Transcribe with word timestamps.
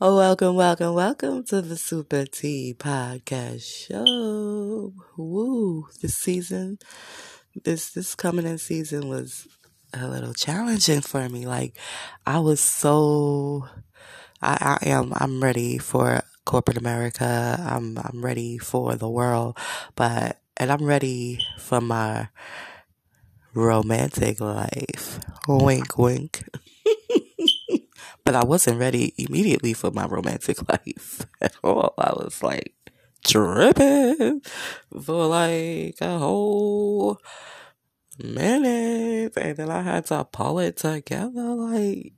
Oh, 0.00 0.16
welcome, 0.16 0.56
welcome, 0.56 0.94
welcome 0.94 1.44
to 1.44 1.60
the 1.60 1.76
Super 1.76 2.24
T 2.24 2.74
Podcast 2.76 3.62
Show. 3.62 4.94
Woo! 5.16 5.86
This 6.00 6.16
season, 6.16 6.78
this 7.62 7.90
this 7.90 8.14
coming 8.14 8.46
in 8.46 8.58
season 8.58 9.08
was 9.08 9.46
a 9.92 10.08
little 10.08 10.32
challenging 10.32 11.02
for 11.02 11.28
me. 11.28 11.46
Like, 11.46 11.76
I 12.26 12.40
was 12.40 12.58
so, 12.58 13.68
I, 14.40 14.78
I 14.82 14.88
am, 14.88 15.12
I'm 15.14 15.42
ready 15.42 15.78
for 15.78 16.22
corporate 16.46 16.78
America. 16.78 17.58
I'm, 17.60 17.98
I'm 17.98 18.24
ready 18.24 18.58
for 18.58 18.96
the 18.96 19.10
world, 19.10 19.58
but, 19.94 20.40
and 20.56 20.72
I'm 20.72 20.84
ready 20.84 21.38
for 21.58 21.80
my 21.80 22.28
romantic 23.54 24.40
life. 24.40 25.20
Wink, 25.46 25.98
wink. 25.98 26.42
But 28.24 28.34
I 28.34 28.44
wasn't 28.44 28.78
ready 28.78 29.14
immediately 29.18 29.72
for 29.72 29.90
my 29.90 30.06
romantic 30.06 30.68
life 30.68 31.26
at 31.40 31.54
all. 31.62 31.94
I 31.98 32.12
was 32.12 32.42
like 32.42 32.74
tripping 33.24 34.42
for 35.04 35.26
like 35.26 35.96
a 36.00 36.18
whole 36.18 37.18
minute, 38.18 39.32
and 39.36 39.56
then 39.56 39.70
I 39.70 39.82
had 39.82 40.06
to 40.06 40.24
pull 40.24 40.58
it 40.58 40.76
together. 40.76 41.54
Like, 41.54 42.12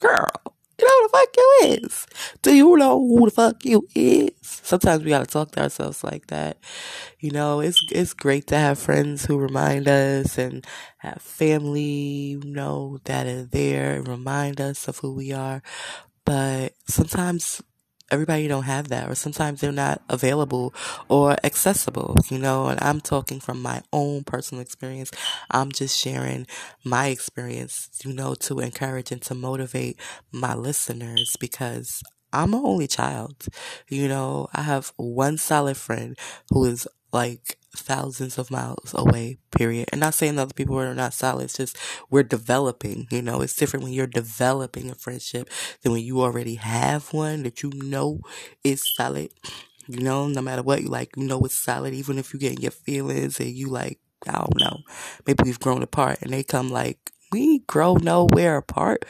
girl, 0.00 0.55
you 0.78 0.86
know 0.86 1.00
who 1.00 1.08
the 1.08 1.12
fuck 1.18 1.36
you 1.36 1.58
is? 1.86 2.06
Do 2.42 2.54
you 2.54 2.76
know 2.76 2.98
who 3.00 3.24
the 3.26 3.30
fuck 3.30 3.64
you 3.64 3.86
is? 3.94 4.30
Sometimes 4.42 5.04
we 5.04 5.10
gotta 5.10 5.26
talk 5.26 5.52
to 5.52 5.62
ourselves 5.62 6.04
like 6.04 6.26
that. 6.28 6.58
You 7.20 7.30
know, 7.30 7.60
it's 7.60 7.80
it's 7.92 8.12
great 8.14 8.46
to 8.48 8.56
have 8.58 8.78
friends 8.78 9.24
who 9.26 9.38
remind 9.38 9.88
us 9.88 10.38
and 10.38 10.66
have 10.98 11.22
family, 11.22 12.38
you 12.42 12.42
know, 12.44 12.98
that 13.04 13.26
are 13.26 13.44
there 13.44 13.96
and 13.96 14.08
remind 14.08 14.60
us 14.60 14.88
of 14.88 14.98
who 14.98 15.14
we 15.14 15.32
are. 15.32 15.62
But 16.24 16.74
sometimes 16.88 17.62
everybody 18.10 18.46
don't 18.48 18.64
have 18.64 18.88
that 18.88 19.08
or 19.08 19.14
sometimes 19.14 19.60
they're 19.60 19.72
not 19.72 20.00
available 20.08 20.72
or 21.08 21.36
accessible 21.44 22.16
you 22.30 22.38
know 22.38 22.66
and 22.66 22.80
i'm 22.82 23.00
talking 23.00 23.40
from 23.40 23.60
my 23.60 23.82
own 23.92 24.22
personal 24.22 24.62
experience 24.62 25.10
i'm 25.50 25.72
just 25.72 25.98
sharing 25.98 26.46
my 26.84 27.08
experience 27.08 27.88
you 28.04 28.12
know 28.12 28.34
to 28.34 28.60
encourage 28.60 29.10
and 29.10 29.22
to 29.22 29.34
motivate 29.34 29.98
my 30.32 30.54
listeners 30.54 31.36
because 31.40 32.02
I'm 32.32 32.52
an 32.52 32.60
only 32.64 32.86
child. 32.86 33.46
You 33.88 34.08
know, 34.08 34.48
I 34.52 34.62
have 34.62 34.92
one 34.96 35.38
solid 35.38 35.76
friend 35.76 36.18
who 36.50 36.64
is 36.66 36.86
like 37.12 37.56
thousands 37.78 38.38
of 38.38 38.50
miles 38.50 38.94
away, 38.94 39.38
period. 39.50 39.88
And 39.92 40.00
not 40.00 40.14
saying 40.14 40.38
other 40.38 40.54
people 40.54 40.78
are 40.78 40.94
not 40.94 41.14
solid, 41.14 41.44
it's 41.44 41.56
just 41.56 41.76
we're 42.10 42.22
developing, 42.22 43.06
you 43.10 43.22
know, 43.22 43.40
it's 43.40 43.56
different 43.56 43.84
when 43.84 43.92
you're 43.92 44.06
developing 44.06 44.90
a 44.90 44.94
friendship 44.94 45.50
than 45.82 45.92
when 45.92 46.02
you 46.04 46.20
already 46.20 46.56
have 46.56 47.12
one 47.12 47.42
that 47.44 47.62
you 47.62 47.70
know 47.74 48.20
is 48.64 48.82
solid. 48.94 49.30
You 49.88 50.00
know, 50.00 50.26
no 50.26 50.42
matter 50.42 50.62
what 50.62 50.82
you 50.82 50.88
like, 50.88 51.16
you 51.16 51.24
know 51.24 51.40
it's 51.44 51.54
solid, 51.54 51.94
even 51.94 52.18
if 52.18 52.34
you 52.34 52.40
get 52.40 52.60
your 52.60 52.72
feelings 52.72 53.38
and 53.38 53.50
you 53.50 53.68
like, 53.68 54.00
I 54.28 54.32
don't 54.32 54.58
know, 54.58 54.80
maybe 55.26 55.44
we've 55.44 55.60
grown 55.60 55.82
apart 55.82 56.18
and 56.22 56.32
they 56.32 56.42
come 56.42 56.70
like, 56.70 57.12
we 57.30 57.60
grow 57.60 57.94
nowhere 57.96 58.56
apart. 58.56 59.04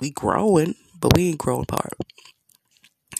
We 0.00 0.10
growing, 0.10 0.74
but 1.00 1.16
we 1.16 1.28
ain't 1.28 1.38
growing 1.38 1.62
apart. 1.68 1.92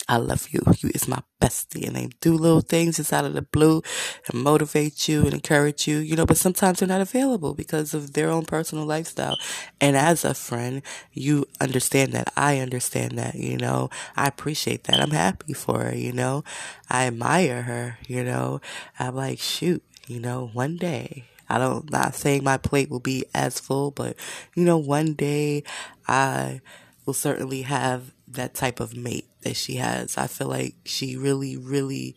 I 0.08 0.16
love 0.16 0.48
you. 0.50 0.62
You 0.78 0.90
is 0.94 1.06
my 1.06 1.22
bestie. 1.40 1.86
And 1.86 1.94
they 1.94 2.08
do 2.20 2.34
little 2.34 2.62
things 2.62 2.96
just 2.96 3.12
out 3.12 3.24
of 3.24 3.34
the 3.34 3.42
blue 3.42 3.82
and 4.26 4.42
motivate 4.42 5.06
you 5.08 5.24
and 5.24 5.34
encourage 5.34 5.86
you, 5.86 5.98
you 5.98 6.16
know, 6.16 6.24
but 6.24 6.38
sometimes 6.38 6.78
they're 6.78 6.88
not 6.88 7.00
available 7.00 7.54
because 7.54 7.92
of 7.92 8.14
their 8.14 8.30
own 8.30 8.46
personal 8.46 8.86
lifestyle. 8.86 9.36
And 9.80 9.96
as 9.96 10.24
a 10.24 10.34
friend, 10.34 10.82
you 11.12 11.46
understand 11.60 12.12
that. 12.12 12.32
I 12.36 12.58
understand 12.58 13.18
that, 13.18 13.34
you 13.34 13.58
know. 13.58 13.90
I 14.16 14.26
appreciate 14.26 14.84
that. 14.84 15.00
I'm 15.00 15.10
happy 15.10 15.52
for 15.52 15.84
her, 15.84 15.94
you 15.94 16.12
know. 16.12 16.42
I 16.88 17.06
admire 17.06 17.62
her, 17.62 17.98
you 18.06 18.24
know. 18.24 18.60
I'm 18.98 19.14
like, 19.14 19.38
shoot, 19.38 19.82
you 20.06 20.20
know, 20.20 20.50
one 20.54 20.76
day 20.76 21.26
I 21.48 21.58
don't, 21.58 21.90
not 21.90 22.14
saying 22.14 22.44
my 22.44 22.56
plate 22.56 22.90
will 22.90 23.00
be 23.00 23.24
as 23.34 23.58
full, 23.58 23.90
but 23.90 24.16
you 24.54 24.64
know, 24.64 24.78
one 24.78 25.14
day 25.14 25.64
I 26.06 26.60
will 27.06 27.14
certainly 27.14 27.62
have 27.62 28.12
that 28.32 28.54
type 28.54 28.80
of 28.80 28.96
mate 28.96 29.26
that 29.42 29.56
she 29.56 29.76
has. 29.76 30.16
I 30.16 30.26
feel 30.26 30.48
like 30.48 30.74
she 30.84 31.16
really, 31.16 31.56
really, 31.56 32.16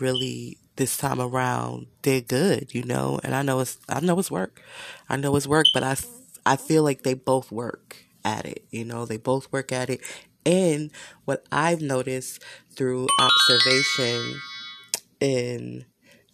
really 0.00 0.58
this 0.76 0.96
time 0.96 1.20
around 1.20 1.86
did 2.02 2.28
good, 2.28 2.74
you 2.74 2.84
know. 2.84 3.20
And 3.24 3.34
I 3.34 3.42
know 3.42 3.60
it's 3.60 3.78
I 3.88 4.00
know 4.00 4.18
it's 4.18 4.30
work, 4.30 4.62
I 5.08 5.16
know 5.16 5.34
it's 5.36 5.46
work, 5.46 5.66
but 5.74 5.82
I 5.82 5.96
I 6.46 6.56
feel 6.56 6.82
like 6.82 7.02
they 7.02 7.14
both 7.14 7.50
work 7.50 7.96
at 8.24 8.46
it, 8.46 8.64
you 8.70 8.84
know. 8.84 9.04
They 9.04 9.16
both 9.16 9.50
work 9.52 9.72
at 9.72 9.90
it. 9.90 10.00
And 10.46 10.90
what 11.24 11.44
I've 11.52 11.82
noticed 11.82 12.42
through 12.74 13.08
observation 13.20 14.40
in 15.20 15.84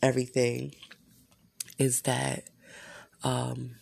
everything 0.03 0.75
is 1.79 2.03
that 2.03 2.45
um 3.25 3.77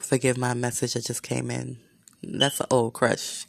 forgive 0.00 0.36
my 0.36 0.54
message 0.54 0.94
that 0.94 1.04
just 1.04 1.22
came 1.22 1.50
in. 1.50 1.78
That's 2.22 2.60
an 2.60 2.66
old 2.70 2.92
crush 2.94 3.46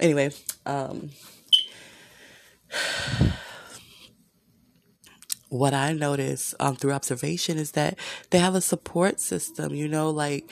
anyway, 0.00 0.30
um, 0.66 1.10
what 5.48 5.72
I 5.72 5.92
notice 5.92 6.54
um, 6.58 6.76
through 6.76 6.92
observation 6.92 7.58
is 7.58 7.72
that 7.72 7.98
they 8.30 8.38
have 8.38 8.54
a 8.54 8.60
support 8.60 9.20
system. 9.20 9.74
You 9.74 9.88
know, 9.88 10.10
like 10.10 10.50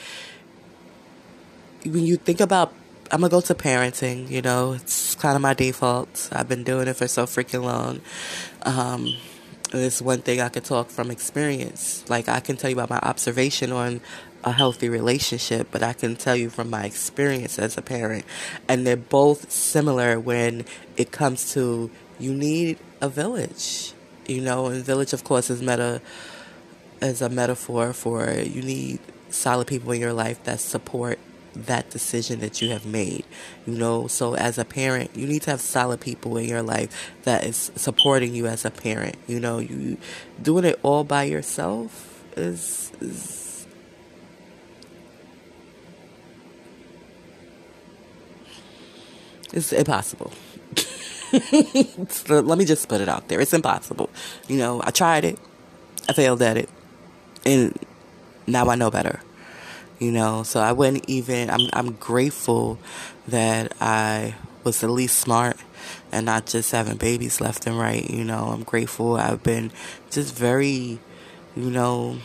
when 1.85 2.05
you 2.05 2.17
think 2.17 2.41
about, 2.41 2.73
I'm 3.11 3.21
gonna 3.21 3.31
go 3.31 3.41
to 3.41 3.55
parenting. 3.55 4.31
You 4.31 4.43
know, 4.43 4.75
it's 4.75 5.15
kind 5.17 5.37
of 5.37 5.43
my 5.43 5.55
default. 5.55 6.29
I've 6.33 6.49
been 6.49 6.65
doing 6.65 6.89
it 6.89 6.95
for 6.95 7.09
so 7.09 7.27
freaking 7.27 7.65
long. 7.65 8.01
Um, 8.63 9.15
it's 9.73 10.03
one 10.03 10.21
thing 10.21 10.41
I 10.41 10.51
could 10.51 10.65
talk 10.65 10.91
from 10.91 11.11
experience. 11.11 12.05
Like 12.09 12.29
I 12.29 12.41
can 12.41 12.57
tell 12.57 12.71
you 12.71 12.77
about 12.77 12.91
my 12.91 13.01
observation 13.03 13.73
on 13.73 14.01
a 14.45 14.53
healthy 14.53 14.89
relationship, 14.89 15.69
but 15.71 15.83
I 15.83 15.93
can 15.93 16.17
tell 16.17 16.37
you 16.37 16.51
from 16.51 16.71
my 16.71 16.85
experience 16.85 17.59
as 17.59 17.79
a 17.79 17.83
parent, 17.83 18.25
and 18.69 18.87
they're 18.87 18.97
both 18.97 19.51
similar 19.51 20.19
when 20.19 20.65
it 20.97 21.13
comes 21.13 21.53
to 21.55 21.91
you 22.19 22.35
need 22.35 22.79
a 23.01 23.09
village. 23.09 23.93
You 24.27 24.41
know, 24.41 24.67
and 24.67 24.85
village, 24.85 25.13
of 25.13 25.25
course, 25.25 25.51
is 25.51 25.61
meta 25.61 26.01
is 27.01 27.21
a 27.21 27.29
metaphor 27.29 27.93
for 27.93 28.31
you 28.31 28.63
need 28.63 29.01
solid 29.31 29.67
people 29.67 29.91
in 29.91 30.01
your 30.01 30.13
life 30.13 30.43
that 30.45 30.61
support 30.61 31.19
that 31.55 31.91
decision 31.91 32.41
that 32.41 32.63
you 32.63 32.71
have 32.71 32.87
made. 32.87 33.25
You 33.67 33.75
know, 33.75 34.07
so 34.07 34.35
as 34.35 34.59
a 34.59 34.65
parent, 34.65 35.15
you 35.15 35.27
need 35.27 35.43
to 35.43 35.51
have 35.51 35.61
solid 35.61 36.01
people 36.01 36.37
in 36.37 36.49
your 36.49 36.63
life 36.63 37.13
that 37.25 37.45
is 37.45 37.71
supporting 37.77 38.35
you 38.35 38.47
as 38.47 38.65
a 38.65 38.71
parent. 38.71 39.17
You 39.27 39.41
know, 39.41 39.59
you 39.59 39.99
doing 40.41 40.65
it 40.65 40.79
all 40.83 41.05
by 41.05 41.25
yourself 41.25 42.25
is 42.37 42.93
is 43.01 43.42
It's 49.53 49.73
impossible. 49.73 50.33
so 52.09 52.41
let 52.41 52.59
me 52.59 52.65
just 52.65 52.89
put 52.89 53.01
it 53.01 53.09
out 53.09 53.29
there. 53.29 53.41
It's 53.41 53.53
impossible. 53.53 54.11
You 54.49 54.59
know, 54.59 54.81
I 54.85 54.91
tried 54.91 55.25
it. 55.25 55.39
I 56.09 56.13
failed 56.13 56.43
at 56.43 56.57
it. 56.57 56.69
And 57.45 57.79
now 58.47 58.69
I 58.69 58.75
know 58.75 58.91
better. 58.91 59.21
You 59.99 60.11
know, 60.11 60.43
so 60.43 60.61
I 60.61 60.73
wouldn't 60.73 61.09
even 61.09 61.49
I'm 61.49 61.69
I'm 61.73 61.93
grateful 61.93 62.79
that 63.29 63.73
I 63.81 64.35
was 64.65 64.83
at 64.83 64.91
least 64.91 65.19
smart 65.19 65.57
and 66.11 66.27
not 66.27 66.47
just 66.47 66.73
having 66.73 66.97
babies 66.97 67.41
left 67.41 67.67
and 67.67 67.79
right, 67.79 68.09
you 68.11 68.25
know. 68.25 68.47
I'm 68.47 68.65
grateful 68.65 69.17
I've 69.17 69.43
been 69.43 69.71
just 70.11 70.35
very, 70.35 70.99
you 71.55 71.71
know, 71.71 72.19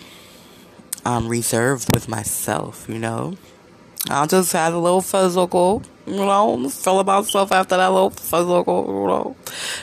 um 1.05 1.27
reserved 1.27 1.93
with 1.93 2.09
myself, 2.09 2.87
you 2.89 2.97
know. 2.97 3.37
I 4.09 4.25
just 4.25 4.53
had 4.53 4.71
a 4.71 4.77
little 4.77 5.01
physical, 5.01 5.83
you 6.05 6.15
know, 6.15 6.69
feel 6.69 7.03
myself 7.03 7.51
after 7.51 7.75
that 7.75 7.87
little 7.87 8.09
physical, 8.09 8.85
you 8.87 9.07
know, 9.07 9.35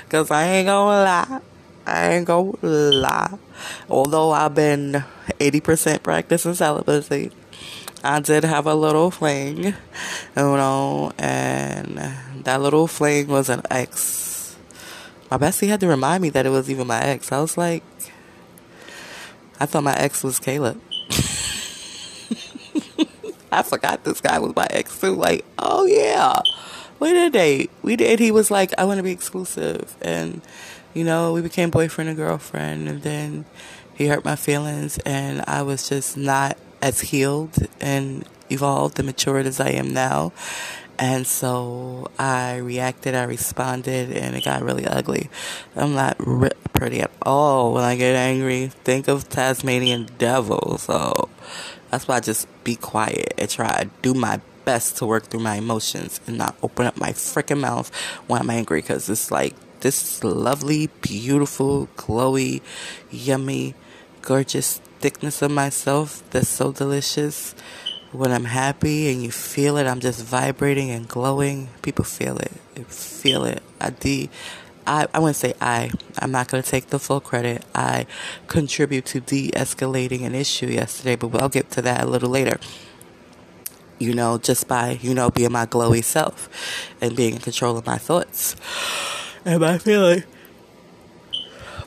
because 0.05 0.31
I 0.31 0.47
ain't 0.47 0.67
gonna 0.67 1.05
lie. 1.05 1.41
I 1.87 2.13
ain't 2.15 2.27
gonna 2.27 2.57
lie. 2.63 3.39
Although 3.91 4.31
I've 4.31 4.55
been 4.55 5.05
80% 5.39 6.03
practicing 6.03 6.55
celibacy, 6.55 7.33
I 8.03 8.21
did 8.21 8.45
have 8.45 8.67
a 8.67 8.75
little 8.75 9.11
fling, 9.11 9.65
you 9.65 9.75
know, 10.37 11.13
and 11.19 11.99
that 12.45 12.63
little 12.63 12.87
fling 12.87 13.29
was 13.29 13.51
an 13.51 13.61
ex. 13.71 14.57
My 15.31 15.37
bestie 15.37 15.69
had 15.69 15.81
to 15.81 15.89
remind 15.89 16.23
me 16.23 16.31
that 16.31 16.47
it 16.47 16.51
was 16.51 16.71
even 16.71 16.87
my 16.87 17.01
ex. 17.03 17.31
I 17.31 17.41
was 17.41 17.59
like, 17.59 17.83
I 19.61 19.67
thought 19.67 19.85
my 19.85 19.97
ex 19.97 20.25
was 20.25 20.39
Caleb. 20.39 20.81
I 23.55 23.63
forgot 23.63 24.05
this 24.05 24.21
guy 24.21 24.39
was 24.39 24.55
my 24.55 24.67
ex 24.71 24.99
too. 24.99 25.15
Like, 25.15 25.45
oh 25.59 25.87
yeah, 25.87 26.41
we 26.99 27.13
did 27.13 27.29
a 27.29 27.31
date. 27.31 27.71
We 27.83 27.97
did. 27.97 28.19
He 28.19 28.31
was 28.31 28.51
like, 28.51 28.73
I 28.79 28.85
want 28.85 28.99
to 28.99 29.03
be 29.03 29.13
exclusive, 29.13 29.97
and 30.03 30.43
you 30.93 31.05
know, 31.05 31.33
we 31.33 31.41
became 31.41 31.71
boyfriend 31.71 32.09
and 32.09 32.17
girlfriend, 32.17 32.89
and 32.89 33.03
then 33.03 33.45
he 33.95 34.09
hurt 34.09 34.25
my 34.25 34.37
feelings, 34.37 34.99
and 34.99 35.43
I 35.47 35.63
was 35.63 35.89
just 35.89 36.17
not 36.17 36.59
as 36.83 37.01
healed 37.01 37.57
and 37.81 38.25
evolved 38.51 38.99
and 38.99 39.07
matured 39.07 39.47
as 39.47 39.61
I 39.61 39.71
am 39.71 39.95
now. 39.95 40.33
And 40.97 41.27
so 41.27 42.11
I 42.19 42.57
reacted, 42.59 43.17
I 43.17 43.25
responded, 43.25 44.13
and 44.13 44.37
it 44.37 44.45
got 44.45 44.63
really 44.63 44.87
ugly. 44.87 45.29
I'm 45.75 45.95
not 45.95 46.19
pretty 46.73 47.01
at 47.01 47.11
all 47.23 47.75
when 47.75 47.83
I 47.83 47.97
get 47.97 48.15
angry. 48.15 48.69
Think 48.69 49.09
of 49.09 49.29
Tasmanian 49.29 50.09
devil. 50.19 50.79
So 50.79 51.24
that's 51.91 52.09
why 52.09 52.17
I 52.17 52.21
just 52.21 52.47
be 52.65 52.77
quiet 52.77 53.35
and 53.39 53.49
try 53.49 53.85
to 53.85 53.91
do 54.03 54.15
my 54.15 54.41
best 54.65 54.97
to 54.99 55.07
work 55.07 55.25
through 55.25 55.41
my 55.41 55.57
emotions 55.57 56.21
and 56.27 56.39
not 56.39 56.57
open 56.63 56.87
up 56.87 56.97
my 56.99 57.11
freaking 57.13 57.61
mouth 57.61 57.95
when 58.27 58.41
I'm 58.41 58.51
angry 58.51 58.81
because 58.81 59.09
it's 59.09 59.31
like 59.31 59.55
this 59.81 60.25
lovely, 60.25 60.89
beautiful, 61.03 61.89
glowy, 61.97 62.63
yummy, 63.11 63.75
gorgeous 64.23 64.81
thickness 65.01 65.43
of 65.43 65.51
myself 65.51 66.23
that's 66.31 66.49
so 66.49 66.73
delicious 66.73 67.55
when 68.15 68.31
I'm 68.31 68.45
happy 68.45 69.11
and 69.11 69.23
you 69.23 69.33
feel 69.33 69.77
it, 69.77 69.87
I'm 69.87 69.99
just 69.99 70.23
vibrating 70.23 70.91
and 70.91 71.09
glowing. 71.09 71.69
People 71.83 72.05
feel 72.05 72.39
it. 72.39 72.53
They 72.75 72.85
feel 72.85 73.45
it. 73.45 73.61
I 73.81 73.91
de 73.91 74.31
I, 74.87 75.09
I 75.15 75.19
wouldn't 75.21 75.37
say 75.37 75.55
I. 75.61 75.93
I'm 76.19 76.33
not 76.33 76.49
going 76.49 76.63
to 76.63 76.69
take 76.69 76.89
the 76.89 76.99
full 76.99 77.21
credit. 77.21 77.65
I 77.75 78.07
contribute 78.49 79.07
to 79.07 79.21
de-escalating 79.21 80.25
an 80.25 80.35
issue 80.35 80.67
yesterday, 80.67 81.17
but 81.17 81.41
I'll 81.41 81.49
get 81.49 81.71
to 81.73 81.83
that 81.83 82.05
a 82.05 82.07
little 82.07 82.31
later. 82.31 82.59
You 83.99 84.15
know, 84.15 84.39
just 84.39 84.69
by, 84.69 84.99
you 85.03 85.15
know, 85.15 85.31
being 85.31 85.53
my 85.53 85.67
glowy 85.67 86.05
self 86.05 86.49
and 87.01 87.17
being 87.17 87.35
in 87.35 87.41
control 87.41 87.79
of 87.79 87.87
my 87.87 87.99
thoughts 87.99 88.57
and 89.45 89.61
my 89.61 89.79
feelings. 89.79 90.25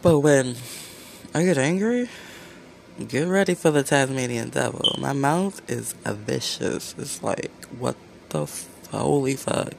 But 0.01 0.19
when 0.19 0.55
I 1.35 1.43
get 1.43 1.57
angry, 1.57 2.09
Get 3.07 3.27
ready 3.27 3.55
for 3.55 3.71
the 3.71 3.83
Tasmanian 3.83 4.49
devil. 4.49 4.95
My 4.99 5.13
mouth 5.13 5.61
is 5.69 5.93
vicious. 6.05 6.95
It's 6.97 7.21
like, 7.23 7.51
what 7.77 7.95
the 8.29 8.43
f- 8.43 8.67
holy 8.91 9.35
fuck? 9.35 9.75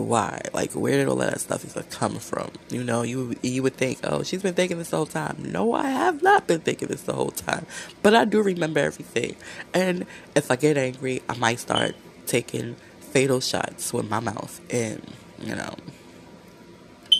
Why? 0.00 0.40
Like, 0.52 0.72
where 0.72 0.96
did 0.96 1.08
all 1.08 1.16
that 1.16 1.40
stuff 1.40 1.64
even 1.64 1.82
come 1.90 2.18
from? 2.18 2.50
You 2.70 2.82
know, 2.84 3.02
you 3.02 3.36
you 3.42 3.62
would 3.62 3.76
think, 3.76 3.98
oh, 4.04 4.22
she's 4.22 4.42
been 4.42 4.54
thinking 4.54 4.78
this 4.78 4.90
the 4.90 4.96
whole 4.96 5.06
time. 5.06 5.36
No, 5.40 5.72
I 5.74 5.88
have 5.88 6.22
not 6.22 6.46
been 6.46 6.60
thinking 6.60 6.88
this 6.88 7.02
the 7.02 7.12
whole 7.12 7.30
time. 7.30 7.66
But 8.02 8.14
I 8.14 8.24
do 8.24 8.42
remember 8.42 8.80
everything. 8.80 9.36
And 9.74 10.06
if 10.34 10.50
I 10.50 10.56
get 10.56 10.76
angry, 10.76 11.22
I 11.28 11.36
might 11.36 11.60
start 11.60 11.94
taking 12.26 12.76
fatal 13.00 13.40
shots 13.40 13.92
with 13.92 14.08
my 14.08 14.20
mouth. 14.20 14.60
And, 14.72 15.02
you 15.40 15.54
know, 15.54 15.74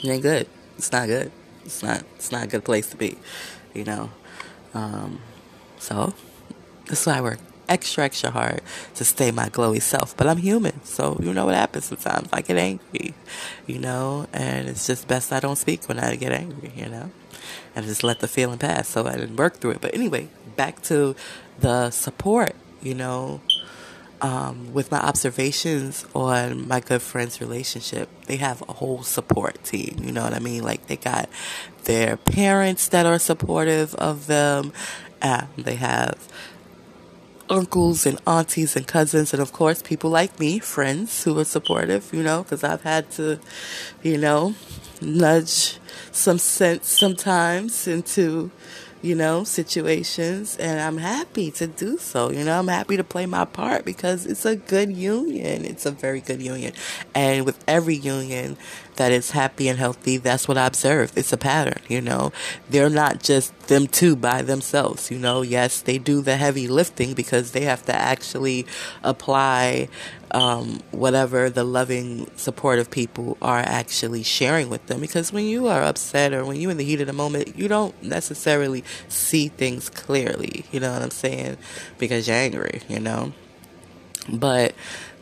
it 0.04 0.08
ain't 0.08 0.22
good. 0.22 0.46
It's 0.78 0.92
not 0.92 1.06
good. 1.06 1.32
It's 1.64 1.82
not, 1.82 2.02
it's 2.16 2.32
not 2.32 2.44
a 2.44 2.46
good 2.46 2.64
place 2.64 2.88
to 2.90 2.96
be, 2.96 3.18
you 3.74 3.84
know. 3.84 4.10
Um, 4.72 5.20
so 5.78 6.14
that's 6.86 7.04
why 7.06 7.18
I 7.18 7.20
work 7.20 7.38
extra, 7.70 8.05
extra 8.05 8.31
hard 8.31 8.61
to 8.96 9.05
stay 9.05 9.31
my 9.31 9.49
glowy 9.49 9.81
self. 9.81 10.17
But 10.17 10.26
I'm 10.26 10.38
human, 10.38 10.84
so 10.84 11.19
you 11.22 11.32
know 11.32 11.46
what 11.46 11.55
happens 11.55 11.87
sometimes. 11.87 12.28
I 12.32 12.43
get 12.43 12.58
angry, 12.58 13.14
you 13.67 13.78
know, 13.78 14.26
and 14.32 14.69
it's 14.69 14.87
just 14.87 15.08
best 15.08 15.32
I 15.32 15.40
don't 15.40 15.56
speak 15.56 15.88
when 15.88 15.99
I 15.99 16.17
get 16.17 16.32
angry, 16.32 16.72
you 16.76 16.88
know, 16.88 17.11
and 17.75 17.87
just 17.87 18.02
let 18.05 18.20
the 18.20 18.28
feeling 18.28 18.58
pass 18.58 18.88
so 18.88 19.06
I 19.06 19.17
didn't 19.17 19.37
work 19.37 19.56
through 19.56 19.72
it. 19.72 19.81
But 19.81 19.94
anyway, 19.94 20.28
back 20.56 20.82
to 20.82 21.14
the 21.58 21.90
support, 21.90 22.55
you 22.82 22.94
know. 22.94 23.40
Um, 24.23 24.75
with 24.75 24.90
my 24.90 24.99
observations 24.99 26.05
on 26.14 26.69
my 26.69 26.81
good 26.81 27.00
friend's 27.00 27.40
relationship, 27.40 28.11
they 28.26 28.37
have 28.37 28.62
a 28.69 28.75
whole 28.75 29.02
support 29.02 29.64
team. 29.64 29.96
You 30.02 30.12
know 30.12 30.23
what 30.23 30.34
I 30.34 30.40
mean? 30.40 30.62
Like 30.62 30.88
they 30.88 30.96
got 30.96 31.31
their 31.84 32.19
parents 32.19 32.88
that 32.88 33.06
are 33.06 33.19
supportive 33.19 33.94
of 33.94 34.26
them. 34.26 34.75
and 35.23 35.49
they 35.56 35.76
have 35.76 36.28
uncles 37.50 38.06
and 38.06 38.19
aunties 38.26 38.76
and 38.76 38.87
cousins, 38.87 39.35
and 39.35 39.43
of 39.43 39.52
course, 39.52 39.82
people 39.82 40.08
like 40.08 40.38
me, 40.38 40.58
friends 40.58 41.25
who 41.25 41.38
are 41.38 41.44
supportive, 41.44 42.08
you 42.14 42.23
know, 42.23 42.43
because 42.43 42.64
I've 42.64 42.82
had 42.82 43.11
to, 43.12 43.41
you 44.02 44.17
know, 44.17 44.55
nudge 45.02 45.79
some 46.12 46.38
sense 46.38 46.88
sometimes 46.88 47.87
into 47.87 48.50
you 49.02 49.14
know, 49.14 49.44
situations, 49.44 50.58
and 50.58 50.79
I'm 50.79 50.99
happy 50.99 51.50
to 51.52 51.67
do 51.67 51.97
so. 51.97 52.31
You 52.31 52.44
know, 52.44 52.58
I'm 52.58 52.69
happy 52.69 52.99
to 52.99 53.05
play 53.05 53.25
my 53.25 53.47
part 53.47 53.85
because 53.85 54.26
it's 54.26 54.44
a 54.44 54.56
good 54.56 54.94
union. 54.94 55.64
It's 55.64 55.87
a 55.87 55.91
very 55.91 56.20
good 56.20 56.43
union. 56.43 56.75
And 57.14 57.47
with 57.47 57.62
every 57.67 57.94
union 57.94 58.58
that 58.96 59.12
is 59.12 59.31
happy 59.31 59.69
and 59.69 59.78
healthy, 59.78 60.16
that's 60.16 60.46
what 60.46 60.58
I 60.58 60.66
observe. 60.66 61.12
It's 61.16 61.32
a 61.32 61.37
pattern, 61.37 61.81
you 61.88 62.00
know. 62.00 62.32
They're 62.69 62.90
not 62.90 63.22
just 63.22 63.58
them 63.69 63.87
two 63.87 64.16
by 64.16 64.42
themselves, 64.42 65.10
you 65.10 65.19
know. 65.19 65.42
Yes, 65.42 65.81
they 65.81 65.98
do 65.98 66.20
the 66.20 66.37
heavy 66.37 66.69
lifting 66.69 67.14
because 67.14 67.52
they 67.52 67.62
have 67.62 67.84
to 67.87 67.94
actually 67.94 68.66
apply 69.02 69.88
um, 70.32 70.81
whatever 70.90 71.50
the 71.50 71.64
loving, 71.64 72.31
supportive 72.37 72.90
people 72.90 73.37
are 73.42 73.58
actually 73.58 74.22
sharing 74.22 74.69
with 74.69 74.87
them. 74.87 75.00
Because 75.00 75.32
when 75.32 75.44
you 75.44 75.66
are 75.66 75.82
upset 75.82 76.32
or 76.32 76.44
when 76.44 76.60
you're 76.60 76.70
in 76.70 76.76
the 76.76 76.84
heat 76.84 77.00
of 77.00 77.06
the 77.06 77.12
moment, 77.12 77.56
you 77.58 77.69
don't 77.69 78.00
necessarily 78.02 78.84
see 79.08 79.48
things 79.48 79.88
clearly. 79.88 80.64
You 80.70 80.81
know 80.81 80.92
what 80.92 81.02
I'm 81.02 81.10
saying? 81.10 81.56
Because 81.98 82.28
you're 82.28 82.37
angry, 82.37 82.82
you 82.88 83.00
know? 83.00 83.32
But 84.28 84.75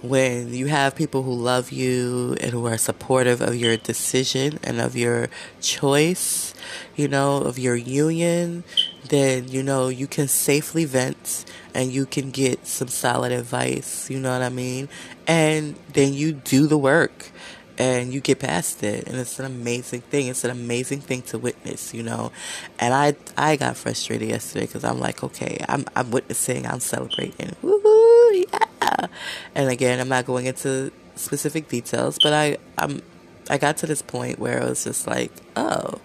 when 0.03 0.55
you 0.55 0.67
have 0.67 0.95
people 0.95 1.23
who 1.23 1.33
love 1.33 1.73
you 1.73 2.37
and 2.41 2.53
who 2.53 2.67
are 2.67 2.79
supportive 2.79 3.41
of 3.41 3.57
your 3.57 3.77
decision 3.77 4.59
and 4.63 4.81
of 4.81 4.97
your 4.97 5.29
choice, 5.61 6.55
you 6.95 7.09
know, 7.09 7.39
of 7.39 7.59
your 7.59 7.75
union, 7.75 8.63
then, 9.09 9.49
you 9.49 9.63
know, 9.63 9.89
you 9.89 10.07
can 10.07 10.29
safely 10.29 10.85
vent 10.85 11.45
and 11.75 11.91
you 11.91 12.07
can 12.07 12.31
get 12.31 12.67
some 12.67 12.89
solid 12.89 13.33
advice, 13.33 14.09
you 14.09 14.21
know 14.21 14.33
what 14.33 14.43
I 14.43 14.49
mean? 14.51 14.89
And 15.27 15.75
then 15.93 16.15
you 16.15 16.33
do 16.33 16.67
the 16.67 16.79
work 16.79 17.31
and 17.77 18.13
you 18.13 18.21
get 18.21 18.41
past 18.41 18.83
it. 18.83 19.07
And 19.07 19.17
it's 19.17 19.39
an 19.39 19.47
amazing 19.47 20.01
thing. 20.03 20.27
It's 20.27 20.45
an 20.45 20.51
amazing 20.51 21.01
thing 21.01 21.23
to 21.23 21.39
witness 21.39 21.93
you 21.95 22.03
know? 22.03 22.33
And 22.79 22.95
i 22.95 23.17
i 23.37 23.57
got 23.57 23.77
frustrated 23.77 24.29
yesterday 24.29 24.67
because 24.67 24.85
i'm 24.85 25.01
like 25.01 25.23
okay 25.25 25.65
i'm 25.69 25.85
i'm 25.97 26.11
witnessing 26.11 26.67
i'm 26.67 26.81
celebrating. 26.81 27.55
Woo-hoo, 27.63 28.08
Oh, 28.31 28.45
yeah 28.53 29.07
and 29.55 29.71
again 29.71 30.01
i'm 30.01 30.09
not 30.09 30.27
going 30.27 30.45
into 30.47 30.93
specific 31.15 31.69
details 31.69 32.19
but 32.23 32.33
i 32.35 32.59
i'm 32.77 33.01
i 33.49 33.57
got 33.57 33.79
to 33.79 33.87
this 33.87 34.03
point 34.03 34.39
where 34.39 34.63
i 34.63 34.67
was 34.67 34.85
just 34.85 35.07
like 35.07 35.33
oh 35.57 35.99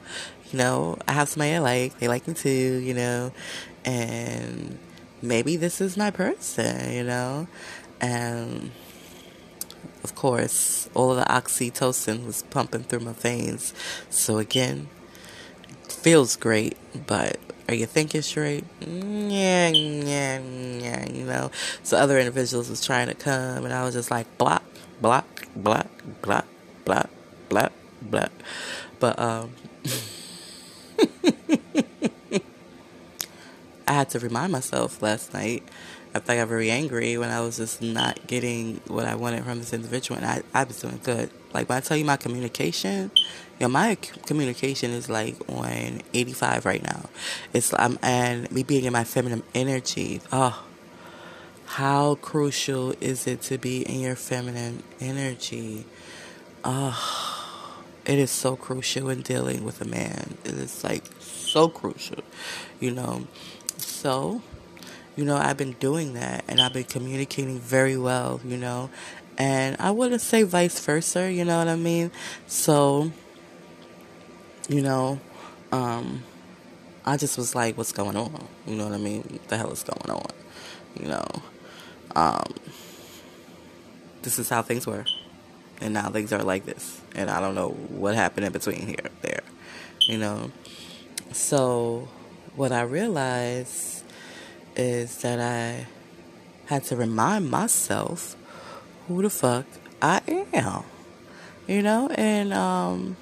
you 0.52 0.58
know 0.58 0.98
i 1.08 1.12
have 1.12 1.28
somebody 1.28 1.54
i 1.54 1.60
like 1.60 2.00
they 2.00 2.08
like 2.08 2.26
me 2.28 2.34
too 2.34 2.78
you 2.78 2.94
know 2.94 3.32
and 3.84 4.80
maybe 5.22 5.58
this 5.58 5.82
is 5.82 5.98
my 5.98 6.12
person 6.12 6.94
you 6.94 7.04
know 7.04 7.48
and 8.00 8.72
of 10.04 10.16
course, 10.16 10.90
all 10.94 11.12
of 11.12 11.18
the 11.18 11.24
oxytocin 11.24 12.26
was 12.26 12.44
pumping 12.44 12.84
through 12.84 13.00
my 13.00 13.14
veins. 13.14 13.74
So 14.10 14.38
again, 14.38 14.90
feels 15.88 16.36
great, 16.36 16.78
but 17.08 17.38
are 17.68 17.76
you 17.76 17.86
thinking 17.86 18.22
straight? 18.22 18.66
Yeah, 18.82 19.70
yeah, 19.70 20.40
yeah, 20.40 21.10
you 21.10 21.26
know. 21.26 21.52
So 21.84 21.98
other 21.98 22.20
individuals 22.20 22.70
was 22.70 22.86
trying 22.86 23.08
to 23.08 23.16
come, 23.16 23.66
and 23.66 23.74
I 23.74 23.84
was 23.84 23.94
just 23.94 24.12
like 24.12 24.38
block, 24.38 24.64
block, 25.02 25.48
block, 25.56 25.88
block, 26.22 26.46
block, 26.86 27.10
block, 27.50 27.72
block. 28.02 28.32
But 29.00 29.20
um, 29.20 29.54
I 33.88 33.94
had 33.94 34.10
to 34.12 34.20
remind 34.20 34.52
myself 34.52 35.02
last 35.02 35.34
night 35.34 35.64
think 36.20 36.30
I 36.30 36.42
got 36.42 36.48
very 36.48 36.70
angry 36.70 37.18
when 37.18 37.30
I 37.30 37.42
was 37.42 37.58
just 37.58 37.82
not 37.82 38.28
getting 38.28 38.82
what 38.88 39.06
I 39.06 39.16
wanted 39.16 39.44
from 39.44 39.60
this 39.60 39.74
individual, 39.74 40.20
and 40.20 40.26
I, 40.26 40.44
I 40.54 40.64
was 40.64 40.80
doing 40.80 41.00
good. 41.04 41.30
Like 41.54 41.70
when 41.70 41.78
I 41.78 41.82
tell 41.82 41.98
you 41.98 42.06
my 42.06 42.18
communication, 42.18 43.12
know, 43.64 43.70
my 43.70 43.96
communication 44.26 44.92
is 44.92 45.10
like 45.10 45.36
on 45.50 46.02
85 46.14 46.66
right 46.66 46.84
now. 46.84 47.10
It's 47.54 47.74
um, 47.80 47.98
and 48.02 48.52
me 48.52 48.64
being 48.64 48.84
in 48.84 48.94
my 48.94 49.04
feminine 49.04 49.44
energy. 49.56 50.22
Oh, 50.32 50.64
how 51.66 52.16
crucial 52.16 52.94
is 53.02 53.26
it 53.26 53.42
to 53.44 53.58
be 53.58 53.82
in 53.82 54.02
your 54.02 54.16
feminine 54.16 54.84
energy? 55.00 55.86
Oh, 56.64 57.90
it 58.06 58.20
is 58.20 58.32
so 58.32 58.56
crucial 58.56 59.10
in 59.10 59.22
dealing 59.22 59.64
with 59.64 59.82
a 59.82 59.86
man. 59.86 60.38
It 60.44 60.54
is 60.54 60.84
like 60.84 61.04
so 61.20 61.70
crucial, 61.70 62.24
you 62.80 62.92
know. 62.92 63.28
So 63.78 64.42
you 65.16 65.26
know, 65.26 65.38
I've 65.38 65.58
been 65.58 65.74
doing 65.74 66.14
that 66.14 66.44
and 66.48 66.60
I've 66.60 66.74
been 66.74 66.86
communicating 66.86 67.60
very 67.60 67.96
well, 67.98 68.42
you 68.44 68.58
know, 68.58 68.90
and 69.38 69.76
I 69.80 69.92
wouldn't 69.92 70.22
say 70.22 70.44
vice 70.44 70.80
versa, 70.80 71.32
you 71.32 71.46
know 71.46 71.58
what 71.58 71.68
I 71.68 71.76
mean? 71.76 72.12
So, 72.48 73.12
you 74.70 74.82
know, 74.82 75.20
um, 75.72 76.24
I 77.06 77.18
just 77.18 77.38
was 77.38 77.56
like, 77.56 77.78
what's 77.78 77.92
going 77.92 78.16
on? 78.16 78.48
You 78.68 78.76
know 78.76 78.86
what 78.86 78.94
I 78.94 78.98
mean? 78.98 79.24
What 79.24 79.48
the 79.48 79.58
hell 79.58 79.72
is 79.72 79.84
going 79.84 80.10
on? 80.10 80.30
You 81.00 81.08
know, 81.08 81.28
um, 82.16 82.54
this 84.22 84.40
is 84.40 84.50
how 84.50 84.62
things 84.62 84.86
were. 84.86 85.06
And 85.82 85.94
now 85.94 86.10
things 86.10 86.32
are 86.32 86.44
like 86.44 86.66
this. 86.66 87.02
And 87.16 87.30
I 87.30 87.40
don't 87.40 87.56
know 87.56 87.70
what 87.70 88.16
happened 88.16 88.46
in 88.46 88.54
between 88.54 88.88
here, 88.88 89.10
there, 89.22 89.42
you 90.02 90.18
know. 90.18 90.52
So, 91.32 92.08
what 92.56 92.72
I 92.72 92.84
realized 92.84 94.04
is 94.76 95.18
that 95.22 95.40
I 95.40 95.88
had 96.66 96.84
to 96.86 96.96
remind 96.96 97.50
myself 97.50 98.36
who 99.08 99.22
the 99.22 99.30
fuck 99.30 99.66
I 100.02 100.22
am. 100.54 100.84
You 101.68 101.82
know, 101.82 102.10
and 102.10 102.54
um 102.54 103.16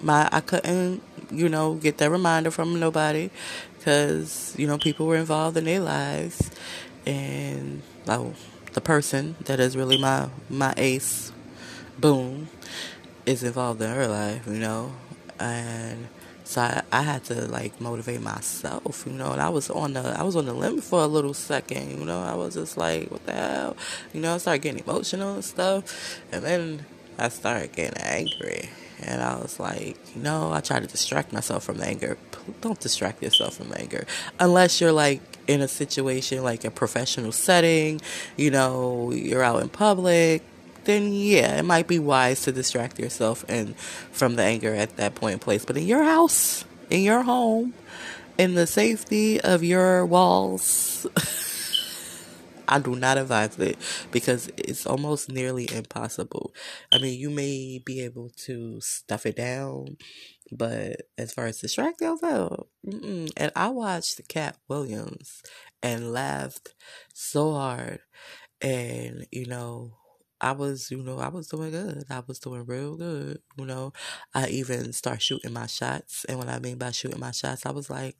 my 0.00 0.28
I 0.32 0.40
couldn't, 0.40 1.02
you 1.30 1.48
know, 1.48 1.74
get 1.74 1.98
that 1.98 2.10
reminder 2.10 2.50
from 2.50 2.78
nobody 2.78 3.30
cuz 3.82 4.54
you 4.58 4.66
know, 4.66 4.78
people 4.78 5.06
were 5.06 5.16
involved 5.16 5.56
in 5.56 5.64
their 5.64 5.80
lives 5.80 6.50
and 7.06 7.82
oh, 8.08 8.34
the 8.72 8.80
person 8.80 9.36
that 9.44 9.60
is 9.60 9.76
really 9.76 9.98
my 9.98 10.28
my 10.48 10.74
ace 10.76 11.32
boom 11.98 12.48
is 13.26 13.42
involved 13.42 13.80
in 13.82 13.90
her 13.90 14.06
life, 14.06 14.46
you 14.46 14.58
know. 14.58 14.92
And 15.38 16.08
so 16.50 16.62
I, 16.62 16.82
I 16.90 17.02
had 17.02 17.22
to 17.26 17.46
like 17.46 17.80
motivate 17.80 18.20
myself, 18.20 19.04
you 19.06 19.12
know. 19.12 19.30
And 19.30 19.40
I 19.40 19.48
was 19.50 19.70
on 19.70 19.92
the 19.92 20.00
I 20.00 20.24
was 20.24 20.34
on 20.34 20.46
the 20.46 20.52
limit 20.52 20.82
for 20.82 20.98
a 21.00 21.06
little 21.06 21.32
second, 21.32 21.96
you 21.96 22.04
know. 22.04 22.20
I 22.20 22.34
was 22.34 22.54
just 22.54 22.76
like, 22.76 23.08
what 23.08 23.24
the 23.24 23.32
hell, 23.32 23.76
you 24.12 24.20
know. 24.20 24.34
I 24.34 24.38
started 24.38 24.62
getting 24.62 24.82
emotional 24.82 25.34
and 25.34 25.44
stuff, 25.44 26.18
and 26.32 26.42
then 26.42 26.86
I 27.18 27.28
started 27.28 27.70
getting 27.70 28.02
angry. 28.02 28.68
And 29.02 29.22
I 29.22 29.36
was 29.38 29.60
like, 29.60 29.96
you 30.16 30.22
know, 30.22 30.52
I 30.52 30.60
try 30.60 30.80
to 30.80 30.88
distract 30.88 31.32
myself 31.32 31.62
from 31.62 31.80
anger. 31.80 32.18
Don't 32.62 32.80
distract 32.80 33.22
yourself 33.22 33.54
from 33.54 33.72
anger. 33.76 34.04
Unless 34.40 34.80
you're 34.80 34.92
like 34.92 35.22
in 35.46 35.60
a 35.60 35.68
situation 35.68 36.42
like 36.42 36.64
a 36.64 36.70
professional 36.70 37.30
setting, 37.30 38.00
you 38.36 38.50
know, 38.50 39.12
you're 39.12 39.44
out 39.44 39.62
in 39.62 39.68
public, 39.68 40.42
then 40.90 41.12
yeah, 41.12 41.58
it 41.58 41.64
might 41.64 41.86
be 41.86 41.98
wise 41.98 42.42
to 42.42 42.52
distract 42.52 42.98
yourself 42.98 43.44
and 43.48 43.76
from 43.78 44.36
the 44.36 44.42
anger 44.42 44.74
at 44.74 44.96
that 44.96 45.14
point 45.14 45.34
in 45.34 45.38
place. 45.38 45.64
But 45.64 45.76
in 45.76 45.86
your 45.86 46.02
house, 46.02 46.64
in 46.90 47.02
your 47.02 47.22
home, 47.22 47.74
in 48.36 48.54
the 48.54 48.66
safety 48.66 49.40
of 49.40 49.62
your 49.62 50.04
walls, 50.04 51.06
I 52.68 52.78
do 52.78 52.94
not 52.96 53.18
advise 53.18 53.58
it 53.58 53.78
because 54.10 54.48
it's 54.56 54.86
almost 54.86 55.30
nearly 55.30 55.68
impossible. 55.72 56.54
I 56.92 56.98
mean, 56.98 57.18
you 57.18 57.30
may 57.30 57.80
be 57.84 58.00
able 58.02 58.30
to 58.46 58.80
stuff 58.80 59.26
it 59.26 59.36
down, 59.36 59.96
but 60.50 61.02
as 61.18 61.32
far 61.32 61.46
as 61.46 61.60
distract 61.60 62.00
yourself, 62.00 62.66
mm-mm. 62.86 63.30
and 63.36 63.52
I 63.56 63.68
watched 63.68 64.26
Katt 64.28 64.56
Williams 64.68 65.42
and 65.82 66.12
laughed 66.12 66.74
so 67.12 67.52
hard, 67.52 68.00
and 68.60 69.26
you 69.30 69.46
know 69.46 69.99
I 70.40 70.52
was, 70.52 70.90
you 70.90 71.02
know, 71.02 71.18
I 71.18 71.28
was 71.28 71.48
doing 71.48 71.70
good. 71.70 72.04
I 72.10 72.22
was 72.26 72.38
doing 72.38 72.64
real 72.66 72.96
good. 72.96 73.40
You 73.58 73.66
know, 73.66 73.92
I 74.34 74.48
even 74.48 74.92
start 74.92 75.22
shooting 75.22 75.52
my 75.52 75.66
shots. 75.66 76.24
And 76.26 76.38
what 76.38 76.48
I 76.48 76.58
mean 76.58 76.78
by 76.78 76.90
shooting 76.92 77.20
my 77.20 77.30
shots, 77.32 77.66
I 77.66 77.72
was 77.72 77.90
like, 77.90 78.16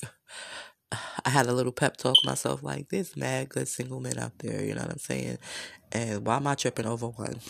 I 1.25 1.31
had 1.31 1.47
a 1.47 1.53
little 1.53 1.73
pep 1.73 1.97
talk 1.97 2.17
myself 2.25 2.63
like, 2.63 2.89
this 2.89 3.17
mad 3.17 3.49
good 3.51 3.69
single 3.69 4.01
men 4.01 4.19
out 4.19 4.39
there. 4.39 4.65
You 4.65 4.75
know 4.75 4.83
what 4.83 4.93
I'm 4.93 4.99
saying? 4.99 5.39
And 5.93 6.27
why 6.27 6.37
am 6.37 6.47
I 6.47 6.55
tripping 6.55 6.87
over 6.87 7.09
one? 7.09 7.41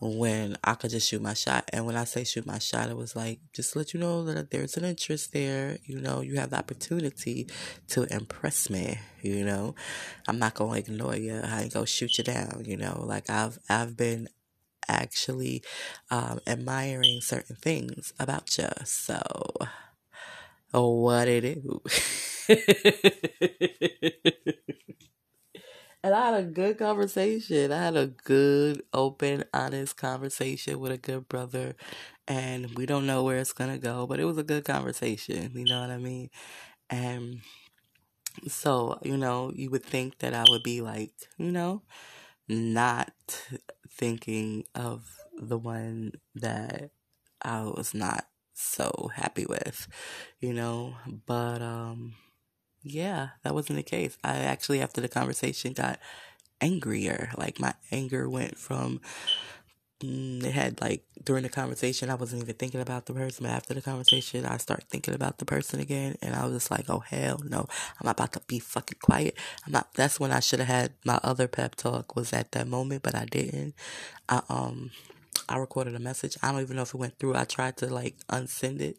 When 0.00 0.56
I 0.64 0.74
could 0.74 0.90
just 0.90 1.08
shoot 1.08 1.22
my 1.22 1.34
shot. 1.34 1.68
And 1.72 1.86
when 1.86 1.96
I 1.96 2.04
say 2.04 2.24
shoot 2.24 2.46
my 2.46 2.58
shot, 2.58 2.90
it 2.90 2.96
was 2.96 3.16
like 3.16 3.40
just 3.52 3.76
let 3.76 3.94
you 3.94 4.00
know 4.00 4.24
that 4.24 4.50
there's 4.50 4.76
an 4.76 4.84
interest 4.84 5.32
there. 5.32 5.78
You 5.84 6.00
know, 6.00 6.20
you 6.20 6.36
have 6.36 6.50
the 6.50 6.58
opportunity 6.58 7.48
to 7.88 8.04
impress 8.14 8.68
me. 8.70 8.98
You 9.22 9.44
know, 9.44 9.74
I'm 10.28 10.38
not 10.38 10.54
gonna 10.54 10.78
ignore 10.78 11.16
you. 11.16 11.40
I 11.42 11.62
ain't 11.62 11.74
gonna 11.74 11.86
shoot 11.86 12.18
you 12.18 12.24
down. 12.24 12.62
You 12.66 12.76
know, 12.76 13.02
like 13.06 13.30
I've 13.30 13.58
I've 13.68 13.96
been 13.96 14.28
actually 14.88 15.62
um, 16.10 16.40
admiring 16.46 17.20
certain 17.20 17.56
things 17.56 18.12
about 18.18 18.56
you. 18.58 18.68
So, 18.84 19.20
what 20.72 21.28
it 21.28 21.44
is. 21.44 22.48
And 26.06 26.14
I 26.14 26.26
had 26.26 26.34
a 26.34 26.44
good 26.44 26.78
conversation. 26.78 27.72
I 27.72 27.82
had 27.82 27.96
a 27.96 28.06
good, 28.06 28.82
open, 28.92 29.42
honest 29.52 29.96
conversation 29.96 30.78
with 30.78 30.92
a 30.92 30.98
good 30.98 31.28
brother. 31.28 31.74
And 32.28 32.76
we 32.76 32.86
don't 32.86 33.06
know 33.08 33.24
where 33.24 33.38
it's 33.38 33.52
going 33.52 33.72
to 33.72 33.78
go, 33.78 34.06
but 34.06 34.20
it 34.20 34.24
was 34.24 34.38
a 34.38 34.44
good 34.44 34.64
conversation. 34.64 35.50
You 35.56 35.64
know 35.64 35.80
what 35.80 35.90
I 35.90 35.98
mean? 35.98 36.30
And 36.90 37.40
so, 38.48 38.98
you 39.02 39.16
know, 39.16 39.52
you 39.54 39.70
would 39.70 39.84
think 39.84 40.18
that 40.18 40.34
I 40.34 40.44
would 40.48 40.62
be 40.62 40.80
like, 40.80 41.12
you 41.38 41.50
know, 41.52 41.82
not 42.48 43.12
thinking 43.90 44.64
of 44.74 45.16
the 45.38 45.58
one 45.58 46.12
that 46.36 46.90
I 47.42 47.64
was 47.64 47.94
not 47.94 48.26
so 48.54 49.10
happy 49.14 49.46
with, 49.46 49.88
you 50.40 50.52
know, 50.54 50.96
but, 51.26 51.62
um, 51.62 52.14
yeah, 52.86 53.30
that 53.42 53.54
wasn't 53.54 53.76
the 53.78 53.82
case. 53.82 54.16
I 54.24 54.36
actually, 54.38 54.80
after 54.82 55.00
the 55.00 55.08
conversation, 55.08 55.72
got 55.72 55.98
angrier. 56.60 57.30
Like 57.36 57.60
my 57.60 57.74
anger 57.92 58.28
went 58.30 58.58
from 58.58 59.00
mm, 60.00 60.44
it 60.44 60.52
had 60.52 60.80
like 60.80 61.04
during 61.24 61.42
the 61.42 61.48
conversation 61.48 62.10
I 62.10 62.14
wasn't 62.14 62.42
even 62.42 62.54
thinking 62.54 62.80
about 62.80 63.06
the 63.06 63.14
person, 63.14 63.44
but 63.46 63.52
after 63.52 63.74
the 63.74 63.82
conversation 63.82 64.46
I 64.46 64.56
start 64.58 64.84
thinking 64.90 65.14
about 65.14 65.38
the 65.38 65.44
person 65.44 65.80
again, 65.80 66.16
and 66.22 66.34
I 66.34 66.44
was 66.44 66.54
just 66.54 66.70
like, 66.70 66.88
oh 66.90 67.00
hell 67.00 67.40
no, 67.44 67.66
I'm 68.00 68.08
about 68.08 68.32
to 68.34 68.40
be 68.46 68.58
fucking 68.58 68.98
quiet. 69.02 69.36
I'm 69.66 69.72
not. 69.72 69.94
That's 69.94 70.20
when 70.20 70.32
I 70.32 70.40
should 70.40 70.60
have 70.60 70.68
had 70.68 70.92
my 71.04 71.20
other 71.22 71.48
pep 71.48 71.76
talk 71.76 72.16
was 72.16 72.32
at 72.32 72.52
that 72.52 72.68
moment, 72.68 73.02
but 73.02 73.14
I 73.14 73.24
didn't. 73.26 73.74
I 74.28 74.42
um. 74.48 74.90
I 75.48 75.58
recorded 75.58 75.94
a 75.94 76.00
message. 76.00 76.36
I 76.42 76.52
don't 76.52 76.62
even 76.62 76.76
know 76.76 76.82
if 76.82 76.94
it 76.94 76.98
went 76.98 77.18
through. 77.18 77.36
I 77.36 77.44
tried 77.44 77.76
to 77.78 77.86
like 77.92 78.16
unsend 78.30 78.80
it. 78.80 78.98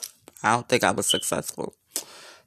I 0.44 0.52
don't 0.52 0.68
think 0.68 0.84
I 0.84 0.90
was 0.90 1.06
successful. 1.06 1.74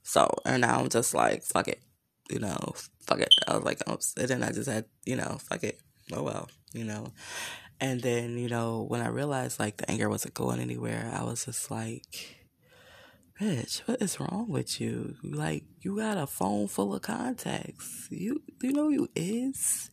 So, 0.03 0.29
and 0.45 0.61
now 0.61 0.79
I'm 0.79 0.89
just 0.89 1.13
like, 1.13 1.43
fuck 1.43 1.67
it. 1.67 1.81
You 2.29 2.39
know, 2.39 2.73
fuck 3.05 3.19
it. 3.19 3.33
I 3.47 3.55
was 3.55 3.65
like, 3.65 3.81
oh, 3.87 3.97
and 4.17 4.27
then 4.27 4.43
I 4.43 4.51
just 4.51 4.69
had, 4.69 4.85
you 5.05 5.15
know, 5.15 5.39
fuck 5.49 5.63
it. 5.63 5.79
Oh 6.13 6.23
well, 6.23 6.47
you 6.73 6.83
know. 6.83 7.11
And 7.79 8.01
then, 8.01 8.37
you 8.37 8.49
know, 8.49 8.85
when 8.87 9.01
I 9.01 9.07
realized 9.07 9.59
like 9.59 9.77
the 9.77 9.89
anger 9.89 10.09
wasn't 10.09 10.35
going 10.35 10.59
anywhere, 10.59 11.11
I 11.13 11.23
was 11.23 11.45
just 11.45 11.71
like, 11.71 12.37
bitch, 13.39 13.79
what 13.87 14.01
is 14.01 14.19
wrong 14.19 14.47
with 14.47 14.79
you? 14.79 15.15
Like, 15.23 15.63
you 15.81 15.97
got 15.97 16.17
a 16.17 16.27
phone 16.27 16.67
full 16.67 16.93
of 16.93 17.01
contacts. 17.01 18.07
You, 18.11 18.41
you 18.61 18.73
know 18.73 18.89
you 18.89 19.09
is? 19.15 19.89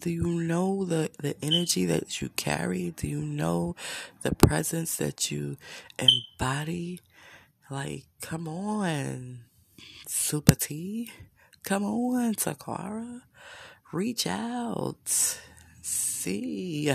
Do 0.00 0.10
you 0.10 0.42
know 0.42 0.84
the, 0.84 1.10
the 1.20 1.36
energy 1.42 1.86
that 1.86 2.20
you 2.20 2.30
carry? 2.30 2.90
Do 2.90 3.06
you 3.06 3.20
know 3.20 3.76
the 4.22 4.34
presence 4.34 4.96
that 4.96 5.30
you 5.30 5.56
embody? 5.98 7.00
Like, 7.72 8.04
come 8.20 8.48
on, 8.48 9.46
Super 10.06 10.54
T. 10.54 11.10
Come 11.64 11.84
on, 11.84 12.34
Takara. 12.34 13.22
Reach 13.94 14.26
out. 14.26 15.38
See. 15.80 16.94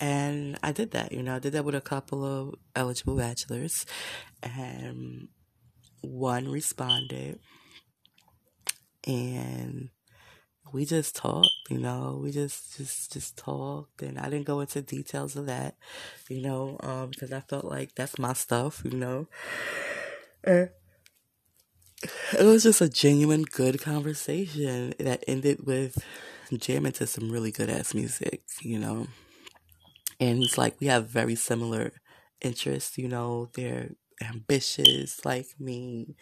And 0.00 0.58
I 0.60 0.72
did 0.72 0.90
that, 0.90 1.12
you 1.12 1.22
know, 1.22 1.36
I 1.36 1.38
did 1.38 1.52
that 1.52 1.64
with 1.64 1.76
a 1.76 1.80
couple 1.80 2.24
of 2.24 2.56
eligible 2.74 3.16
bachelors. 3.16 3.86
And 4.42 5.28
one 6.00 6.48
responded. 6.48 7.38
And 9.06 9.90
we 10.74 10.84
just 10.84 11.16
talked, 11.16 11.48
you 11.70 11.78
know, 11.78 12.20
we 12.22 12.32
just 12.32 12.76
just 12.78 13.12
just 13.14 13.38
talked, 13.38 14.02
and 14.02 14.18
I 14.18 14.24
didn't 14.30 14.46
go 14.46 14.60
into 14.60 14.82
details 14.82 15.36
of 15.36 15.46
that, 15.46 15.76
you 16.28 16.42
know, 16.42 16.78
um, 16.82 17.10
because 17.10 17.32
I 17.32 17.40
felt 17.40 17.64
like 17.64 17.94
that's 17.94 18.18
my 18.18 18.34
stuff, 18.34 18.82
you 18.84 18.98
know. 18.98 19.28
It 22.38 22.44
was 22.44 22.62
just 22.64 22.80
a 22.80 22.88
genuine 22.88 23.42
good 23.44 23.80
conversation 23.80 24.94
that 24.98 25.24
ended 25.26 25.66
with 25.66 25.98
jamming 26.52 26.92
to 26.92 27.06
some 27.06 27.30
really 27.30 27.50
good 27.50 27.70
ass 27.70 27.94
music, 27.94 28.42
you 28.62 28.78
know. 28.78 29.06
And 30.20 30.42
it's 30.42 30.58
like 30.58 30.80
we 30.80 30.86
have 30.88 31.08
very 31.08 31.34
similar 31.34 31.92
interests, 32.40 32.98
you 32.98 33.08
know. 33.08 33.50
They're 33.54 33.90
ambitious 34.22 35.24
like 35.24 35.48
me. 35.58 36.16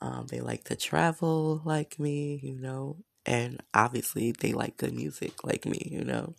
Um, 0.00 0.26
they 0.26 0.40
like 0.40 0.64
to 0.64 0.76
travel 0.76 1.62
like 1.64 1.98
me, 1.98 2.38
you 2.42 2.58
know 2.60 2.98
and 3.28 3.60
obviously 3.74 4.32
they 4.32 4.52
like 4.52 4.78
good 4.78 4.94
music 4.94 5.44
like 5.44 5.66
me, 5.66 5.86
you 5.90 6.02
know. 6.02 6.34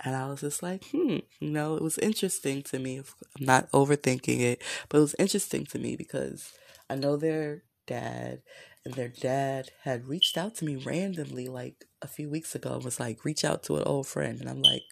And 0.00 0.14
I 0.16 0.28
was 0.28 0.40
just 0.40 0.62
like, 0.62 0.84
hmm, 0.86 1.18
you 1.40 1.50
know, 1.50 1.76
it 1.76 1.82
was 1.82 1.98
interesting 1.98 2.62
to 2.64 2.78
me. 2.78 2.98
I'm 2.98 3.46
not 3.46 3.70
overthinking 3.72 4.40
it, 4.40 4.62
but 4.88 4.98
it 4.98 5.02
was 5.02 5.14
interesting 5.18 5.64
to 5.66 5.78
me 5.78 5.96
because 5.96 6.52
I 6.90 6.96
know 6.96 7.16
their 7.16 7.62
dad, 7.86 8.42
and 8.84 8.94
their 8.94 9.08
dad 9.08 9.70
had 9.84 10.08
reached 10.08 10.36
out 10.36 10.56
to 10.56 10.64
me 10.64 10.76
randomly 10.76 11.48
like 11.48 11.86
a 12.02 12.08
few 12.08 12.28
weeks 12.28 12.54
ago 12.54 12.74
and 12.74 12.84
was 12.84 13.00
like, 13.00 13.24
reach 13.24 13.44
out 13.44 13.62
to 13.64 13.76
an 13.76 13.84
old 13.84 14.08
friend. 14.08 14.40
And 14.40 14.50
I'm 14.50 14.62
like, 14.62 14.82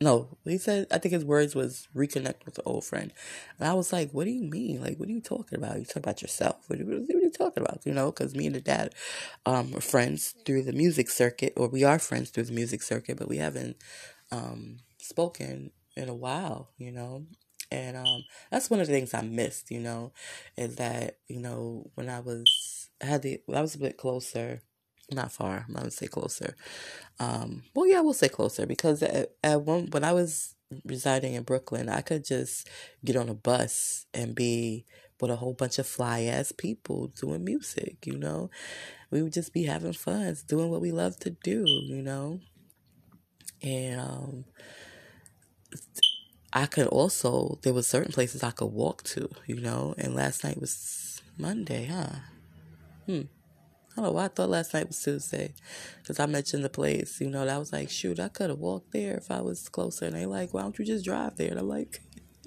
no, 0.00 0.36
he 0.44 0.58
said, 0.58 0.86
I 0.90 0.98
think 0.98 1.14
his 1.14 1.24
words 1.24 1.54
was 1.54 1.88
reconnect 1.96 2.44
with 2.44 2.58
an 2.58 2.64
old 2.66 2.84
friend. 2.84 3.12
And 3.58 3.66
I 3.68 3.72
was 3.74 3.92
like, 3.92 4.10
what 4.12 4.24
do 4.24 4.30
you 4.30 4.42
mean? 4.42 4.82
Like, 4.82 4.98
what 4.98 5.08
are 5.08 5.12
you 5.12 5.22
talking 5.22 5.58
about? 5.58 5.78
You 5.78 5.84
talking 5.86 6.02
about 6.02 6.20
yourself? 6.20 6.56
What 6.66 6.78
are, 6.78 6.82
you, 6.82 6.86
what 6.86 7.16
are 7.16 7.18
you 7.20 7.30
talking 7.30 7.62
about? 7.62 7.80
You 7.86 7.94
know, 7.94 8.12
because 8.12 8.34
me 8.34 8.46
and 8.46 8.54
the 8.54 8.60
dad 8.60 8.94
um, 9.46 9.74
are 9.74 9.80
friends 9.80 10.34
through 10.44 10.64
the 10.64 10.72
music 10.72 11.08
circuit, 11.08 11.54
or 11.56 11.68
we 11.68 11.84
are 11.84 11.98
friends 11.98 12.30
through 12.30 12.44
the 12.44 12.52
music 12.52 12.82
circuit, 12.82 13.16
but 13.18 13.28
we 13.28 13.38
haven't 13.38 13.76
um, 14.30 14.78
spoken 14.98 15.70
in 15.96 16.08
a 16.08 16.14
while, 16.14 16.70
you 16.78 16.92
know. 16.92 17.26
And 17.70 17.96
um, 17.96 18.24
that's 18.50 18.70
one 18.70 18.80
of 18.80 18.86
the 18.86 18.92
things 18.92 19.14
I 19.14 19.22
missed, 19.22 19.70
you 19.70 19.80
know, 19.80 20.12
is 20.56 20.76
that, 20.76 21.18
you 21.26 21.40
know, 21.40 21.90
when 21.94 22.08
I 22.08 22.20
was 22.20 22.90
I 23.02 23.06
had 23.06 23.22
the 23.22 23.40
I 23.52 23.60
was 23.60 23.74
a 23.74 23.78
bit 23.78 23.96
closer, 23.96 24.62
not 25.10 25.32
far. 25.32 25.64
I'm 25.66 25.72
not 25.72 25.80
gonna 25.80 25.90
say 25.90 26.06
closer. 26.06 26.54
Um, 27.18 27.62
well, 27.74 27.86
yeah, 27.86 28.00
we'll 28.00 28.12
say 28.12 28.28
closer 28.28 28.66
because 28.66 29.02
at, 29.02 29.30
at 29.42 29.62
one 29.62 29.88
when 29.90 30.04
I 30.04 30.12
was 30.12 30.54
residing 30.84 31.34
in 31.34 31.44
Brooklyn, 31.44 31.88
I 31.88 32.00
could 32.00 32.24
just 32.24 32.68
get 33.04 33.16
on 33.16 33.28
a 33.28 33.34
bus 33.34 34.06
and 34.12 34.34
be 34.34 34.84
with 35.20 35.30
a 35.30 35.36
whole 35.36 35.54
bunch 35.54 35.78
of 35.78 35.86
fly 35.86 36.22
ass 36.22 36.52
people 36.52 37.08
doing 37.08 37.44
music. 37.44 38.06
You 38.06 38.18
know, 38.18 38.50
we 39.10 39.22
would 39.22 39.32
just 39.32 39.52
be 39.52 39.64
having 39.64 39.92
fun, 39.92 40.36
doing 40.46 40.70
what 40.70 40.80
we 40.80 40.90
love 40.92 41.18
to 41.20 41.30
do. 41.30 41.64
You 41.66 42.02
know, 42.02 42.40
and 43.62 44.00
um, 44.00 44.44
I 46.52 46.66
could 46.66 46.88
also 46.88 47.58
there 47.62 47.72
were 47.72 47.82
certain 47.82 48.12
places 48.12 48.42
I 48.42 48.50
could 48.50 48.72
walk 48.72 49.04
to. 49.04 49.28
You 49.46 49.60
know, 49.60 49.94
and 49.98 50.14
last 50.14 50.42
night 50.42 50.60
was 50.60 51.22
Monday, 51.38 51.86
huh? 51.86 52.16
Hmm. 53.06 53.22
I 53.96 54.02
don't 54.02 54.10
know 54.10 54.12
why 54.12 54.26
I 54.26 54.28
thought 54.28 54.50
last 54.50 54.74
night 54.74 54.88
was 54.88 55.02
Tuesday. 55.02 55.54
Because 56.02 56.20
I 56.20 56.26
mentioned 56.26 56.62
the 56.62 56.68
place, 56.68 57.18
you 57.18 57.30
know, 57.30 57.46
that 57.46 57.54
I 57.54 57.58
was 57.58 57.72
like, 57.72 57.88
shoot, 57.88 58.20
I 58.20 58.28
could 58.28 58.50
have 58.50 58.58
walked 58.58 58.92
there 58.92 59.14
if 59.16 59.30
I 59.30 59.40
was 59.40 59.70
closer. 59.70 60.04
And 60.04 60.14
they 60.14 60.26
like, 60.26 60.52
why 60.52 60.62
don't 60.62 60.78
you 60.78 60.84
just 60.84 61.06
drive 61.06 61.36
there? 61.36 61.50
And 61.50 61.58
I'm 61.58 61.68
like, 61.68 62.02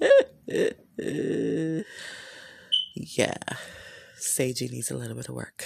yeah, 2.94 3.34
Sagey 4.16 4.70
needs 4.70 4.92
a 4.92 4.96
little 4.96 5.16
bit 5.16 5.28
of 5.28 5.34
work. 5.34 5.64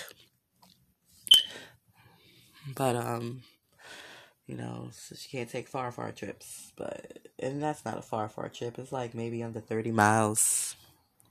But, 2.74 2.96
um, 2.96 3.42
you 4.46 4.56
know, 4.56 4.88
so 4.90 5.14
she 5.16 5.28
can't 5.28 5.50
take 5.50 5.68
far, 5.68 5.92
far 5.92 6.12
trips. 6.12 6.72
But, 6.76 7.28
and 7.38 7.62
that's 7.62 7.84
not 7.84 7.98
a 7.98 8.02
far, 8.02 8.30
far 8.30 8.48
trip. 8.48 8.78
It's 8.78 8.90
like 8.90 9.14
maybe 9.14 9.42
under 9.42 9.60
30 9.60 9.90
miles, 9.90 10.76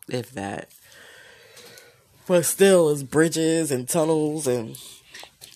if 0.08 0.32
that. 0.34 0.70
But 2.26 2.46
still, 2.46 2.90
it's 2.90 3.04
bridges 3.04 3.72
and 3.72 3.88
tunnels, 3.88 4.48
and 4.48 4.78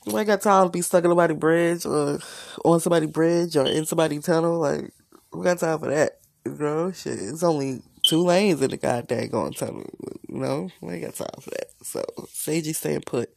ain't 0.07 0.27
got 0.27 0.41
time 0.41 0.67
to 0.67 0.71
be 0.71 0.81
stuck 0.81 1.03
in 1.03 1.09
somebody's 1.09 1.37
bridge 1.37 1.85
or 1.85 2.19
on 2.65 2.79
somebody's 2.79 3.09
bridge 3.09 3.55
or 3.55 3.65
in 3.65 3.85
somebody's 3.85 4.25
tunnel. 4.25 4.59
Like, 4.59 4.91
we 5.33 5.43
got 5.43 5.59
time 5.59 5.79
for 5.79 5.89
that. 5.89 6.19
Know, 6.45 6.91
shit. 6.91 7.19
It's 7.19 7.43
only 7.43 7.81
two 8.05 8.21
lanes 8.21 8.61
in 8.61 8.69
the 8.69 8.77
goddamn 8.77 9.29
going 9.29 9.53
tunnel. 9.53 9.85
You 10.27 10.37
know, 10.37 10.69
we 10.81 10.93
ain't 10.93 11.05
got 11.05 11.15
time 11.15 11.41
for 11.41 11.49
that. 11.51 11.67
So, 11.83 12.03
Sagey 12.27 12.75
staying 12.75 13.01
put 13.01 13.29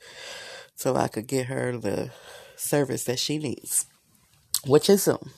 so 0.75 0.97
I 0.97 1.09
could 1.09 1.27
get 1.27 1.47
her 1.47 1.77
the 1.77 2.11
service 2.57 3.05
that 3.05 3.19
she 3.19 3.39
needs, 3.39 3.87
which 4.67 4.89
is 4.89 5.03
some. 5.03 5.31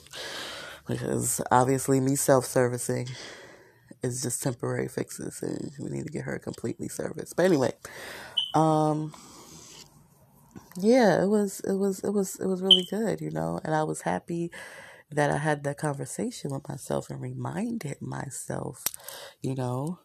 Because 0.87 1.41
obviously, 1.49 1.99
me 1.99 2.15
self 2.15 2.45
servicing 2.45 3.07
is 4.03 4.21
just 4.21 4.43
temporary 4.43 4.87
fixes, 4.87 5.41
and 5.41 5.71
we 5.79 5.89
need 5.89 6.05
to 6.05 6.11
get 6.11 6.23
her 6.25 6.37
completely 6.39 6.89
serviced. 6.89 7.35
But 7.35 7.45
anyway, 7.45 7.73
um, 8.53 9.13
yeah, 10.77 11.23
it 11.23 11.27
was 11.27 11.59
it 11.61 11.73
was 11.73 11.99
it 11.99 12.11
was 12.11 12.39
it 12.39 12.47
was 12.47 12.61
really 12.61 12.85
good, 12.89 13.21
you 13.21 13.31
know, 13.31 13.59
and 13.63 13.73
I 13.73 13.83
was 13.83 14.01
happy 14.01 14.51
that 15.11 15.29
I 15.29 15.37
had 15.37 15.63
that 15.63 15.77
conversation 15.77 16.51
with 16.51 16.67
myself 16.67 17.09
and 17.09 17.21
reminded 17.21 18.01
myself, 18.01 18.83
you 19.41 19.55
know, 19.55 19.99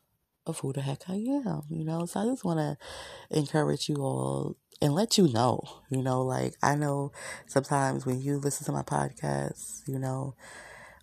of 0.47 0.61
who 0.61 0.73
the 0.73 0.83
heck 0.83 1.09
I 1.09 1.15
am, 1.15 1.63
you 1.71 1.85
know. 1.85 2.07
So 2.07 2.21
I 2.21 2.25
just 2.27 2.45
want 2.45 2.59
to 2.59 2.77
encourage 3.37 3.89
you 3.89 3.97
all 3.97 4.57
and 4.81 4.95
let 4.95 5.19
you 5.19 5.29
know, 5.33 5.63
you 5.91 6.03
know, 6.03 6.23
like 6.23 6.55
I 6.63 6.75
know 6.75 7.13
sometimes 7.47 8.07
when 8.07 8.21
you 8.21 8.39
listen 8.39 8.65
to 8.67 8.73
my 8.73 8.83
podcast, 8.83 9.89
you 9.89 9.99
know, 9.99 10.35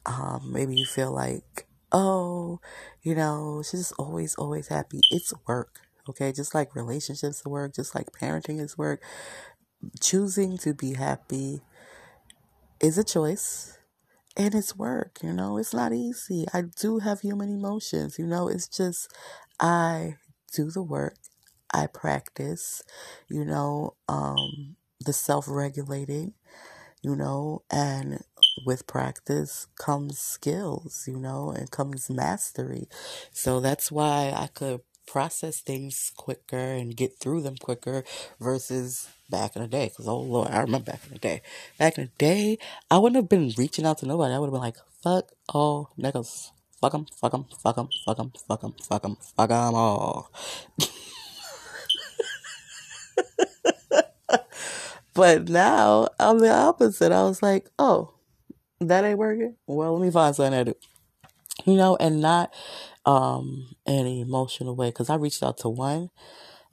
um, 0.06 0.52
maybe 0.52 0.76
you 0.76 0.86
feel 0.86 1.12
like 1.12 1.68
oh, 1.96 2.60
you 3.04 3.16
know, 3.16 3.64
she's 3.70 3.94
always, 3.94 4.36
always 4.36 4.68
happy. 4.68 5.00
It's 5.12 5.34
work. 5.48 5.80
Okay. 6.10 6.34
Just 6.34 6.54
like 6.54 6.76
relationships 6.76 7.46
work, 7.46 7.76
just 7.76 7.96
like 7.96 8.08
parenting 8.12 8.60
is 8.60 8.78
work. 8.78 9.02
Choosing 10.02 10.58
to 10.60 10.74
be 10.74 10.94
happy 10.94 11.62
is 12.80 12.98
a 12.98 13.04
choice 13.04 13.78
and 14.38 14.54
it's 14.56 14.76
work, 14.76 15.20
you 15.24 15.34
know, 15.34 15.58
it's 15.58 15.74
not 15.74 15.94
easy. 15.94 16.46
I 16.54 16.64
do 16.64 17.00
have 17.00 17.22
human 17.22 17.50
emotions, 17.50 18.20
you 18.20 18.28
know, 18.28 18.48
it's 18.50 18.68
just 18.68 19.14
I 19.60 20.18
do 20.54 20.72
the 20.72 20.84
work, 20.84 21.16
I 21.74 21.88
practice, 21.88 22.82
you 23.30 23.46
know, 23.46 23.96
um, 24.10 24.76
the 25.00 25.14
self 25.14 25.46
regulating, 25.48 26.34
you 27.02 27.16
know, 27.16 27.64
and 27.72 28.20
with 28.64 28.88
practice 28.88 29.68
comes 29.78 30.20
skills, 30.20 31.06
you 31.08 31.18
know, 31.18 31.50
and 31.50 31.72
comes 31.72 32.10
mastery. 32.10 32.88
So 33.32 33.60
that's 33.60 33.92
why 33.92 34.34
I 34.36 34.48
could 34.48 34.82
process 35.08 35.62
things 35.62 36.12
quicker 36.16 36.58
and 36.58 36.96
get 36.96 37.20
through 37.20 37.42
them 37.42 37.56
quicker 37.58 38.04
versus 38.40 39.10
back 39.30 39.56
in 39.56 39.62
the 39.62 39.68
day. 39.68 39.90
Because, 39.90 40.08
oh 40.08 40.20
Lord, 40.20 40.50
I 40.50 40.62
remember 40.62 40.92
back 40.92 41.02
in 41.06 41.14
the 41.14 41.20
day. 41.20 41.42
Back 41.78 41.98
in 41.98 42.06
the 42.06 42.12
day, 42.18 42.58
I 42.90 42.98
wouldn't 42.98 43.18
have 43.18 43.30
been 43.30 43.52
reaching 43.58 43.86
out 43.86 44.00
to 44.00 44.06
nobody. 44.06 44.34
I 44.34 44.40
would 44.40 44.48
have 44.48 44.54
been 44.54 44.62
like, 44.62 44.78
fuck 45.04 45.32
all 45.50 45.92
niggas. 46.00 46.52
Fuck 46.82 46.92
them, 46.92 47.06
fuck 47.20 47.32
them, 47.32 47.46
fuck 47.64 47.78
them, 47.78 47.88
fuck 48.06 48.18
them, 48.18 48.34
fuck 48.48 48.62
them, 48.62 48.76
fuck 48.82 49.02
them, 49.02 49.18
fuck 49.36 49.50
them 49.50 49.76
all. 49.76 50.30
but 55.14 55.48
now 55.48 56.10
I'm 56.20 56.40
the 56.40 56.52
opposite. 56.52 57.14
I 57.14 57.24
was 57.24 57.42
like, 57.42 57.70
oh, 57.80 58.15
that 58.82 59.04
ain't 59.06 59.18
working. 59.18 59.56
Well, 59.68 59.98
let 59.98 60.06
me 60.06 60.12
find 60.12 60.36
something 60.36 60.66
to 60.66 60.74
do. 60.74 60.78
You 61.72 61.78
know, 61.78 61.96
and 61.98 62.22
not 62.22 62.54
um 63.06 63.76
an 63.86 64.06
emotional 64.08 64.76
way. 64.76 64.92
Cause 64.92 65.10
I 65.10 65.16
reached 65.16 65.44
out 65.44 65.58
to 65.60 65.70
one. 65.70 66.10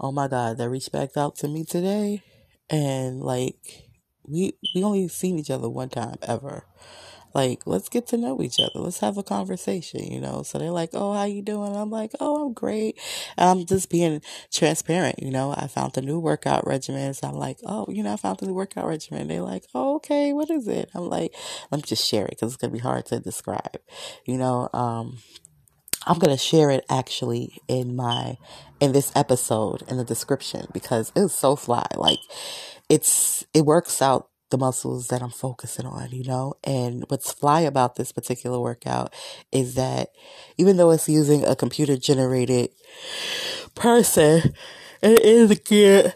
Oh 0.00 0.12
my 0.12 0.28
God, 0.28 0.58
that 0.58 0.68
reached 0.70 0.92
back 0.92 1.16
out 1.16 1.36
to 1.36 1.48
me 1.48 1.64
today. 1.64 2.22
And 2.70 3.20
like 3.20 3.88
we 4.26 4.54
we 4.74 4.82
only 4.84 5.08
seen 5.08 5.38
each 5.38 5.50
other 5.50 5.68
one 5.68 5.88
time 5.90 6.16
ever 6.22 6.64
like 7.34 7.66
let's 7.66 7.88
get 7.88 8.06
to 8.08 8.16
know 8.16 8.40
each 8.42 8.58
other. 8.60 8.78
Let's 8.80 9.00
have 9.00 9.18
a 9.18 9.22
conversation 9.22 10.04
you 10.04 10.20
know? 10.20 10.42
So 10.42 10.58
they're 10.58 10.70
like 10.70 10.90
oh 10.92 11.12
how 11.12 11.24
you 11.24 11.42
doing? 11.42 11.74
I'm 11.76 11.90
like 11.90 12.12
oh 12.20 12.46
i'm 12.46 12.52
great. 12.52 12.98
I'm 13.38 13.66
just 13.66 13.90
being 13.90 14.22
transparent 14.52 15.22
you 15.22 15.30
know? 15.30 15.54
I 15.56 15.66
found 15.66 15.96
a 15.96 16.02
new 16.02 16.18
workout 16.18 16.66
regimen. 16.66 17.14
So 17.14 17.28
i'm 17.28 17.34
like 17.34 17.58
oh 17.64 17.86
you 17.88 18.02
know 18.02 18.12
i 18.12 18.16
found 18.16 18.42
a 18.42 18.46
new 18.46 18.54
workout 18.54 18.86
regimen. 18.86 19.28
They're 19.28 19.42
like 19.42 19.64
oh, 19.74 19.96
okay 19.96 20.32
what 20.32 20.50
is 20.50 20.68
it? 20.68 20.90
I'm 20.94 21.08
like 21.08 21.34
let 21.70 21.78
me 21.78 21.82
just 21.82 22.06
share 22.06 22.24
it 22.24 22.30
because 22.30 22.52
it's 22.52 22.60
going 22.60 22.70
to 22.70 22.78
be 22.78 22.82
hard 22.82 23.06
to 23.06 23.20
describe 23.20 23.78
you 24.26 24.36
know? 24.36 24.68
Um 24.72 25.18
I'm 26.06 26.18
going 26.18 26.34
to 26.36 26.42
share 26.42 26.70
it 26.70 26.84
actually 26.90 27.60
in 27.68 27.94
my, 27.94 28.36
in 28.80 28.92
this 28.92 29.12
episode 29.14 29.82
in 29.88 29.96
the 29.98 30.04
description 30.04 30.66
because 30.72 31.12
it's 31.14 31.34
so 31.34 31.56
fly. 31.56 31.86
Like 31.96 32.18
it's, 32.88 33.44
it 33.54 33.64
works 33.64 34.02
out 34.02 34.28
the 34.52 34.58
muscles 34.58 35.08
that 35.08 35.22
I'm 35.22 35.30
focusing 35.30 35.86
on, 35.86 36.10
you 36.12 36.22
know? 36.22 36.54
And 36.62 37.04
what's 37.08 37.32
fly 37.32 37.62
about 37.62 37.96
this 37.96 38.12
particular 38.12 38.60
workout 38.60 39.12
is 39.50 39.74
that 39.74 40.10
even 40.56 40.76
though 40.76 40.92
it's 40.92 41.08
using 41.08 41.44
a 41.44 41.56
computer 41.56 41.96
generated 41.96 42.70
person, 43.74 44.54
it 45.02 45.22
is 45.22 45.58
geared, 45.58 46.14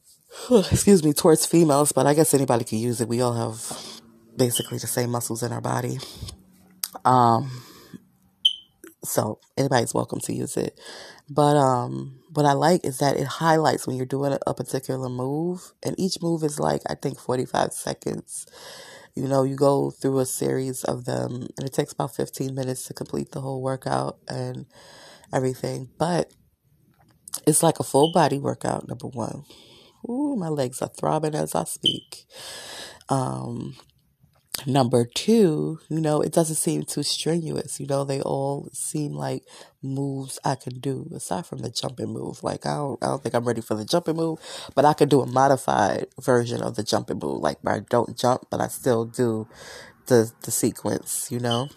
excuse 0.50 1.04
me, 1.04 1.12
towards 1.12 1.44
females, 1.44 1.92
but 1.92 2.06
I 2.06 2.14
guess 2.14 2.32
anybody 2.32 2.64
can 2.64 2.78
use 2.78 3.02
it. 3.02 3.08
We 3.08 3.20
all 3.20 3.34
have 3.34 4.00
basically 4.36 4.78
the 4.78 4.86
same 4.86 5.10
muscles 5.10 5.42
in 5.42 5.52
our 5.52 5.60
body. 5.60 5.98
Um, 7.04 7.50
so 9.02 9.40
anybody's 9.56 9.92
welcome 9.92 10.20
to 10.20 10.32
use 10.32 10.56
it. 10.56 10.78
But 11.28 11.56
um 11.56 12.19
what 12.32 12.46
I 12.46 12.52
like 12.52 12.84
is 12.84 12.98
that 12.98 13.16
it 13.16 13.26
highlights 13.26 13.86
when 13.86 13.96
you're 13.96 14.06
doing 14.06 14.36
a 14.46 14.54
particular 14.54 15.08
move 15.08 15.72
and 15.82 15.98
each 15.98 16.22
move 16.22 16.44
is 16.44 16.60
like 16.60 16.82
I 16.88 16.94
think 16.94 17.18
45 17.18 17.72
seconds. 17.72 18.46
You 19.16 19.26
know, 19.26 19.42
you 19.42 19.56
go 19.56 19.90
through 19.90 20.20
a 20.20 20.26
series 20.26 20.84
of 20.84 21.04
them 21.04 21.48
and 21.58 21.66
it 21.66 21.72
takes 21.72 21.92
about 21.92 22.14
15 22.14 22.54
minutes 22.54 22.84
to 22.84 22.94
complete 22.94 23.32
the 23.32 23.40
whole 23.40 23.60
workout 23.62 24.18
and 24.28 24.66
everything. 25.32 25.90
But 25.98 26.32
it's 27.46 27.62
like 27.62 27.80
a 27.80 27.84
full 27.84 28.12
body 28.12 28.38
workout, 28.38 28.88
number 28.88 29.08
one. 29.08 29.44
Ooh, 30.08 30.36
my 30.36 30.48
legs 30.48 30.80
are 30.82 30.88
throbbing 30.88 31.34
as 31.34 31.54
I 31.54 31.64
speak. 31.64 32.24
Um, 33.08 33.76
Number 34.66 35.06
two, 35.06 35.80
you 35.88 36.00
know, 36.00 36.20
it 36.20 36.32
doesn't 36.32 36.56
seem 36.56 36.82
too 36.82 37.02
strenuous. 37.02 37.80
You 37.80 37.86
know, 37.86 38.04
they 38.04 38.20
all 38.20 38.68
seem 38.72 39.12
like 39.12 39.44
moves 39.82 40.38
I 40.44 40.54
can 40.54 40.80
do 40.80 41.08
aside 41.14 41.46
from 41.46 41.60
the 41.60 41.70
jumping 41.70 42.12
move. 42.12 42.42
Like 42.42 42.66
I 42.66 42.74
don't, 42.74 43.02
I 43.02 43.06
don't 43.06 43.22
think 43.22 43.34
I'm 43.34 43.44
ready 43.46 43.62
for 43.62 43.74
the 43.74 43.86
jumping 43.86 44.16
move, 44.16 44.38
but 44.74 44.84
I 44.84 44.92
could 44.92 45.08
do 45.08 45.22
a 45.22 45.26
modified 45.26 46.08
version 46.20 46.62
of 46.62 46.76
the 46.76 46.82
jumping 46.82 47.20
move, 47.20 47.40
like 47.40 47.58
where 47.62 47.76
I 47.76 47.80
don't 47.88 48.18
jump, 48.18 48.48
but 48.50 48.60
I 48.60 48.68
still 48.68 49.06
do 49.06 49.48
the 50.06 50.30
the 50.42 50.50
sequence. 50.50 51.28
You 51.30 51.40
know, 51.40 51.68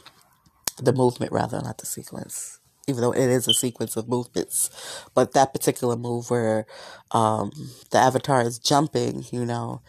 the 0.78 0.94
movement 0.94 1.32
rather, 1.32 1.62
not 1.62 1.78
the 1.78 1.86
sequence 1.86 2.60
even 2.88 3.02
though 3.02 3.12
it 3.14 3.30
is 3.30 3.48
a 3.48 3.54
sequence 3.54 3.96
of 3.96 4.10
movements. 4.10 4.70
But 5.14 5.34
that 5.34 5.54
particular 5.54 5.96
move 5.96 6.30
where 6.30 6.66
um, 7.12 7.52
the 7.92 7.98
avatar 7.98 8.42
is 8.42 8.60
jumping, 8.60 9.26
you 9.32 9.46
know, 9.46 9.82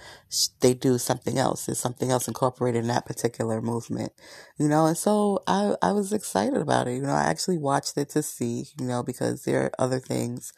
they 0.60 0.74
do 0.74 0.98
something 0.98 1.38
else. 1.38 1.66
There's 1.66 1.78
something 1.78 2.10
else 2.10 2.28
incorporated 2.28 2.82
in 2.82 2.88
that 2.88 3.06
particular 3.06 3.60
movement, 3.60 4.12
you 4.58 4.68
know. 4.68 4.86
And 4.86 4.96
so 4.96 5.42
I, 5.46 5.74
I 5.82 5.92
was 5.92 6.12
excited 6.12 6.60
about 6.60 6.88
it. 6.88 6.94
You 6.96 7.02
know, 7.02 7.10
I 7.12 7.22
actually 7.24 7.58
watched 7.58 7.96
it 7.96 8.10
to 8.10 8.22
see, 8.22 8.66
you 8.78 8.86
know, 8.86 9.02
because 9.02 9.44
there 9.44 9.62
are 9.62 9.72
other 9.78 10.00
things 10.00 10.52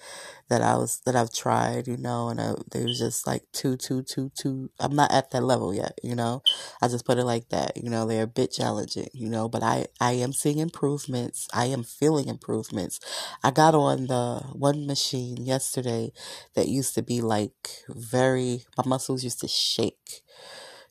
that 0.49 0.63
I 0.63 0.77
was 0.77 1.01
that 1.07 1.17
I've 1.17 1.33
tried, 1.33 1.89
you 1.89 1.97
know, 1.97 2.29
and 2.29 2.41
I, 2.41 2.55
they 2.71 2.85
was 2.85 2.99
just 2.99 3.27
like 3.27 3.43
two, 3.53 3.77
two, 3.77 4.03
two, 4.03 4.31
two. 4.37 4.71
I'm 4.81 4.95
not 4.95 5.13
at 5.13 5.31
that 5.33 5.43
level 5.43 5.75
yet, 5.75 5.99
you 6.03 6.15
know. 6.15 6.43
I 6.81 6.89
just 6.89 7.05
put 7.05 7.19
it 7.19 7.25
like 7.25 7.49
that, 7.51 7.77
you 7.77 7.91
know. 7.91 8.07
They're 8.07 8.25
a 8.25 8.27
bit 8.29 8.53
challenging, 8.53 9.09
you 9.13 9.29
know, 9.29 9.49
but 9.49 9.63
I 9.63 9.87
I 10.01 10.13
am 10.13 10.33
seeing 10.33 10.59
improvements. 10.59 11.49
I 11.53 11.67
am 11.67 11.83
feeling 11.85 12.29
improvements. 12.29 13.01
I 13.43 13.51
got 13.51 13.75
on 13.75 14.07
the 14.07 14.43
one 14.53 14.87
machine 14.87 15.45
yesterday 15.45 16.13
that 16.55 16.69
used 16.69 16.95
to 16.95 17.03
be 17.03 17.21
like 17.21 17.83
very. 17.89 18.65
My 18.77 18.85
muscles 18.87 19.25
used 19.25 19.41
to 19.41 19.49
shake 19.49 20.23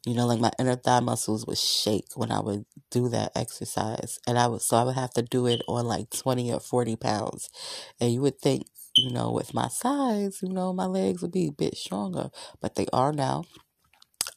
you 0.06 0.14
know, 0.14 0.28
like 0.28 0.40
my 0.40 0.52
inner 0.60 0.76
thigh 0.76 1.00
muscles 1.00 1.46
would 1.48 1.58
shake 1.58 2.08
when 2.16 2.32
I 2.32 2.40
would 2.40 2.66
do 2.92 3.10
that 3.10 3.32
exercise. 3.36 4.20
And 4.28 4.38
I 4.38 4.48
would, 4.48 4.62
so 4.62 4.78
I 4.78 4.84
would 4.84 4.96
have 4.96 5.12
to 5.16 5.22
do 5.24 5.48
it 5.48 5.62
on 5.68 5.86
like 5.86 6.10
20 6.12 6.54
or 6.54 6.60
40 6.60 6.96
pounds. 6.96 7.50
And 8.00 8.14
you 8.14 8.22
would 8.22 8.40
think, 8.40 8.68
you 8.96 9.12
know, 9.12 9.32
with 9.32 9.54
my 9.54 9.68
size, 9.68 10.40
you 10.42 10.50
know, 10.50 10.74
my 10.74 10.86
legs 10.86 11.22
would 11.22 11.32
be 11.32 11.48
a 11.48 11.52
bit 11.52 11.76
stronger, 11.78 12.30
but 12.62 12.76
they 12.76 12.88
are 12.94 13.12
now. 13.12 13.46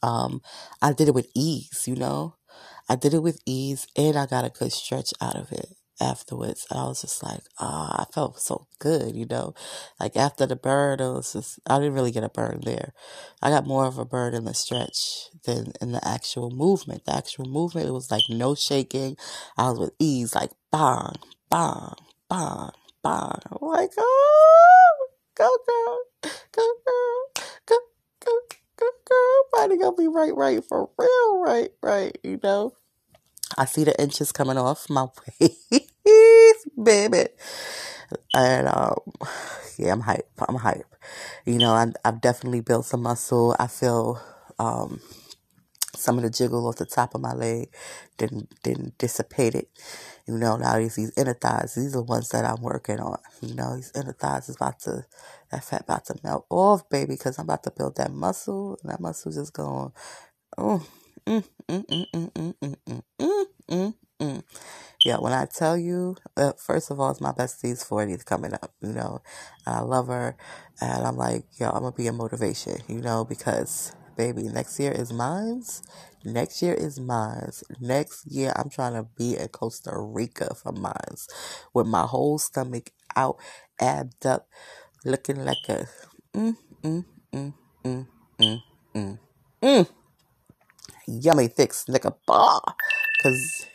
Um, 0.01 0.41
I 0.81 0.93
did 0.93 1.07
it 1.07 1.13
with 1.13 1.29
ease, 1.35 1.85
you 1.87 1.95
know, 1.95 2.35
I 2.87 2.95
did 2.95 3.13
it 3.13 3.23
with 3.23 3.41
ease 3.45 3.87
and 3.95 4.17
I 4.17 4.25
got 4.25 4.45
a 4.45 4.49
good 4.49 4.71
stretch 4.71 5.13
out 5.21 5.35
of 5.35 5.51
it 5.51 5.75
afterwards. 6.01 6.65
And 6.69 6.79
I 6.79 6.83
was 6.85 7.01
just 7.01 7.21
like, 7.21 7.41
ah, 7.59 7.95
oh, 7.97 8.01
I 8.01 8.05
felt 8.13 8.39
so 8.39 8.67
good, 8.79 9.15
you 9.15 9.25
know. 9.29 9.53
Like 9.99 10.15
after 10.15 10.45
the 10.45 10.55
burn, 10.55 10.99
it 10.99 11.11
was 11.11 11.33
just, 11.33 11.59
I 11.67 11.77
didn't 11.77 11.93
really 11.93 12.11
get 12.11 12.23
a 12.23 12.29
burn 12.29 12.61
there. 12.63 12.93
I 13.41 13.49
got 13.49 13.67
more 13.67 13.85
of 13.85 13.97
a 13.97 14.05
burn 14.05 14.33
in 14.33 14.45
the 14.45 14.53
stretch 14.53 15.29
than 15.45 15.73
in 15.81 15.91
the 15.91 16.07
actual 16.07 16.49
movement. 16.49 17.05
The 17.05 17.15
actual 17.15 17.45
movement, 17.45 17.87
it 17.87 17.91
was 17.91 18.11
like 18.11 18.23
no 18.29 18.55
shaking. 18.55 19.17
I 19.57 19.69
was 19.69 19.79
with 19.79 19.91
ease, 19.99 20.33
like 20.35 20.51
bang, 20.71 21.13
bang, 21.49 21.93
bang, 22.29 22.71
bang. 23.03 23.39
I'm 23.51 23.67
like, 23.67 23.91
oh, 23.97 25.07
go 25.35 25.49
girl, 25.67 26.31
go 26.51 26.63
girl, 26.85 27.45
go, 27.65 27.75
go, 28.25 28.31
go 28.77 28.87
girl. 29.05 29.43
Body 29.53 29.77
gonna 29.77 29.95
be 29.95 30.07
right, 30.07 30.35
right, 30.35 30.63
for 30.63 30.89
real, 30.97 31.39
right, 31.41 31.71
right, 31.83 32.17
you 32.23 32.39
know. 32.43 32.73
I 33.57 33.65
see 33.65 33.83
the 33.83 33.99
inches 34.01 34.31
coming 34.31 34.57
off 34.57 34.89
my 34.89 35.07
waist, 35.41 36.69
baby. 36.81 37.27
And 38.33 38.67
um, 38.67 38.97
yeah, 39.77 39.91
I'm 39.91 40.01
hype. 40.01 40.29
I'm 40.47 40.55
hype. 40.55 40.95
You 41.45 41.57
know, 41.57 41.71
I, 41.73 41.87
I've 42.05 42.21
definitely 42.21 42.61
built 42.61 42.85
some 42.85 43.03
muscle. 43.03 43.55
I 43.59 43.67
feel 43.67 44.21
um, 44.59 45.01
some 45.95 46.17
of 46.17 46.23
the 46.23 46.29
jiggle 46.29 46.67
off 46.67 46.75
the 46.77 46.85
top 46.85 47.15
of 47.15 47.21
my 47.21 47.33
leg 47.33 47.69
didn't 48.17 48.49
didn't 48.63 48.97
dissipate 48.97 49.55
it. 49.55 49.69
You 50.27 50.37
know, 50.37 50.57
now 50.57 50.77
these, 50.77 50.95
these 50.95 51.11
inner 51.17 51.33
thighs, 51.33 51.73
these 51.75 51.95
are 51.95 52.03
ones 52.03 52.29
that 52.29 52.45
I'm 52.45 52.61
working 52.61 52.99
on. 52.99 53.17
You 53.41 53.55
know, 53.55 53.75
these 53.75 53.91
inner 53.95 54.13
thighs 54.13 54.47
is 54.49 54.55
about 54.57 54.79
to, 54.81 55.05
that 55.51 55.63
fat 55.63 55.81
about 55.81 56.05
to 56.05 56.15
melt 56.23 56.45
off, 56.49 56.87
baby, 56.89 57.13
because 57.15 57.39
I'm 57.39 57.45
about 57.45 57.63
to 57.63 57.71
build 57.71 57.95
that 57.97 58.11
muscle, 58.11 58.77
and 58.83 58.91
that 58.91 58.99
muscle 58.99 59.31
just 59.31 59.53
going, 59.53 59.91
oh, 60.57 60.85
Mm, 61.27 61.43
mm, 61.69 63.93
mm, 64.19 64.43
yeah, 65.05 65.17
when 65.17 65.33
I 65.33 65.45
tell 65.45 65.77
you, 65.77 66.15
uh, 66.37 66.53
first 66.57 66.91
of 66.91 66.99
all, 66.99 67.11
it's 67.11 67.21
my 67.21 67.31
bestie's 67.31 67.83
40th 67.83 68.25
coming 68.25 68.53
up, 68.53 68.73
you 68.81 68.93
know. 68.93 69.21
I 69.65 69.81
love 69.81 70.07
her, 70.07 70.35
and 70.81 71.05
I'm 71.05 71.17
like, 71.17 71.45
yo, 71.59 71.69
I'm 71.69 71.81
gonna 71.83 71.91
be 71.93 72.07
a 72.07 72.13
motivation, 72.13 72.77
you 72.87 73.01
know, 73.01 73.25
because, 73.25 73.93
baby, 74.19 74.43
next 74.49 74.77
year 74.81 74.91
is 74.91 75.13
mine's. 75.13 75.81
Next 76.25 76.61
year 76.61 76.73
is 76.73 76.99
mine's. 76.99 77.63
Next 77.79 78.27
year, 78.27 78.51
I'm 78.57 78.69
trying 78.69 78.93
to 78.95 79.07
be 79.17 79.37
in 79.37 79.47
Costa 79.47 79.91
Rica 79.95 80.53
for 80.55 80.73
mine's 80.73 81.25
with 81.73 81.87
my 81.87 82.03
whole 82.03 82.37
stomach 82.37 82.91
out, 83.15 83.37
abbed 83.79 84.25
up, 84.25 84.49
looking 85.05 85.45
like 85.45 85.63
a 85.69 85.87
mm, 86.35 86.53
mm, 86.83 87.05
mm, 87.33 87.53
mm, 87.85 88.07
mm, 88.41 88.59
mm, 88.93 89.19
mm 89.63 89.87
yummy 91.07 91.47
thick 91.47 91.73
snicker 91.73 92.13
bar. 92.27 92.61
Cause 93.23 93.67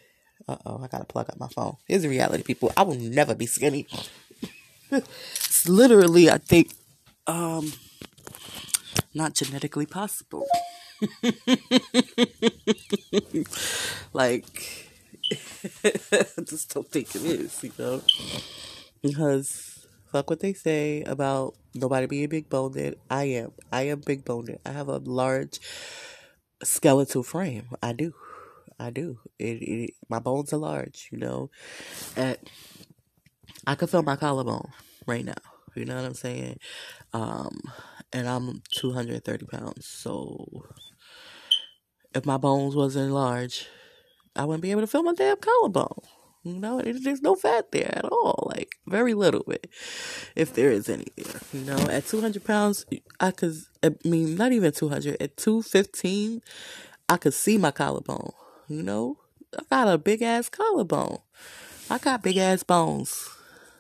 uh 0.46 0.56
oh, 0.66 0.82
I 0.84 0.88
gotta 0.88 1.06
plug 1.06 1.30
up 1.30 1.40
my 1.40 1.48
phone. 1.48 1.76
Here's 1.88 2.02
the 2.02 2.10
reality, 2.10 2.42
people. 2.42 2.70
I 2.76 2.82
will 2.82 2.96
never 2.96 3.34
be 3.34 3.46
skinny. 3.46 3.86
it's 4.90 5.66
literally, 5.80 6.30
I 6.30 6.36
think, 6.36 6.74
um, 7.26 7.72
not 9.14 9.34
genetically 9.34 9.86
possible. 9.86 10.46
like, 14.12 14.90
I 15.82 16.42
just 16.44 16.74
don't 16.74 16.88
think 16.90 17.14
it 17.14 17.22
is, 17.22 17.62
you 17.62 17.72
know, 17.78 18.02
because 19.02 19.86
fuck 20.10 20.30
what 20.30 20.40
they 20.40 20.52
say 20.52 21.02
about 21.02 21.54
nobody 21.74 22.06
being 22.06 22.28
big 22.28 22.48
boned. 22.48 22.96
I 23.10 23.24
am. 23.24 23.52
I 23.72 23.82
am 23.82 24.00
big 24.00 24.24
boned. 24.24 24.56
I 24.64 24.72
have 24.72 24.88
a 24.88 24.98
large 24.98 25.60
skeletal 26.62 27.22
frame. 27.22 27.68
I 27.82 27.92
do. 27.92 28.14
I 28.78 28.90
do. 28.90 29.18
It, 29.38 29.62
it 29.62 29.90
my 30.08 30.18
bones 30.18 30.52
are 30.52 30.58
large, 30.58 31.08
you 31.12 31.18
know. 31.18 31.50
And 32.16 32.38
I 33.66 33.74
can 33.74 33.88
feel 33.88 34.02
my 34.02 34.16
collarbone 34.16 34.70
right 35.06 35.24
now. 35.24 35.34
You 35.74 35.84
know 35.84 35.96
what 35.96 36.04
I'm 36.04 36.14
saying? 36.14 36.58
Um, 37.12 37.60
and 38.14 38.28
I'm 38.28 38.62
230 38.70 39.46
pounds. 39.46 39.86
So 39.86 40.46
if 42.14 42.24
my 42.24 42.38
bones 42.38 42.74
wasn't 42.74 43.12
large, 43.12 43.66
I 44.36 44.44
wouldn't 44.44 44.62
be 44.62 44.70
able 44.70 44.82
to 44.82 44.86
feel 44.86 45.02
my 45.02 45.12
damn 45.12 45.36
collarbone. 45.36 46.00
You 46.44 46.58
know, 46.58 46.80
there's 46.80 47.22
no 47.22 47.34
fat 47.34 47.72
there 47.72 47.90
at 47.96 48.04
all. 48.04 48.50
Like 48.54 48.76
very 48.86 49.14
little 49.14 49.42
bit, 49.46 49.66
if 50.36 50.54
there 50.54 50.70
is 50.70 50.88
any 50.88 51.06
there. 51.16 51.40
You 51.52 51.60
know, 51.62 51.78
at 51.88 52.06
200 52.06 52.44
pounds, 52.44 52.86
I 53.18 53.30
could. 53.30 53.54
I 53.82 53.94
mean, 54.04 54.36
not 54.36 54.52
even 54.52 54.70
200. 54.70 55.20
At 55.20 55.36
215, 55.36 56.42
I 57.08 57.16
could 57.16 57.34
see 57.34 57.58
my 57.58 57.70
collarbone. 57.70 58.32
You 58.68 58.82
know, 58.82 59.18
I 59.58 59.62
got 59.70 59.92
a 59.92 59.98
big 59.98 60.22
ass 60.22 60.48
collarbone. 60.50 61.18
I 61.90 61.98
got 61.98 62.22
big 62.22 62.36
ass 62.36 62.62
bones. 62.62 63.28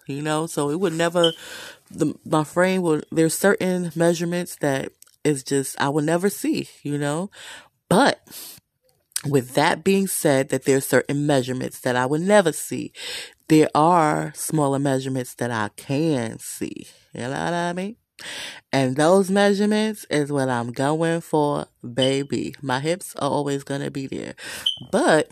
You 0.06 0.22
know, 0.22 0.46
so 0.46 0.70
it 0.70 0.80
would 0.80 0.94
never. 0.94 1.32
The 1.94 2.14
my 2.24 2.44
frame 2.44 2.82
will, 2.82 3.02
There's 3.10 3.36
certain 3.36 3.92
measurements 3.94 4.56
that 4.56 4.92
is 5.24 5.42
just 5.42 5.80
I 5.80 5.88
will 5.88 6.02
never 6.02 6.28
see. 6.28 6.68
You 6.82 6.98
know, 6.98 7.30
but 7.88 8.20
with 9.26 9.54
that 9.54 9.84
being 9.84 10.06
said, 10.06 10.50
that 10.50 10.64
there's 10.64 10.86
certain 10.86 11.26
measurements 11.26 11.80
that 11.80 11.96
I 11.96 12.06
will 12.06 12.20
never 12.20 12.52
see. 12.52 12.92
There 13.48 13.68
are 13.74 14.32
smaller 14.34 14.78
measurements 14.78 15.34
that 15.36 15.50
I 15.50 15.70
can 15.76 16.38
see. 16.38 16.86
You 17.12 17.22
know 17.22 17.30
what 17.30 17.54
I 17.54 17.72
mean? 17.72 17.96
And 18.72 18.96
those 18.96 19.30
measurements 19.30 20.04
is 20.10 20.30
what 20.30 20.48
I'm 20.48 20.72
going 20.72 21.20
for, 21.20 21.66
baby. 21.92 22.54
My 22.62 22.80
hips 22.80 23.14
are 23.16 23.30
always 23.30 23.64
gonna 23.64 23.90
be 23.90 24.06
there. 24.06 24.34
But 24.90 25.28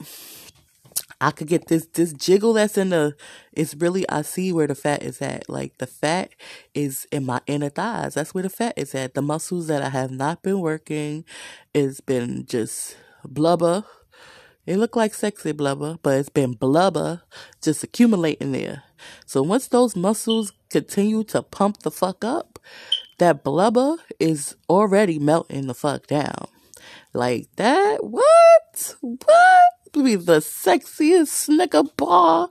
I 1.22 1.30
could 1.30 1.46
get 1.46 1.68
this 1.68 1.86
this 1.86 2.12
jiggle 2.12 2.52
that's 2.52 2.76
in 2.76 2.88
the 2.90 3.14
it's 3.52 3.76
really 3.76 4.08
I 4.08 4.22
see 4.22 4.52
where 4.52 4.66
the 4.66 4.74
fat 4.74 5.04
is 5.04 5.22
at. 5.22 5.48
Like 5.48 5.78
the 5.78 5.86
fat 5.86 6.30
is 6.74 7.06
in 7.12 7.24
my 7.24 7.40
inner 7.46 7.68
thighs. 7.68 8.14
That's 8.14 8.34
where 8.34 8.42
the 8.42 8.50
fat 8.50 8.74
is 8.76 8.92
at. 8.92 9.14
The 9.14 9.22
muscles 9.22 9.68
that 9.68 9.82
I 9.82 9.90
have 9.90 10.10
not 10.10 10.42
been 10.42 10.58
working 10.58 11.24
is 11.72 12.00
been 12.00 12.44
just 12.44 12.96
blubber. 13.24 13.84
It 14.66 14.78
looked 14.78 14.96
like 14.96 15.14
sexy 15.14 15.52
blubber, 15.52 15.96
but 16.02 16.18
it's 16.18 16.28
been 16.28 16.54
blubber 16.54 17.22
just 17.62 17.84
accumulating 17.84 18.50
there. 18.50 18.82
So 19.24 19.42
once 19.42 19.68
those 19.68 19.94
muscles 19.94 20.52
continue 20.70 21.22
to 21.24 21.42
pump 21.42 21.84
the 21.84 21.92
fuck 21.92 22.24
up, 22.24 22.58
that 23.18 23.44
blubber 23.44 23.96
is 24.18 24.56
already 24.68 25.20
melting 25.20 25.68
the 25.68 25.74
fuck 25.74 26.08
down. 26.08 26.48
Like 27.12 27.46
that? 27.56 28.02
What? 28.02 28.96
What? 29.00 29.71
Be 29.92 30.16
the 30.16 30.38
sexiest 30.38 31.28
snicker 31.28 31.82
bar 31.96 32.50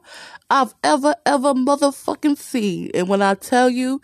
I've 0.50 0.76
ever, 0.84 1.16
ever 1.26 1.54
motherfucking 1.54 2.38
seen. 2.38 2.92
And 2.94 3.08
when 3.08 3.22
I 3.22 3.34
tell 3.34 3.70
you, 3.70 4.02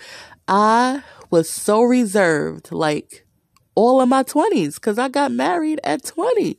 I 0.48 1.04
was 1.30 1.50
so 1.50 1.82
reserved. 1.82 2.72
Like, 2.72 3.28
all 3.78 4.02
of 4.02 4.10
my 4.10 4.24
20s 4.24 4.76
because 4.76 4.98
I 4.98 5.08
got 5.08 5.32
married 5.32 5.80
at 5.84 6.04
20. 6.04 6.58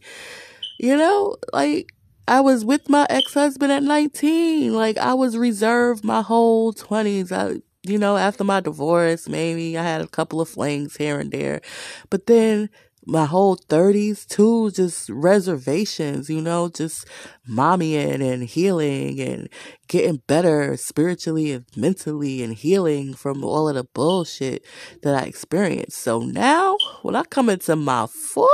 You 0.78 0.96
know, 0.96 1.36
like 1.52 1.92
I 2.28 2.40
was 2.40 2.64
with 2.64 2.88
my 2.88 3.08
ex 3.10 3.34
husband 3.34 3.72
at 3.72 3.82
19. 3.82 4.72
Like 4.72 4.96
I 4.98 5.14
was 5.14 5.36
reserved 5.36 6.04
my 6.04 6.22
whole 6.22 6.72
20s. 6.72 7.32
I, 7.32 7.60
you 7.82 7.98
know, 7.98 8.16
after 8.16 8.44
my 8.44 8.60
divorce, 8.60 9.28
maybe 9.28 9.76
I 9.76 9.82
had 9.82 10.00
a 10.00 10.06
couple 10.06 10.40
of 10.40 10.48
flings 10.48 10.96
here 10.96 11.18
and 11.18 11.32
there. 11.32 11.60
But 12.08 12.26
then 12.26 12.70
my 13.09 13.25
whole 13.25 13.57
30s 13.57 14.27
too, 14.27 14.71
just 14.71 15.09
reservations, 15.09 16.29
you 16.29 16.42
know, 16.42 16.68
just 16.68 17.07
mommying 17.49 18.21
and 18.21 18.42
healing 18.42 19.18
and 19.18 19.49
getting 19.88 20.21
better 20.27 20.77
spiritually 20.77 21.53
and 21.53 21.64
mentally 21.75 22.42
and 22.42 22.53
healing 22.53 23.14
from 23.14 23.42
all 23.42 23.66
of 23.66 23.77
the 23.77 23.85
bullshit 23.85 24.62
that 25.03 25.14
I 25.14 25.23
experienced. 25.23 25.97
So 25.97 26.21
now, 26.21 26.77
when 27.01 27.16
I 27.16 27.23
come 27.23 27.49
into 27.49 27.77
my 27.77 28.03
40s, 28.03 28.47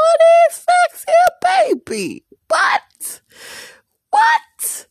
sexy 0.51 1.13
baby, 1.43 2.25
what? 2.47 3.23
What? 4.11 4.87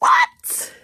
What? 0.00 0.74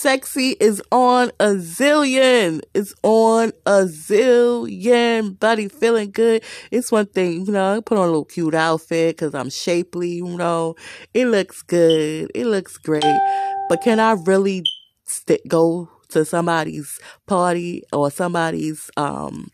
Sexy 0.00 0.56
is 0.60 0.82
on 0.90 1.30
a 1.38 1.48
zillion. 1.56 2.62
It's 2.74 2.94
on 3.02 3.52
a 3.66 3.82
zillion. 3.84 5.38
Buddy 5.38 5.68
feeling 5.68 6.10
good. 6.10 6.42
It's 6.70 6.90
one 6.90 7.06
thing, 7.06 7.44
you 7.46 7.52
know, 7.52 7.76
I 7.76 7.80
put 7.80 7.98
on 7.98 8.04
a 8.04 8.10
little 8.10 8.24
cute 8.24 8.54
outfit 8.54 9.16
because 9.16 9.34
I'm 9.34 9.50
shapely, 9.50 10.08
you 10.12 10.36
know. 10.36 10.74
It 11.12 11.26
looks 11.26 11.62
good. 11.62 12.30
It 12.34 12.46
looks 12.46 12.78
great. 12.78 13.04
But 13.68 13.82
can 13.82 14.00
I 14.00 14.12
really 14.12 14.64
st- 15.04 15.46
go 15.46 15.90
to 16.08 16.24
somebody's 16.24 16.98
party 17.26 17.82
or 17.92 18.10
somebody's, 18.10 18.90
um, 18.96 19.48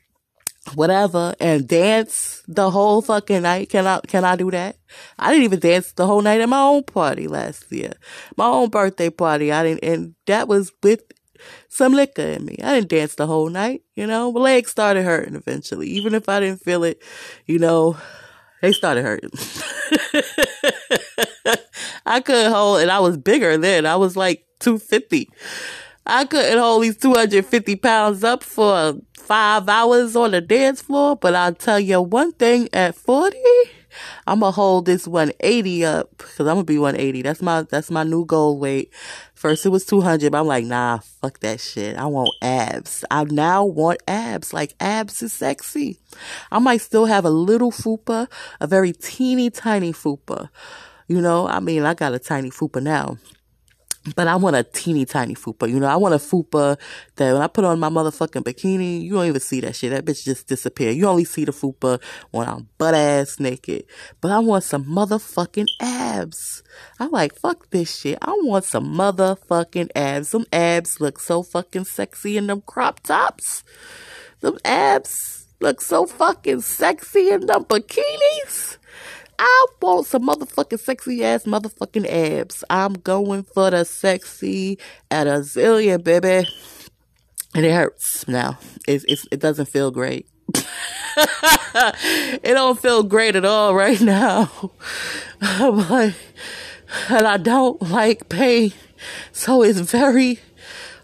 whatever 0.74 1.34
and 1.40 1.68
dance 1.68 2.42
the 2.48 2.70
whole 2.70 3.02
fucking 3.02 3.42
night. 3.42 3.70
Can 3.70 3.86
I, 3.86 4.00
can 4.00 4.24
I 4.24 4.36
do 4.36 4.50
that? 4.50 4.76
I 5.18 5.30
didn't 5.30 5.44
even 5.44 5.60
dance 5.60 5.92
the 5.92 6.06
whole 6.06 6.22
night 6.22 6.40
at 6.40 6.48
my 6.48 6.60
own 6.60 6.84
party 6.84 7.28
last 7.28 7.70
year. 7.70 7.92
My 8.36 8.46
own 8.46 8.70
birthday 8.70 9.10
party. 9.10 9.52
I 9.52 9.62
didn't, 9.62 9.84
and 9.84 10.14
that 10.26 10.48
was 10.48 10.72
with 10.82 11.02
some 11.68 11.92
liquor 11.92 12.22
in 12.22 12.44
me. 12.44 12.56
I 12.62 12.74
didn't 12.74 12.90
dance 12.90 13.14
the 13.14 13.26
whole 13.26 13.48
night, 13.48 13.82
you 13.94 14.06
know. 14.06 14.32
My 14.32 14.40
legs 14.40 14.70
started 14.70 15.04
hurting 15.04 15.34
eventually. 15.34 15.88
Even 15.88 16.14
if 16.14 16.28
I 16.28 16.40
didn't 16.40 16.62
feel 16.62 16.84
it, 16.84 17.02
you 17.46 17.58
know, 17.58 17.96
they 18.62 18.72
started 18.72 19.04
hurting. 19.04 19.30
I 22.06 22.20
couldn't 22.20 22.52
hold, 22.52 22.80
and 22.80 22.90
I 22.90 23.00
was 23.00 23.16
bigger 23.16 23.56
then. 23.58 23.86
I 23.86 23.96
was 23.96 24.16
like 24.16 24.44
250. 24.60 25.28
I 26.06 26.24
couldn't 26.24 26.58
hold 26.58 26.84
these 26.84 26.96
250 26.96 27.76
pounds 27.76 28.22
up 28.22 28.44
for 28.44 28.94
five 29.14 29.68
hours 29.68 30.14
on 30.14 30.30
the 30.30 30.40
dance 30.40 30.80
floor, 30.80 31.16
but 31.16 31.34
I'll 31.34 31.52
tell 31.52 31.80
you 31.80 32.00
one 32.00 32.30
thing 32.32 32.68
at 32.72 32.94
40, 32.94 33.36
I'm 34.26 34.38
gonna 34.38 34.52
hold 34.52 34.86
this 34.86 35.08
180 35.08 35.84
up 35.84 36.10
because 36.16 36.40
I'm 36.40 36.54
gonna 36.54 36.64
be 36.64 36.78
180. 36.78 37.22
That's 37.22 37.42
my, 37.42 37.62
that's 37.62 37.90
my 37.90 38.04
new 38.04 38.24
goal 38.24 38.58
weight. 38.60 38.92
First 39.34 39.66
it 39.66 39.70
was 39.70 39.84
200, 39.84 40.30
but 40.30 40.38
I'm 40.38 40.46
like, 40.46 40.64
nah, 40.64 40.98
fuck 40.98 41.40
that 41.40 41.60
shit. 41.60 41.96
I 41.96 42.06
want 42.06 42.30
abs. 42.40 43.04
I 43.10 43.24
now 43.24 43.64
want 43.64 44.00
abs. 44.06 44.52
Like 44.52 44.74
abs 44.78 45.22
is 45.22 45.32
sexy. 45.32 45.98
I 46.52 46.60
might 46.60 46.82
still 46.82 47.06
have 47.06 47.24
a 47.24 47.30
little 47.30 47.72
fupa, 47.72 48.28
a 48.60 48.66
very 48.68 48.92
teeny 48.92 49.50
tiny 49.50 49.92
fupa. 49.92 50.50
You 51.08 51.20
know, 51.20 51.48
I 51.48 51.58
mean, 51.58 51.84
I 51.84 51.94
got 51.94 52.14
a 52.14 52.18
tiny 52.20 52.50
fupa 52.50 52.80
now. 52.80 53.18
But 54.14 54.28
I 54.28 54.36
want 54.36 54.56
a 54.56 54.62
teeny 54.62 55.04
tiny 55.04 55.34
fupa. 55.34 55.68
You 55.68 55.80
know, 55.80 55.86
I 55.86 55.96
want 55.96 56.14
a 56.14 56.18
fupa 56.18 56.78
that 57.16 57.32
when 57.32 57.42
I 57.42 57.46
put 57.48 57.64
on 57.64 57.80
my 57.80 57.88
motherfucking 57.88 58.42
bikini, 58.44 59.02
you 59.02 59.14
don't 59.14 59.26
even 59.26 59.40
see 59.40 59.60
that 59.60 59.74
shit. 59.74 59.90
That 59.90 60.04
bitch 60.04 60.24
just 60.24 60.46
disappear. 60.46 60.92
You 60.92 61.06
only 61.06 61.24
see 61.24 61.44
the 61.44 61.52
fupa 61.52 62.00
when 62.30 62.46
I'm 62.46 62.68
butt 62.78 62.94
ass 62.94 63.40
naked. 63.40 63.84
But 64.20 64.30
I 64.30 64.38
want 64.38 64.64
some 64.64 64.84
motherfucking 64.84 65.66
abs. 65.80 66.62
I'm 67.00 67.10
like, 67.10 67.34
fuck 67.34 67.70
this 67.70 67.98
shit. 67.98 68.18
I 68.22 68.32
want 68.42 68.64
some 68.64 68.94
motherfucking 68.94 69.90
abs. 69.96 70.28
Some 70.28 70.46
abs 70.52 71.00
look 71.00 71.18
so 71.18 71.42
fucking 71.42 71.84
sexy 71.84 72.36
in 72.36 72.46
them 72.46 72.62
crop 72.64 73.00
tops. 73.00 73.64
Them 74.40 74.58
abs 74.64 75.48
look 75.60 75.80
so 75.80 76.06
fucking 76.06 76.60
sexy 76.60 77.30
in 77.30 77.46
them 77.46 77.64
bikinis. 77.64 78.78
I 79.38 79.66
want 79.80 80.06
some 80.06 80.26
motherfucking 80.26 80.80
sexy 80.80 81.24
ass 81.24 81.44
motherfucking 81.44 82.06
abs. 82.06 82.64
I'm 82.70 82.94
going 82.94 83.42
for 83.42 83.70
the 83.70 83.84
sexy 83.84 84.78
at 85.10 85.26
a 85.26 85.40
zillion, 85.40 86.02
baby. 86.02 86.48
And 87.54 87.64
it 87.64 87.72
hurts 87.72 88.26
now. 88.28 88.58
It's, 88.86 89.04
it's 89.08 89.26
it 89.30 89.40
doesn't 89.40 89.66
feel 89.66 89.90
great. 89.90 90.28
it 90.54 92.42
don't 92.42 92.78
feel 92.78 93.02
great 93.02 93.36
at 93.36 93.44
all 93.44 93.74
right 93.74 94.00
now. 94.00 94.50
but, 95.40 96.14
and 97.08 97.26
I 97.26 97.36
don't 97.36 97.80
like 97.82 98.28
pain. 98.28 98.72
So 99.32 99.62
it's 99.62 99.80
very, 99.80 100.40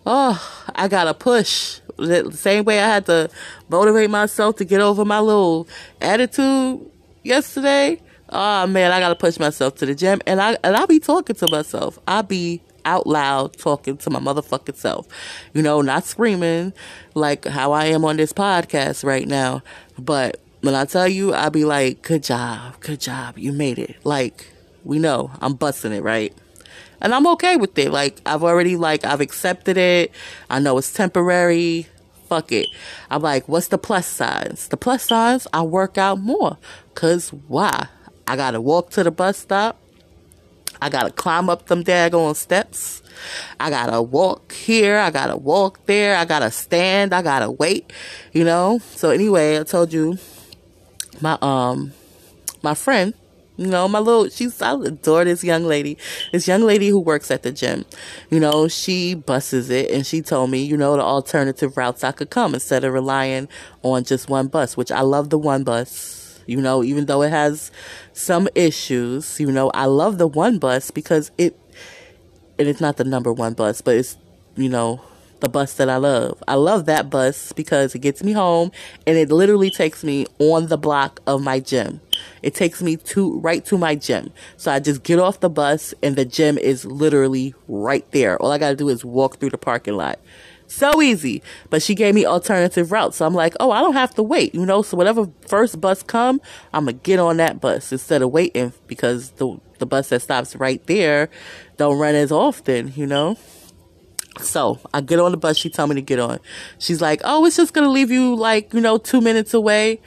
oh, 0.07 0.64
I 0.75 0.88
gotta 0.88 1.14
push. 1.14 1.81
The 1.97 2.33
same 2.33 2.64
way 2.64 2.81
I 2.81 2.88
had 2.88 3.07
to 3.07 3.31
motivate 3.68 4.11
myself 4.11 4.57
to 4.57 4.64
get 4.64 4.81
over 4.81 5.05
my 5.05 5.21
little 5.21 5.68
attitude 6.01 6.90
yesterday 7.23 8.01
oh 8.33 8.66
man, 8.66 8.90
I 8.90 8.99
gotta 8.99 9.14
push 9.14 9.38
myself 9.38 9.77
to 9.77 9.87
the 9.87 9.95
gym. 9.95 10.21
And 10.27 10.40
I 10.40 10.57
and 10.64 10.77
I 10.77 10.87
be 10.87 10.99
talking 10.99 11.37
to 11.37 11.49
myself. 11.49 11.99
I 12.09 12.23
be 12.23 12.62
out 12.85 13.07
loud 13.07 13.57
talking 13.59 13.97
to 13.97 14.11
my 14.11 14.18
motherfucking 14.18 14.77
self. 14.77 15.07
You 15.55 15.62
know, 15.62 15.83
not 15.83 16.05
screaming 16.05 16.73
like 17.14 17.45
how 17.45 17.73
I 17.73 17.87
am 17.87 18.05
on 18.05 18.16
this 18.16 18.33
podcast 18.33 19.05
right 19.05 19.27
now. 19.27 19.62
But 19.99 20.40
when 20.62 20.75
I 20.75 20.85
tell 20.85 21.09
you, 21.09 21.35
I 21.35 21.49
be 21.49 21.64
like, 21.64 22.03
good 22.03 22.23
job, 22.23 22.81
good 22.81 23.01
job, 23.01 23.38
you 23.38 23.53
made 23.53 23.79
it. 23.79 23.97
Like, 24.05 24.47
we 24.85 24.99
know 24.99 25.31
I'm 25.40 25.55
busting 25.55 25.92
it, 25.92 26.03
right? 26.03 26.33
And 27.01 27.12
I'm 27.12 27.27
okay 27.29 27.57
with 27.57 27.77
it. 27.79 27.90
Like, 27.90 28.21
I've 28.25 28.45
already, 28.45 28.77
like, 28.77 29.05
I've 29.05 29.21
accepted 29.21 29.77
it. 29.77 30.12
I 30.49 30.61
know 30.61 30.79
it's 30.79 30.92
temporary. 30.92 31.88
Fuck 32.29 32.53
it. 32.53 32.68
I'm 33.11 33.23
like, 33.23 33.49
what's 33.49 33.68
the 33.68 33.77
plus 33.77 34.07
size? 34.07 34.68
The 34.68 34.77
plus 34.77 35.03
size, 35.03 35.49
I 35.53 35.62
work 35.62 35.99
out 35.99 36.21
more. 36.21 36.59
Cause 36.95 37.31
why? 37.31 37.88
I 38.33 38.37
gotta 38.37 38.62
walk 38.62 38.88
to 38.92 39.05
the 39.05 39.11
bus 39.11 39.37
stop. 39.37 39.79
I 40.81 40.88
gotta 40.88 41.11
climb 41.11 41.51
up 41.51 41.66
them 41.66 41.85
daggone 41.85 42.35
steps. 42.35 43.03
I 43.61 43.68
gotta 43.68 44.01
walk 44.01 44.53
here. 44.53 44.97
I 44.97 45.11
gotta 45.11 45.37
walk 45.37 45.85
there. 45.85 46.16
I 46.16 46.25
gotta 46.25 46.51
stand. 46.51 47.12
I 47.12 47.21
gotta 47.21 47.51
wait. 47.51 47.92
You 48.33 48.45
know. 48.45 48.79
So 48.95 49.11
anyway, 49.11 49.61
I 49.61 49.64
told 49.64 49.92
you 49.92 50.16
my 51.21 51.37
um 51.42 51.92
my 52.62 52.73
friend. 52.73 53.12
You 53.59 53.66
know, 53.66 53.87
my 53.87 53.99
little, 53.99 54.31
she's, 54.31 54.62
I 54.62 54.73
adore 54.73 55.27
this 55.27 55.45
young 55.45 55.64
lady. 55.64 55.99
This 56.33 56.49
young 56.49 56.62
lady 56.62 56.88
who 56.88 56.99
works 56.99 57.31
at 57.31 57.42
the 57.42 57.53
gym. 57.53 57.85
You 58.31 58.40
know, 58.40 58.66
she 58.66 59.12
buses 59.12 59.68
it 59.68 59.90
and 59.90 60.07
she 60.07 60.23
told 60.23 60.49
me, 60.49 60.64
you 60.64 60.79
know, 60.79 60.97
the 60.97 61.03
alternative 61.03 61.77
routes 61.77 62.03
I 62.03 62.12
could 62.12 62.31
come 62.31 62.55
instead 62.55 62.83
of 62.83 62.95
relying 62.95 63.49
on 63.83 64.05
just 64.05 64.31
one 64.31 64.49
bus, 64.49 64.75
which 64.75 64.90
I 64.90 65.03
love 65.03 65.29
the 65.29 65.38
one 65.38 65.64
bus 65.64 66.21
you 66.46 66.61
know, 66.61 66.83
even 66.83 67.07
though 67.07 67.22
it 67.22 67.31
has 67.31 67.70
some 68.12 68.48
issues, 68.55 69.38
you 69.40 69.50
know, 69.50 69.70
I 69.70 69.87
love 69.87 70.18
the 70.18 70.26
one 70.26 70.59
bus 70.59 70.90
because 70.90 71.31
it, 71.38 71.59
and 72.59 72.68
it's 72.68 72.81
not 72.81 72.96
the 72.96 73.05
number 73.05 73.33
one 73.33 73.55
bus, 73.55 73.81
but 73.81 73.96
it's, 73.96 74.16
you 74.57 74.68
know, 74.68 75.00
the 75.42 75.48
bus 75.48 75.74
that 75.74 75.90
I 75.90 75.96
love. 75.96 76.42
I 76.46 76.55
love 76.55 76.87
that 76.87 77.11
bus 77.11 77.52
because 77.52 77.94
it 77.96 77.98
gets 77.98 78.22
me 78.22 78.31
home 78.33 78.70
and 79.07 79.18
it 79.18 79.31
literally 79.31 79.70
takes 79.70 80.05
me 80.05 80.24
on 80.38 80.68
the 80.68 80.78
block 80.78 81.20
of 81.26 81.42
my 81.42 81.59
gym. 81.59 82.00
It 82.42 82.55
takes 82.55 82.81
me 82.81 82.96
to 82.96 83.40
right 83.40 83.64
to 83.66 83.76
my 83.76 83.96
gym. 83.96 84.33
So 84.57 84.70
I 84.70 84.78
just 84.78 85.02
get 85.02 85.18
off 85.18 85.40
the 85.40 85.50
bus 85.50 85.94
and 86.00 86.14
the 86.14 86.24
gym 86.24 86.59
is 86.59 86.85
literally 86.85 87.55
right 87.66 88.09
there. 88.12 88.40
All 88.40 88.52
I 88.52 88.59
got 88.59 88.70
to 88.70 88.76
do 88.76 88.88
is 88.88 89.05
walk 89.05 89.38
through 89.38 89.50
the 89.50 89.59
parking 89.59 89.94
lot. 89.94 90.20
So 90.72 91.02
easy. 91.02 91.42
But 91.68 91.82
she 91.82 91.94
gave 91.94 92.14
me 92.14 92.24
alternative 92.24 92.92
routes. 92.92 93.18
So 93.18 93.26
I'm 93.26 93.35
like, 93.35 93.54
oh, 93.61 93.72
I 93.72 93.80
don't 93.80 93.92
have 93.92 94.14
to 94.14 94.22
wait, 94.22 94.54
you 94.54 94.64
know? 94.64 94.80
So 94.80 94.96
whatever 94.96 95.28
first 95.46 95.78
bus 95.82 96.02
come, 96.02 96.40
I'm 96.72 96.87
going 96.87 96.96
to 96.96 97.02
get 97.02 97.18
on 97.18 97.37
that 97.37 97.61
bus 97.61 97.92
instead 97.92 98.22
of 98.22 98.30
waiting 98.30 98.72
because 98.87 99.32
the, 99.32 99.61
the 99.78 99.85
bus 99.85 100.08
that 100.08 100.22
stops 100.22 100.56
right 100.56 100.85
there 100.87 101.28
don't 101.76 101.98
run 101.98 102.14
as 102.14 102.32
often, 102.32 102.90
you 102.96 103.06
know? 103.06 103.37
So 104.40 104.80
I 104.94 105.02
get 105.02 105.20
on 105.20 105.32
the 105.32 105.37
bus 105.37 105.58
she 105.58 105.68
told 105.68 105.90
me 105.90 105.96
to 105.96 106.00
get 106.00 106.18
on. 106.18 106.40
She's 106.78 107.02
like, 107.02 107.20
oh, 107.22 107.44
it's 107.44 107.56
just 107.56 107.74
going 107.74 107.87
to 107.87 107.90
leave 107.90 108.11
you 108.11 108.35
like, 108.35 108.72
you 108.72 108.80
know, 108.80 108.96
two 108.96 109.20
minutes 109.20 109.52
away. 109.52 110.00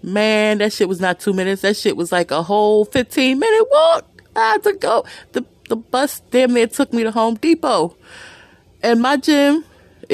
Man, 0.00 0.58
that 0.58 0.72
shit 0.72 0.88
was 0.88 1.00
not 1.00 1.18
two 1.18 1.32
minutes. 1.32 1.62
That 1.62 1.76
shit 1.76 1.96
was 1.96 2.12
like 2.12 2.30
a 2.30 2.44
whole 2.44 2.84
15 2.84 3.36
minute 3.36 3.66
walk. 3.68 4.22
I 4.36 4.52
had 4.52 4.62
to 4.62 4.74
go. 4.74 5.04
The, 5.32 5.44
the 5.68 5.74
bus 5.74 6.20
damn 6.30 6.54
near 6.54 6.68
took 6.68 6.92
me 6.92 7.02
to 7.02 7.10
Home 7.10 7.34
Depot. 7.34 7.96
And 8.80 9.02
my 9.02 9.16
gym 9.16 9.64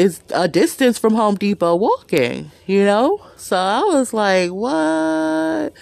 is 0.00 0.22
a 0.30 0.48
distance 0.48 0.98
from 0.98 1.14
Home 1.14 1.34
Depot 1.34 1.76
walking, 1.76 2.50
you 2.64 2.86
know? 2.86 3.20
So 3.36 3.54
I 3.54 3.80
was 3.80 4.14
like, 4.14 4.50
what? 4.50 5.74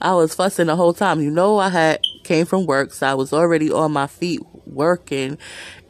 I 0.00 0.14
was 0.14 0.34
fussing 0.34 0.68
the 0.68 0.76
whole 0.76 0.94
time. 0.94 1.20
You 1.20 1.30
know, 1.30 1.58
I 1.58 1.68
had 1.68 2.00
came 2.24 2.46
from 2.46 2.64
work, 2.64 2.94
so 2.94 3.06
I 3.06 3.12
was 3.12 3.34
already 3.34 3.70
on 3.70 3.92
my 3.92 4.06
feet 4.06 4.40
working 4.66 5.36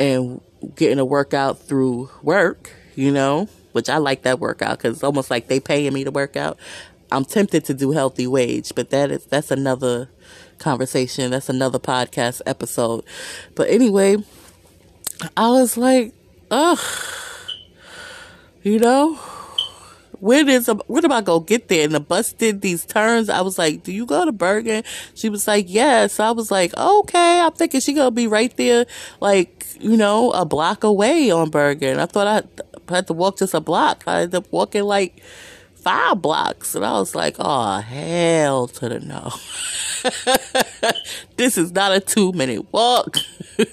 and 0.00 0.40
getting 0.74 0.98
a 0.98 1.04
workout 1.04 1.60
through 1.60 2.10
work, 2.24 2.72
you 2.96 3.12
know, 3.12 3.48
which 3.70 3.88
I 3.88 3.98
like 3.98 4.22
that 4.22 4.40
workout 4.40 4.78
because 4.78 4.96
it's 4.96 5.04
almost 5.04 5.30
like 5.30 5.46
they 5.46 5.60
paying 5.60 5.92
me 5.92 6.02
to 6.02 6.10
work 6.10 6.36
out. 6.36 6.58
I'm 7.12 7.24
tempted 7.24 7.66
to 7.66 7.74
do 7.74 7.92
healthy 7.92 8.26
wage, 8.26 8.74
but 8.74 8.90
that 8.90 9.12
is, 9.12 9.26
that's 9.26 9.52
another 9.52 10.10
conversation. 10.58 11.30
That's 11.30 11.48
another 11.48 11.78
podcast 11.78 12.42
episode. 12.46 13.04
But 13.54 13.70
anyway, 13.70 14.16
I 15.36 15.50
was 15.50 15.76
like, 15.76 16.14
ugh 16.50 16.80
you 18.66 18.80
know? 18.80 19.14
When 20.18 20.48
is 20.48 20.68
when 20.86 21.04
am 21.04 21.12
I 21.12 21.20
gonna 21.20 21.44
get 21.44 21.68
there? 21.68 21.84
And 21.84 21.94
the 21.94 22.00
bus 22.00 22.32
did 22.32 22.62
these 22.62 22.84
turns. 22.84 23.28
I 23.28 23.42
was 23.42 23.58
like, 23.58 23.84
"Do 23.84 23.92
you 23.92 24.06
go 24.06 24.24
to 24.24 24.32
Bergen?" 24.32 24.82
She 25.14 25.28
was 25.28 25.46
like, 25.46 25.66
"Yes." 25.68 26.18
I 26.18 26.30
was 26.30 26.50
like, 26.50 26.76
"Okay." 26.76 27.40
I'm 27.40 27.52
thinking 27.52 27.80
she 27.80 27.92
gonna 27.92 28.10
be 28.10 28.26
right 28.26 28.56
there, 28.56 28.86
like 29.20 29.66
you 29.78 29.96
know, 29.96 30.30
a 30.32 30.44
block 30.44 30.84
away 30.84 31.30
on 31.30 31.50
Bergen. 31.50 32.00
I 32.00 32.06
thought 32.06 32.26
I 32.26 32.92
had 32.92 33.06
to 33.08 33.12
walk 33.12 33.38
just 33.38 33.54
a 33.54 33.60
block. 33.60 34.04
I 34.06 34.22
ended 34.22 34.36
up 34.36 34.46
walking 34.50 34.84
like 34.84 35.22
five 35.86 36.20
blocks, 36.20 36.74
and 36.74 36.84
I 36.84 36.98
was 36.98 37.14
like, 37.14 37.36
"Oh 37.38 37.78
hell 37.78 38.66
to 38.66 38.88
the 38.88 38.98
no! 38.98 39.30
this 41.36 41.56
is 41.56 41.70
not 41.70 41.92
a 41.92 42.00
two 42.00 42.32
minute 42.32 42.66
walk." 42.72 43.18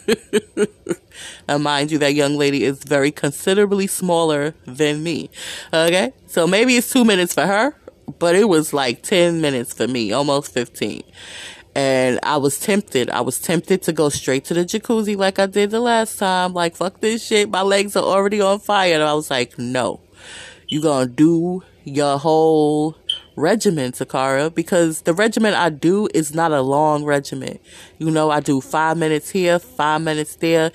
And 1.47 1.63
mind 1.63 1.91
you, 1.91 1.97
that 1.99 2.13
young 2.13 2.37
lady 2.37 2.63
is 2.63 2.83
very 2.83 3.11
considerably 3.11 3.87
smaller 3.87 4.55
than 4.65 5.03
me. 5.03 5.29
Okay? 5.73 6.13
So 6.27 6.47
maybe 6.47 6.75
it's 6.75 6.91
two 6.91 7.05
minutes 7.05 7.33
for 7.33 7.45
her, 7.45 7.75
but 8.19 8.35
it 8.35 8.49
was 8.49 8.73
like 8.73 9.03
10 9.03 9.41
minutes 9.41 9.73
for 9.73 9.87
me, 9.87 10.11
almost 10.11 10.53
15. 10.53 11.03
And 11.75 12.19
I 12.23 12.37
was 12.37 12.59
tempted. 12.59 13.09
I 13.09 13.21
was 13.21 13.39
tempted 13.39 13.83
to 13.83 13.93
go 13.93 14.09
straight 14.09 14.45
to 14.45 14.53
the 14.53 14.61
jacuzzi 14.61 15.15
like 15.15 15.37
I 15.37 15.45
did 15.45 15.71
the 15.71 15.79
last 15.79 16.17
time. 16.17 16.53
Like, 16.53 16.75
fuck 16.75 17.01
this 17.01 17.25
shit. 17.25 17.49
My 17.49 17.61
legs 17.61 17.95
are 17.95 18.03
already 18.03 18.41
on 18.41 18.59
fire. 18.59 18.93
And 18.93 19.03
I 19.03 19.13
was 19.13 19.29
like, 19.29 19.57
no. 19.59 19.99
You 20.67 20.81
gonna 20.81 21.07
do 21.07 21.63
your 21.83 22.17
whole 22.17 22.95
regimen, 23.35 23.91
Takara, 23.91 24.53
because 24.53 25.01
the 25.01 25.13
regimen 25.13 25.53
I 25.53 25.69
do 25.69 26.07
is 26.13 26.33
not 26.33 26.51
a 26.51 26.61
long 26.61 27.03
regimen. 27.03 27.59
You 27.97 28.11
know, 28.11 28.29
I 28.31 28.39
do 28.39 28.61
five 28.61 28.97
minutes 28.97 29.29
here, 29.29 29.59
five 29.59 30.01
minutes 30.01 30.35
there, 30.37 30.71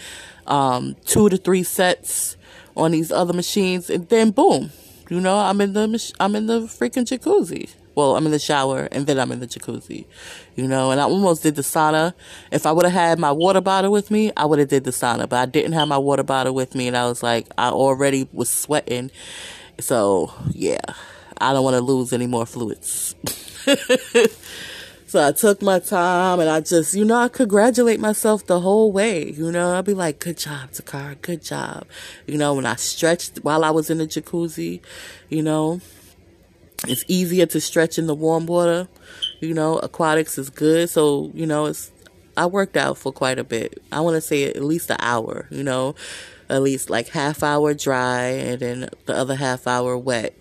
um, 0.46 0.96
two 1.04 1.28
to 1.28 1.36
three 1.36 1.62
sets 1.62 2.36
on 2.76 2.92
these 2.92 3.10
other 3.10 3.32
machines, 3.32 3.90
and 3.90 4.08
then 4.08 4.30
boom, 4.30 4.70
you 5.08 5.20
know, 5.20 5.38
I'm 5.38 5.60
in 5.60 5.72
the 5.72 6.12
I'm 6.20 6.34
in 6.36 6.46
the 6.46 6.60
freaking 6.62 7.04
jacuzzi. 7.04 7.70
Well, 7.94 8.16
I'm 8.16 8.26
in 8.26 8.30
the 8.30 8.38
shower 8.38 8.86
and 8.92 9.08
then 9.08 9.18
I'm 9.18 9.32
in 9.32 9.40
the 9.40 9.48
jacuzzi, 9.48 10.04
you 10.54 10.68
know, 10.68 10.92
and 10.92 11.00
I 11.00 11.02
almost 11.02 11.42
did 11.42 11.56
the 11.56 11.62
sauna. 11.62 12.14
If 12.52 12.64
I 12.64 12.70
would 12.70 12.84
have 12.84 12.94
had 12.94 13.18
my 13.18 13.32
water 13.32 13.60
bottle 13.60 13.90
with 13.90 14.12
me, 14.12 14.30
I 14.36 14.44
would 14.44 14.60
have 14.60 14.68
did 14.68 14.84
the 14.84 14.92
sauna, 14.92 15.28
but 15.28 15.32
I 15.32 15.46
didn't 15.46 15.72
have 15.72 15.88
my 15.88 15.98
water 15.98 16.22
bottle 16.22 16.54
with 16.54 16.76
me 16.76 16.86
and 16.86 16.96
I 16.96 17.08
was 17.08 17.24
like, 17.24 17.48
I 17.58 17.70
already 17.70 18.28
was 18.32 18.48
sweating. 18.50 19.10
So 19.80 20.32
yeah, 20.52 20.80
I 21.40 21.52
don't 21.52 21.64
want 21.64 21.74
to 21.74 21.80
lose 21.80 22.12
any 22.12 22.26
more 22.26 22.46
fluids. 22.46 23.14
so 25.06 25.26
I 25.26 25.32
took 25.32 25.62
my 25.62 25.78
time 25.78 26.40
and 26.40 26.48
I 26.48 26.60
just, 26.60 26.94
you 26.94 27.04
know, 27.04 27.16
I 27.16 27.28
congratulate 27.28 28.00
myself 28.00 28.46
the 28.46 28.60
whole 28.60 28.92
way. 28.92 29.30
You 29.30 29.52
know, 29.52 29.76
I'd 29.76 29.84
be 29.84 29.94
like, 29.94 30.18
good 30.18 30.38
job, 30.38 30.70
Takara, 30.70 31.20
good 31.20 31.42
job. 31.42 31.86
You 32.26 32.38
know, 32.38 32.54
when 32.54 32.66
I 32.66 32.76
stretched 32.76 33.38
while 33.38 33.64
I 33.64 33.70
was 33.70 33.90
in 33.90 33.98
the 33.98 34.06
jacuzzi, 34.06 34.80
you 35.28 35.42
know, 35.42 35.80
it's 36.86 37.04
easier 37.08 37.46
to 37.46 37.60
stretch 37.60 37.98
in 37.98 38.06
the 38.06 38.14
warm 38.14 38.46
water. 38.46 38.88
You 39.40 39.54
know, 39.54 39.78
aquatics 39.78 40.38
is 40.38 40.50
good. 40.50 40.90
So, 40.90 41.30
you 41.34 41.46
know, 41.46 41.66
it's, 41.66 41.90
I 42.36 42.46
worked 42.46 42.76
out 42.76 42.98
for 42.98 43.12
quite 43.12 43.38
a 43.38 43.44
bit. 43.44 43.82
I 43.90 44.00
want 44.00 44.14
to 44.14 44.20
say 44.20 44.44
at 44.44 44.62
least 44.62 44.90
an 44.90 44.98
hour, 45.00 45.46
you 45.50 45.64
know, 45.64 45.94
at 46.48 46.62
least 46.62 46.90
like 46.90 47.08
half 47.08 47.42
hour 47.42 47.74
dry 47.74 48.26
and 48.26 48.60
then 48.60 48.90
the 49.06 49.14
other 49.14 49.34
half 49.36 49.66
hour 49.66 49.96
wet 49.96 50.34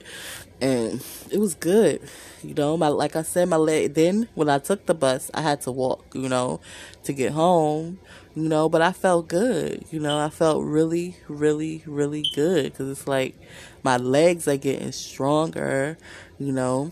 and 0.61 1.03
it 1.29 1.39
was 1.39 1.55
good. 1.55 2.01
You 2.43 2.53
know, 2.53 2.77
my 2.77 2.87
like 2.87 3.15
I 3.15 3.21
said, 3.21 3.49
my 3.49 3.57
leg. 3.57 3.93
Then 3.93 4.27
when 4.35 4.49
I 4.49 4.59
took 4.59 4.85
the 4.85 4.93
bus, 4.93 5.29
I 5.33 5.41
had 5.41 5.61
to 5.61 5.71
walk. 5.71 6.05
You 6.13 6.29
know, 6.29 6.59
to 7.03 7.13
get 7.13 7.33
home. 7.33 7.99
You 8.35 8.47
know, 8.47 8.69
but 8.69 8.81
I 8.81 8.91
felt 8.91 9.27
good. 9.27 9.85
You 9.89 9.99
know, 9.99 10.19
I 10.19 10.29
felt 10.29 10.63
really, 10.63 11.17
really, 11.27 11.83
really 11.85 12.23
good 12.35 12.71
because 12.71 12.89
it's 12.89 13.07
like 13.07 13.35
my 13.83 13.97
legs 13.97 14.47
are 14.47 14.57
getting 14.57 14.91
stronger. 14.91 15.97
You 16.39 16.51
know, 16.51 16.91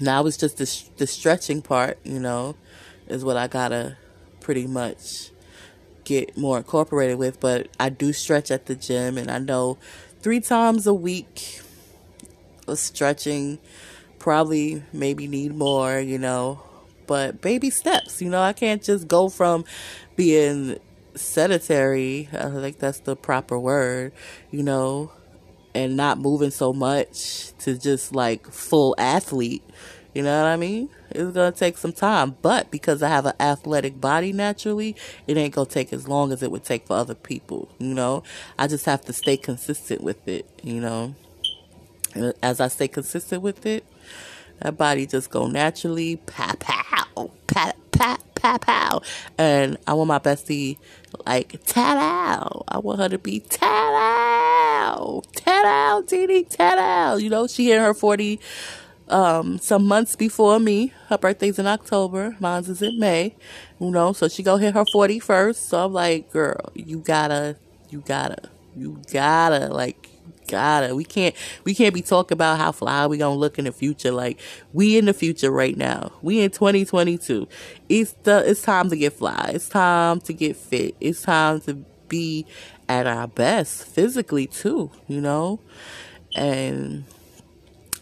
now 0.00 0.26
it's 0.26 0.36
just 0.36 0.58
the 0.58 0.82
the 0.98 1.06
stretching 1.06 1.62
part. 1.62 1.98
You 2.04 2.20
know, 2.20 2.56
is 3.08 3.24
what 3.24 3.36
I 3.36 3.48
gotta 3.48 3.96
pretty 4.40 4.66
much 4.66 5.30
get 6.06 6.38
more 6.38 6.56
incorporated 6.56 7.18
with. 7.18 7.38
But 7.38 7.68
I 7.78 7.90
do 7.90 8.14
stretch 8.14 8.50
at 8.50 8.64
the 8.64 8.74
gym, 8.74 9.18
and 9.18 9.30
I 9.30 9.38
know 9.38 9.76
three 10.22 10.40
times 10.40 10.86
a 10.86 10.94
week 10.94 11.60
of 12.66 12.78
stretching, 12.78 13.58
probably 14.18 14.82
maybe 14.92 15.28
need 15.28 15.54
more, 15.54 16.00
you 16.00 16.18
know, 16.18 16.62
but 17.06 17.40
baby 17.40 17.70
steps, 17.70 18.20
you 18.20 18.30
know, 18.30 18.40
I 18.40 18.52
can't 18.52 18.82
just 18.82 19.06
go 19.06 19.28
from 19.28 19.64
being 20.16 20.78
sedentary, 21.14 22.28
I 22.32 22.50
think 22.50 22.78
that's 22.78 23.00
the 23.00 23.16
proper 23.16 23.58
word, 23.58 24.12
you 24.50 24.62
know, 24.62 25.12
and 25.74 25.96
not 25.96 26.18
moving 26.18 26.50
so 26.50 26.72
much 26.72 27.52
to 27.58 27.78
just 27.78 28.14
like 28.14 28.46
full 28.50 28.94
athlete. 28.98 29.62
You 30.16 30.22
know 30.22 30.42
what 30.42 30.48
I 30.48 30.56
mean? 30.56 30.88
It's 31.10 31.32
gonna 31.32 31.52
take 31.52 31.76
some 31.76 31.92
time, 31.92 32.36
but 32.40 32.70
because 32.70 33.02
I 33.02 33.08
have 33.10 33.26
an 33.26 33.34
athletic 33.38 34.00
body 34.00 34.32
naturally, 34.32 34.96
it 35.26 35.36
ain't 35.36 35.54
gonna 35.54 35.68
take 35.68 35.92
as 35.92 36.08
long 36.08 36.32
as 36.32 36.42
it 36.42 36.50
would 36.50 36.64
take 36.64 36.86
for 36.86 36.96
other 36.96 37.14
people. 37.14 37.68
You 37.78 37.92
know, 37.92 38.22
I 38.58 38.66
just 38.66 38.86
have 38.86 39.02
to 39.02 39.12
stay 39.12 39.36
consistent 39.36 40.00
with 40.00 40.26
it. 40.26 40.48
You 40.62 40.80
know 40.80 41.14
as 42.42 42.60
I 42.60 42.68
stay 42.68 42.88
consistent 42.88 43.42
with 43.42 43.66
it, 43.66 43.84
that 44.60 44.76
body 44.76 45.06
just 45.06 45.30
go 45.30 45.46
naturally, 45.46 46.16
pow, 46.16 46.54
pow, 46.58 47.30
pow, 47.46 47.72
pow, 47.92 48.16
pow, 48.34 48.56
pow. 48.58 49.02
And 49.36 49.76
I 49.86 49.94
want 49.94 50.08
my 50.08 50.18
bestie, 50.18 50.78
like, 51.26 51.60
tat 51.66 51.96
out. 51.98 52.64
I 52.68 52.78
want 52.78 53.00
her 53.00 53.08
to 53.10 53.18
be 53.18 53.40
tat 53.40 53.60
out, 53.62 55.24
tat 55.34 55.64
out, 55.64 56.08
Dee 56.08 56.44
tat 56.44 56.78
out. 56.78 57.22
You 57.22 57.28
know, 57.28 57.46
she 57.46 57.70
in 57.72 57.80
her 57.80 57.92
40, 57.92 58.40
um, 59.08 59.58
some 59.58 59.86
months 59.86 60.16
before 60.16 60.58
me. 60.58 60.92
Her 61.08 61.18
birthday's 61.18 61.58
in 61.58 61.66
October. 61.66 62.36
Mine's 62.40 62.68
is 62.68 62.82
in 62.82 62.98
May. 62.98 63.34
You 63.80 63.90
know, 63.90 64.12
so 64.12 64.28
she 64.28 64.42
go 64.42 64.56
hit 64.56 64.74
her 64.74 64.84
41st. 64.84 65.56
So 65.56 65.84
I'm 65.84 65.92
like, 65.92 66.30
girl, 66.30 66.70
you 66.74 66.98
gotta, 66.98 67.56
you 67.90 68.02
gotta, 68.06 68.50
you 68.76 69.00
gotta, 69.12 69.68
like, 69.68 70.08
gotta. 70.46 70.94
We 70.94 71.04
can't 71.04 71.34
we 71.64 71.74
can't 71.74 71.94
be 71.94 72.02
talking 72.02 72.36
about 72.36 72.58
how 72.58 72.72
fly 72.72 73.06
we 73.06 73.18
gonna 73.18 73.36
look 73.36 73.58
in 73.58 73.64
the 73.64 73.72
future. 73.72 74.12
Like 74.12 74.40
we 74.72 74.96
in 74.96 75.06
the 75.06 75.14
future 75.14 75.50
right 75.50 75.76
now. 75.76 76.12
We 76.22 76.40
in 76.40 76.50
2022. 76.50 77.48
It's 77.88 78.12
the 78.22 78.48
it's 78.48 78.62
time 78.62 78.90
to 78.90 78.96
get 78.96 79.12
fly. 79.12 79.50
It's 79.54 79.68
time 79.68 80.20
to 80.22 80.32
get 80.32 80.56
fit. 80.56 80.96
It's 81.00 81.22
time 81.22 81.60
to 81.62 81.84
be 82.08 82.46
at 82.88 83.06
our 83.06 83.26
best 83.26 83.86
physically 83.86 84.46
too. 84.46 84.90
You 85.08 85.20
know, 85.20 85.60
and 86.34 87.04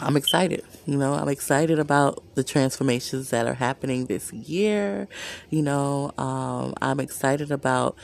I'm 0.01 0.17
excited. 0.17 0.65
You 0.87 0.97
know, 0.97 1.15
I'm 1.15 1.29
excited 1.29 1.79
about 1.79 2.23
the 2.35 2.45
transformations 2.45 3.31
that 3.31 3.47
are 3.47 3.55
happening 3.55 4.07
this 4.07 4.33
year. 4.33 5.09
You 5.51 5.63
know, 5.63 6.13
um, 6.19 6.75
I'm 6.83 7.01
excited 7.01 7.51
about 7.51 7.97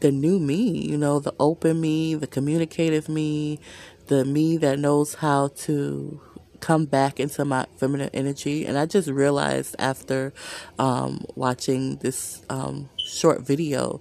the 0.00 0.12
new 0.12 0.38
me, 0.38 0.70
you 0.70 0.96
know, 0.96 1.20
the 1.20 1.34
open 1.38 1.80
me, 1.80 2.14
the 2.14 2.26
communicative 2.26 3.08
me, 3.08 3.60
the 4.08 4.24
me 4.24 4.56
that 4.58 4.78
knows 4.78 5.14
how 5.14 5.48
to 5.48 6.20
come 6.60 6.86
back 6.86 7.20
into 7.20 7.44
my 7.44 7.66
feminine 7.76 8.10
energy. 8.14 8.64
And 8.64 8.78
I 8.78 8.86
just 8.86 9.08
realized 9.08 9.76
after 9.78 10.32
um, 10.78 11.24
watching 11.34 11.96
this 11.96 12.42
um, 12.48 12.88
short 12.96 13.42
video 13.42 14.00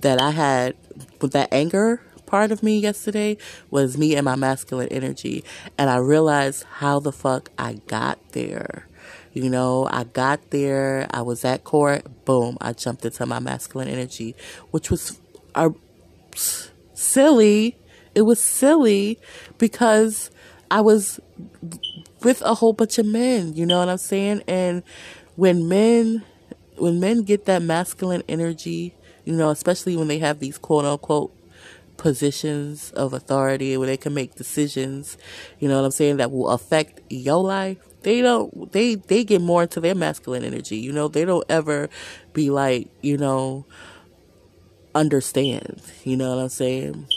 that 0.00 0.20
I 0.20 0.30
had 0.30 0.76
with 1.20 1.32
that 1.32 1.48
anger 1.52 2.00
part 2.26 2.50
of 2.52 2.62
me 2.62 2.78
yesterday 2.78 3.36
was 3.70 3.96
me 3.96 4.16
and 4.16 4.24
my 4.24 4.36
masculine 4.36 4.88
energy. 4.88 5.44
And 5.78 5.88
I 5.88 5.96
realized 5.96 6.64
how 6.64 7.00
the 7.00 7.12
fuck 7.12 7.50
I 7.58 7.74
got 7.86 8.18
there. 8.32 8.86
You 9.32 9.50
know, 9.50 9.86
I 9.90 10.04
got 10.04 10.50
there, 10.50 11.06
I 11.10 11.20
was 11.20 11.44
at 11.44 11.62
court, 11.62 12.24
boom, 12.24 12.56
I 12.60 12.72
jumped 12.72 13.04
into 13.04 13.26
my 13.26 13.38
masculine 13.38 13.88
energy, 13.88 14.34
which 14.70 14.90
was 14.90 15.20
uh, 15.54 15.70
silly. 16.94 17.76
It 18.14 18.22
was 18.22 18.40
silly 18.42 19.18
because 19.58 20.30
I 20.70 20.80
was 20.80 21.20
with 22.22 22.40
a 22.42 22.54
whole 22.54 22.72
bunch 22.72 22.98
of 22.98 23.04
men, 23.04 23.54
you 23.54 23.66
know 23.66 23.78
what 23.78 23.90
I'm 23.90 23.98
saying? 23.98 24.42
And 24.48 24.82
when 25.36 25.68
men 25.68 26.24
when 26.78 27.00
men 27.00 27.22
get 27.22 27.46
that 27.46 27.62
masculine 27.62 28.22
energy, 28.28 28.94
you 29.24 29.34
know, 29.34 29.50
especially 29.50 29.96
when 29.96 30.08
they 30.08 30.18
have 30.18 30.38
these 30.38 30.58
quote 30.58 30.84
unquote 30.84 31.32
positions 31.96 32.90
of 32.92 33.12
authority 33.12 33.76
where 33.76 33.86
they 33.86 33.96
can 33.96 34.14
make 34.14 34.34
decisions, 34.34 35.16
you 35.58 35.68
know 35.68 35.76
what 35.76 35.84
I'm 35.84 35.90
saying, 35.90 36.18
that 36.18 36.30
will 36.30 36.50
affect 36.50 37.00
your 37.10 37.42
life, 37.42 37.78
they 38.06 38.22
don't 38.22 38.72
they 38.72 38.94
they 38.94 39.24
get 39.24 39.40
more 39.40 39.64
into 39.64 39.80
their 39.80 39.94
masculine 39.96 40.44
energy 40.44 40.76
you 40.76 40.92
know? 40.92 41.08
They 41.08 41.24
don't 41.24 41.44
ever 41.48 41.90
be 42.32 42.50
like 42.50 42.88
you 43.02 43.18
know 43.18 43.66
understand 44.94 45.82
you 46.04 46.16
know 46.16 46.34
what 46.36 46.42
i'm 46.42 46.48
saying? 46.48 47.08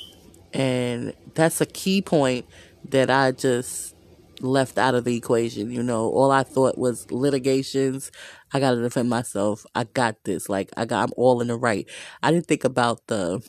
And 0.52 1.14
that's 1.36 1.62
a 1.62 1.68
key 1.68 2.02
point 2.02 2.48
that 2.86 3.12
i 3.12 3.32
just 3.32 3.94
left 4.42 4.80
out 4.80 4.96
of 4.96 5.04
the 5.04 5.16
equation 5.16 5.70
you 5.70 5.84
know? 5.84 6.10
All 6.10 6.32
i 6.32 6.42
thought 6.42 6.76
was 6.76 7.10
litigations. 7.12 8.12
I 8.52 8.60
gotta 8.60 8.82
defend 8.82 9.12
myself. 9.12 9.68
I 9.76 9.84
got 9.84 10.24
this. 10.24 10.50
Like 10.50 10.72
i 10.76 10.86
got 10.86 11.04
i'm 11.04 11.14
all 11.18 11.40
in 11.40 11.50
the 11.50 11.56
right. 11.56 11.88
I 12.24 12.32
didn't 12.32 12.48
think 12.48 12.64
about 12.64 13.06
the 13.06 13.48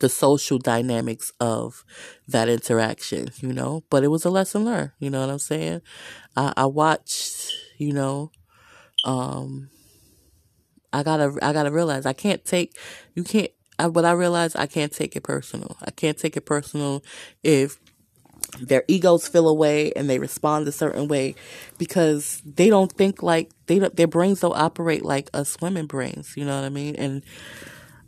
the 0.00 0.08
social 0.08 0.58
dynamics 0.58 1.32
of 1.40 1.84
that 2.28 2.48
interaction, 2.48 3.28
you 3.36 3.52
know. 3.52 3.84
But 3.90 4.04
it 4.04 4.08
was 4.08 4.24
a 4.24 4.30
lesson 4.30 4.64
learned, 4.64 4.92
you 4.98 5.10
know 5.10 5.20
what 5.20 5.30
I'm 5.30 5.38
saying? 5.38 5.82
I, 6.36 6.52
I 6.56 6.66
watched, 6.66 7.52
you 7.78 7.92
know, 7.92 8.30
um, 9.04 9.70
I 10.92 11.02
gotta, 11.02 11.36
I 11.42 11.52
gotta 11.52 11.70
realize 11.70 12.06
I 12.06 12.12
can't 12.12 12.44
take, 12.44 12.76
you 13.14 13.24
can't, 13.24 13.50
I, 13.78 13.88
but 13.88 14.04
I 14.04 14.12
realize 14.12 14.54
I 14.54 14.66
can't 14.66 14.92
take 14.92 15.16
it 15.16 15.22
personal. 15.22 15.76
I 15.82 15.90
can't 15.90 16.18
take 16.18 16.36
it 16.36 16.42
personal 16.42 17.02
if 17.42 17.78
their 18.60 18.84
egos 18.86 19.26
feel 19.26 19.48
away 19.48 19.92
and 19.92 20.10
they 20.10 20.18
respond 20.18 20.68
a 20.68 20.72
certain 20.72 21.08
way 21.08 21.34
because 21.78 22.42
they 22.44 22.68
don't 22.68 22.92
think 22.92 23.22
like 23.22 23.50
they 23.66 23.78
don't, 23.78 23.96
their 23.96 24.06
brains 24.06 24.40
don't 24.40 24.56
operate 24.56 25.04
like 25.04 25.30
us 25.32 25.56
women 25.60 25.86
brains. 25.86 26.34
You 26.36 26.44
know 26.44 26.54
what 26.54 26.66
I 26.66 26.68
mean? 26.68 26.94
And 26.96 27.22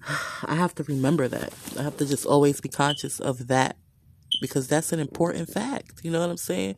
I 0.45 0.55
have 0.55 0.75
to 0.77 0.85
remember 0.85 1.29
that. 1.29 1.53
I 1.79 1.83
have 1.83 1.97
to 1.99 2.07
just 2.07 2.27
always 2.27 2.61
be 2.61 2.69
conscious 2.69 3.21
of 3.21 3.49
that 3.49 3.77
because 4.41 4.69
that's 4.69 4.93
an 4.93 5.01
important 5.01 5.49
fact. 5.49 6.01
You 6.03 6.11
know 6.11 6.21
what 6.21 6.31
I'm 6.31 6.37
saying? 6.37 6.77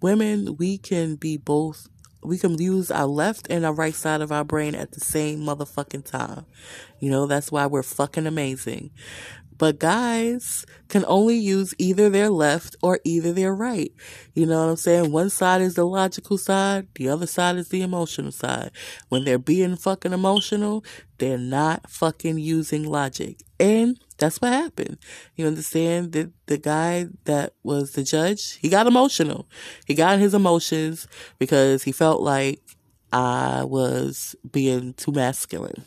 Women, 0.00 0.56
we 0.56 0.78
can 0.78 1.16
be 1.16 1.36
both 1.36 1.88
we 2.22 2.36
can 2.36 2.60
use 2.60 2.90
our 2.90 3.06
left 3.06 3.46
and 3.48 3.64
our 3.64 3.72
right 3.72 3.94
side 3.94 4.20
of 4.20 4.32
our 4.32 4.44
brain 4.44 4.74
at 4.74 4.92
the 4.92 5.00
same 5.00 5.40
motherfucking 5.40 6.04
time. 6.04 6.46
You 6.98 7.10
know, 7.10 7.26
that's 7.26 7.52
why 7.52 7.66
we're 7.66 7.84
fucking 7.84 8.26
amazing. 8.26 8.90
But 9.58 9.80
guys 9.80 10.64
can 10.88 11.04
only 11.06 11.36
use 11.36 11.74
either 11.78 12.08
their 12.08 12.30
left 12.30 12.76
or 12.80 13.00
either 13.04 13.32
their 13.32 13.54
right. 13.54 13.92
You 14.34 14.46
know 14.46 14.64
what 14.64 14.70
I'm 14.70 14.76
saying? 14.76 15.10
One 15.10 15.30
side 15.30 15.60
is 15.60 15.74
the 15.74 15.84
logical 15.84 16.38
side, 16.38 16.86
the 16.94 17.08
other 17.08 17.26
side 17.26 17.56
is 17.56 17.68
the 17.68 17.82
emotional 17.82 18.30
side. 18.30 18.70
When 19.08 19.24
they're 19.24 19.38
being 19.38 19.76
fucking 19.76 20.12
emotional, 20.12 20.84
they're 21.18 21.36
not 21.36 21.90
fucking 21.90 22.38
using 22.38 22.84
logic. 22.84 23.42
And 23.58 23.98
that's 24.18 24.40
what 24.40 24.52
happened. 24.52 24.98
You 25.34 25.46
understand 25.46 26.12
that 26.12 26.30
the 26.46 26.58
guy 26.58 27.06
that 27.24 27.54
was 27.64 27.92
the 27.92 28.04
judge, 28.04 28.58
he 28.58 28.68
got 28.68 28.86
emotional. 28.86 29.48
He 29.86 29.94
got 29.94 30.20
his 30.20 30.34
emotions 30.34 31.08
because 31.38 31.82
he 31.82 31.92
felt 31.92 32.22
like 32.22 32.60
I 33.12 33.64
was 33.64 34.36
being 34.50 34.94
too 34.94 35.12
masculine. 35.12 35.84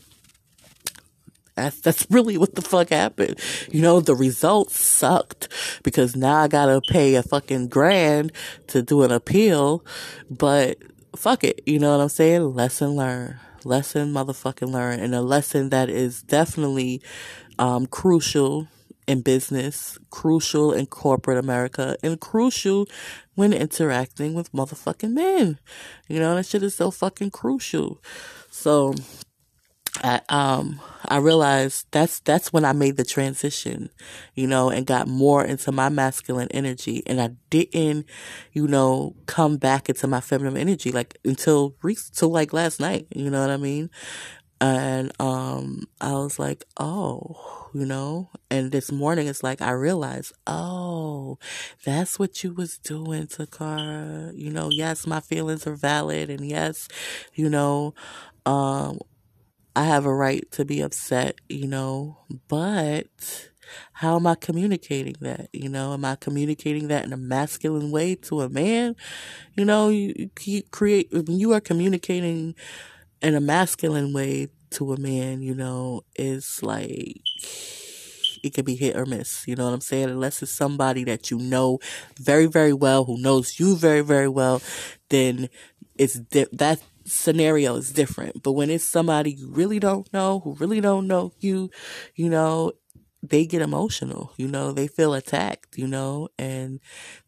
That's 1.55 1.79
that's 1.81 2.07
really 2.09 2.37
what 2.37 2.55
the 2.55 2.61
fuck 2.61 2.89
happened. 2.89 3.39
You 3.71 3.81
know, 3.81 3.99
the 3.99 4.15
results 4.15 4.83
sucked 4.83 5.49
because 5.83 6.15
now 6.15 6.35
I 6.35 6.47
gotta 6.47 6.81
pay 6.89 7.15
a 7.15 7.23
fucking 7.23 7.67
grand 7.67 8.31
to 8.67 8.81
do 8.81 9.03
an 9.03 9.11
appeal, 9.11 9.85
but 10.29 10.77
fuck 11.15 11.43
it. 11.43 11.61
You 11.65 11.79
know 11.79 11.91
what 11.91 12.03
I'm 12.03 12.09
saying? 12.09 12.55
Lesson 12.55 12.91
learned. 12.91 13.35
Lesson 13.63 14.13
motherfucking 14.13 14.71
learned. 14.71 15.01
And 15.01 15.13
a 15.13 15.21
lesson 15.21 15.69
that 15.69 15.89
is 15.89 16.23
definitely 16.23 17.01
um, 17.59 17.85
crucial 17.85 18.67
in 19.07 19.21
business, 19.21 19.97
crucial 20.09 20.71
in 20.71 20.85
corporate 20.85 21.37
America, 21.37 21.97
and 22.01 22.19
crucial 22.19 22.87
when 23.35 23.51
interacting 23.51 24.33
with 24.33 24.51
motherfucking 24.51 25.11
men. 25.11 25.59
You 26.07 26.19
know, 26.19 26.35
that 26.35 26.45
shit 26.45 26.63
is 26.63 26.75
so 26.75 26.91
fucking 26.91 27.31
crucial. 27.31 28.01
So 28.49 28.93
I 30.03 30.21
um 30.29 30.79
I 31.05 31.17
realized 31.17 31.85
that's 31.91 32.19
that's 32.21 32.53
when 32.53 32.63
I 32.63 32.71
made 32.71 32.95
the 32.95 33.03
transition, 33.03 33.89
you 34.35 34.47
know, 34.47 34.69
and 34.69 34.85
got 34.85 35.07
more 35.07 35.43
into 35.43 35.71
my 35.71 35.89
masculine 35.89 36.47
energy 36.51 37.03
and 37.05 37.19
I 37.21 37.31
didn't, 37.49 38.05
you 38.53 38.67
know, 38.67 39.15
come 39.25 39.57
back 39.57 39.89
into 39.89 40.07
my 40.07 40.21
feminine 40.21 40.57
energy 40.57 40.91
like 40.91 41.17
until 41.25 41.75
re- 41.81 41.97
till 42.13 42.29
like 42.29 42.53
last 42.53 42.79
night, 42.79 43.07
you 43.13 43.29
know 43.29 43.41
what 43.41 43.49
I 43.49 43.57
mean? 43.57 43.89
And 44.61 45.11
um 45.19 45.83
I 45.99 46.13
was 46.13 46.37
like, 46.39 46.63
"Oh, 46.79 47.69
you 47.73 47.85
know, 47.85 48.29
and 48.51 48.71
this 48.71 48.91
morning 48.91 49.27
it's 49.27 49.43
like 49.43 49.61
I 49.61 49.71
realized, 49.71 50.33
oh, 50.47 51.39
that's 51.85 52.19
what 52.19 52.43
you 52.43 52.53
was 52.53 52.77
doing, 52.77 53.27
Takara. 53.27 54.37
You 54.37 54.51
know, 54.51 54.69
yes, 54.69 55.07
my 55.07 55.19
feelings 55.19 55.65
are 55.67 55.75
valid 55.75 56.29
and 56.29 56.47
yes, 56.47 56.87
you 57.33 57.49
know, 57.49 57.93
um 58.45 58.99
I 59.75 59.85
have 59.85 60.05
a 60.05 60.13
right 60.13 60.49
to 60.51 60.65
be 60.65 60.81
upset, 60.81 61.39
you 61.47 61.67
know, 61.67 62.17
but 62.47 63.05
how 63.93 64.17
am 64.17 64.27
I 64.27 64.35
communicating 64.35 65.15
that? 65.21 65.47
You 65.53 65.69
know, 65.69 65.93
am 65.93 66.03
I 66.03 66.15
communicating 66.15 66.89
that 66.89 67.05
in 67.05 67.13
a 67.13 67.17
masculine 67.17 67.89
way 67.89 68.15
to 68.15 68.41
a 68.41 68.49
man? 68.49 68.95
You 69.55 69.65
know, 69.65 69.89
you, 69.89 70.29
you 70.41 70.63
create, 70.71 71.09
when 71.11 71.39
you 71.39 71.53
are 71.53 71.61
communicating 71.61 72.55
in 73.21 73.35
a 73.35 73.41
masculine 73.41 74.13
way 74.13 74.49
to 74.71 74.93
a 74.93 74.99
man, 74.99 75.41
you 75.41 75.55
know, 75.55 76.01
it's 76.15 76.63
like, 76.63 77.21
it 78.43 78.53
can 78.53 78.65
be 78.65 78.75
hit 78.75 78.95
or 78.95 79.05
miss. 79.05 79.47
You 79.47 79.55
know 79.55 79.65
what 79.65 79.73
I'm 79.73 79.81
saying? 79.81 80.09
Unless 80.09 80.41
it's 80.41 80.51
somebody 80.51 81.03
that 81.05 81.31
you 81.31 81.37
know 81.37 81.79
very, 82.17 82.45
very 82.47 82.73
well, 82.73 83.05
who 83.05 83.21
knows 83.21 83.59
you 83.59 83.75
very, 83.75 84.01
very 84.01 84.27
well, 84.27 84.61
then 85.09 85.49
it's 85.97 86.15
di- 86.15 86.47
that 86.53 86.79
scenario 87.05 87.75
is 87.75 87.91
different. 87.91 88.43
But 88.43 88.53
when 88.53 88.69
it's 88.69 88.83
somebody 88.83 89.33
you 89.33 89.49
really 89.51 89.79
don't 89.79 90.11
know, 90.13 90.39
who 90.41 90.55
really 90.55 90.81
don't 90.81 91.07
know 91.07 91.33
you, 91.39 91.69
you 92.15 92.29
know, 92.29 92.73
they 93.23 93.45
get 93.45 93.61
emotional, 93.61 94.33
you 94.37 94.47
know, 94.47 94.71
they 94.71 94.87
feel 94.87 95.13
attacked, 95.13 95.77
you 95.77 95.87
know, 95.87 96.29
and 96.39 96.79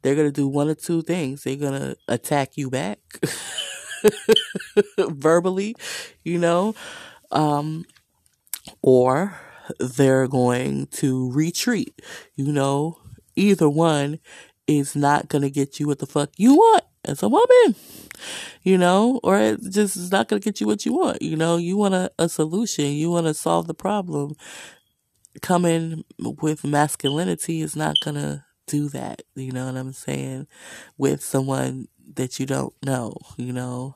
they're 0.02 0.16
going 0.16 0.28
to 0.28 0.32
do 0.32 0.48
one 0.48 0.70
or 0.70 0.76
two 0.76 1.04
things. 1.04 1.44
They're 1.44 1.56
going 1.56 1.80
to 1.80 1.96
attack 2.08 2.58
you 2.58 2.70
back 2.70 3.00
verbally, 4.98 5.76
you 6.24 6.38
know, 6.38 6.76
um, 7.32 7.86
or 8.82 9.40
they're 9.80 10.28
going 10.28 10.88
to 10.88 11.32
retreat, 11.32 12.02
you 12.36 12.52
know, 12.52 12.98
either 13.36 13.70
one 13.70 14.20
is 14.68 14.96
not 14.96 15.28
going 15.30 15.42
to 15.42 15.50
get 15.50 15.80
you 15.80 15.88
what 15.88 16.00
the 16.00 16.06
fuck 16.06 16.32
you 16.38 16.56
want 16.56 16.84
as 17.06 17.24
a 17.24 17.30
woman 17.30 17.76
you 18.64 18.78
know, 18.78 19.20
or 19.24 19.38
it 19.38 19.62
just 19.62 19.98
is 19.98 20.12
not 20.12 20.28
going 20.28 20.42
to 20.42 20.46
get 20.46 20.62
you 20.62 20.68
what 20.68 20.86
you 20.86 20.94
want. 20.94 21.22
You 21.22 21.36
know, 21.36 21.58
you 21.58 21.78
want 21.78 21.94
a, 21.94 22.12
a 22.18 22.30
solution, 22.30 22.86
you 22.86 23.12
want 23.12 23.28
to 23.28 23.34
solve 23.34 23.68
the 23.68 23.74
problem. 23.74 24.36
Coming 25.42 26.04
with 26.20 26.64
masculinity 26.64 27.62
is 27.62 27.76
not 27.76 28.00
going 28.04 28.16
to 28.16 28.46
do 28.68 28.88
that. 28.90 29.24
You 29.36 29.52
know 29.52 29.66
what 29.66 29.76
I'm 29.76 29.94
saying? 29.94 30.48
With 30.98 31.24
someone 31.24 31.88
that 32.16 32.40
you 32.40 32.46
don't 32.46 32.74
know, 32.86 33.18
you 33.38 33.52
know. 33.52 33.96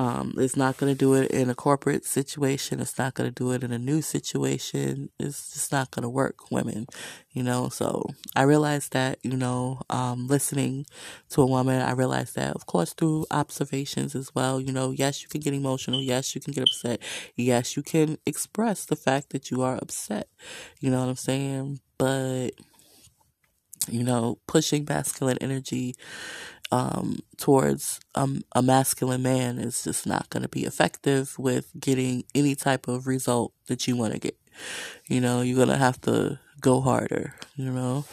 Um, 0.00 0.32
it's 0.38 0.56
not 0.56 0.78
going 0.78 0.90
to 0.90 0.98
do 0.98 1.12
it 1.12 1.30
in 1.30 1.50
a 1.50 1.54
corporate 1.54 2.06
situation. 2.06 2.80
It's 2.80 2.98
not 2.98 3.12
going 3.12 3.28
to 3.28 3.34
do 3.34 3.52
it 3.52 3.62
in 3.62 3.70
a 3.70 3.78
new 3.78 4.00
situation. 4.00 5.10
It's 5.18 5.52
just 5.52 5.70
not 5.72 5.90
going 5.90 6.04
to 6.04 6.08
work, 6.08 6.50
women, 6.50 6.86
you 7.32 7.42
know. 7.42 7.68
So 7.68 8.06
I 8.34 8.44
realized 8.44 8.94
that, 8.94 9.18
you 9.22 9.36
know, 9.36 9.82
um, 9.90 10.26
listening 10.26 10.86
to 11.32 11.42
a 11.42 11.46
woman, 11.46 11.82
I 11.82 11.90
realized 11.92 12.34
that, 12.36 12.54
of 12.54 12.64
course, 12.64 12.94
through 12.94 13.26
observations 13.30 14.14
as 14.14 14.34
well. 14.34 14.58
You 14.58 14.72
know, 14.72 14.90
yes, 14.90 15.22
you 15.22 15.28
can 15.28 15.42
get 15.42 15.52
emotional. 15.52 16.00
Yes, 16.00 16.34
you 16.34 16.40
can 16.40 16.54
get 16.54 16.64
upset. 16.64 17.02
Yes, 17.36 17.76
you 17.76 17.82
can 17.82 18.16
express 18.24 18.86
the 18.86 18.96
fact 18.96 19.28
that 19.30 19.50
you 19.50 19.60
are 19.60 19.76
upset. 19.76 20.28
You 20.80 20.90
know 20.90 21.00
what 21.00 21.10
I'm 21.10 21.16
saying? 21.16 21.80
But, 21.98 22.52
you 23.90 24.02
know, 24.02 24.38
pushing 24.46 24.86
masculine 24.88 25.36
energy 25.42 25.94
um, 26.70 27.20
towards 27.36 28.00
um, 28.14 28.42
a 28.54 28.62
masculine 28.62 29.22
man 29.22 29.58
is 29.58 29.84
just 29.84 30.06
not 30.06 30.30
going 30.30 30.42
to 30.42 30.48
be 30.48 30.64
effective 30.64 31.38
with 31.38 31.70
getting 31.78 32.24
any 32.34 32.54
type 32.54 32.88
of 32.88 33.06
result 33.06 33.52
that 33.66 33.86
you 33.88 33.96
want 33.96 34.12
to 34.12 34.18
get. 34.18 34.36
You 35.06 35.20
know, 35.20 35.40
you're 35.42 35.56
going 35.56 35.68
to 35.68 35.76
have 35.76 36.00
to 36.02 36.38
go 36.60 36.80
harder, 36.80 37.34
you 37.56 37.70
know, 37.70 38.04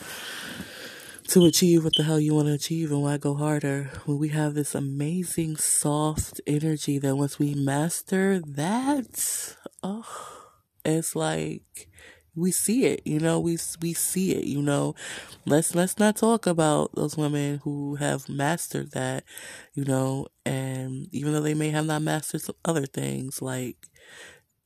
to 1.28 1.45
achieve 1.45 1.84
what 1.84 1.93
the 1.97 2.03
hell 2.03 2.20
you 2.20 2.34
want 2.34 2.47
to 2.47 2.53
achieve. 2.53 2.91
And 2.91 3.03
why 3.03 3.18
go 3.18 3.36
harder 3.36 3.91
when 4.05 4.18
we 4.18 4.30
have 4.30 4.53
this 4.53 4.74
amazing 4.74 5.58
soft 5.58 6.39
energy 6.47 6.97
that 6.99 7.16
once 7.16 7.38
we 7.38 7.53
master 7.53 8.39
that, 8.39 9.55
oh, 9.84 10.47
it's 10.86 11.16
like, 11.16 11.87
we 12.38 12.52
see 12.52 12.86
it, 12.86 13.02
you 13.06 13.20
know, 13.20 13.40
we, 13.40 13.58
we 13.82 13.94
see 13.94 14.34
it, 14.36 14.46
you 14.46 14.62
know, 14.62 14.96
let's, 15.46 15.76
let's 15.76 16.00
not 16.00 16.16
talk 16.18 16.48
about 16.48 16.96
those 16.96 17.18
women 17.18 17.60
who 17.64 17.96
have 17.96 18.30
mastered 18.30 18.92
that, 18.92 19.24
you 19.74 19.86
know, 19.86 20.28
and 20.46 21.08
even 21.12 21.34
though 21.34 21.42
they 21.42 21.56
may 21.56 21.70
have 21.72 21.86
not 21.86 22.02
mastered 22.04 22.42
some 22.42 22.56
other 22.66 22.86
things, 22.86 23.42
like, 23.42 23.78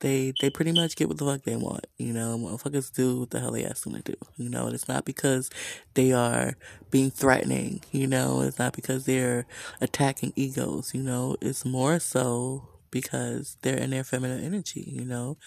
they, 0.00 0.32
they 0.40 0.50
pretty 0.50 0.72
much 0.72 0.96
get 0.96 1.08
what 1.08 1.18
the 1.18 1.24
fuck 1.24 1.44
they 1.44 1.56
want, 1.56 1.86
you 1.96 2.12
know, 2.12 2.36
motherfuckers 2.36 2.92
do 2.92 3.20
what 3.20 3.30
the 3.30 3.40
hell 3.40 3.52
they 3.52 3.64
ask 3.64 3.84
them 3.84 3.94
to 3.94 4.02
do, 4.02 4.14
you 4.36 4.48
know, 4.48 4.66
and 4.66 4.74
it's 4.74 4.88
not 4.88 5.04
because 5.04 5.48
they 5.94 6.12
are 6.12 6.54
being 6.90 7.10
threatening, 7.10 7.80
you 7.92 8.08
know, 8.08 8.42
it's 8.42 8.58
not 8.58 8.74
because 8.74 9.04
they're 9.06 9.46
attacking 9.80 10.32
egos, 10.34 10.92
you 10.92 11.02
know, 11.02 11.36
it's 11.40 11.64
more 11.64 12.00
so 12.00 12.68
because 12.90 13.56
they're 13.62 13.78
in 13.78 13.90
their 13.90 14.04
feminine 14.04 14.42
energy, 14.44 14.84
you 14.86 15.04
know, 15.04 15.38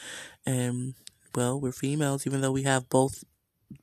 and 0.45 0.95
well, 1.35 1.59
we're 1.59 1.71
females, 1.71 2.25
even 2.27 2.41
though 2.41 2.51
we 2.51 2.63
have 2.63 2.89
both 2.89 3.23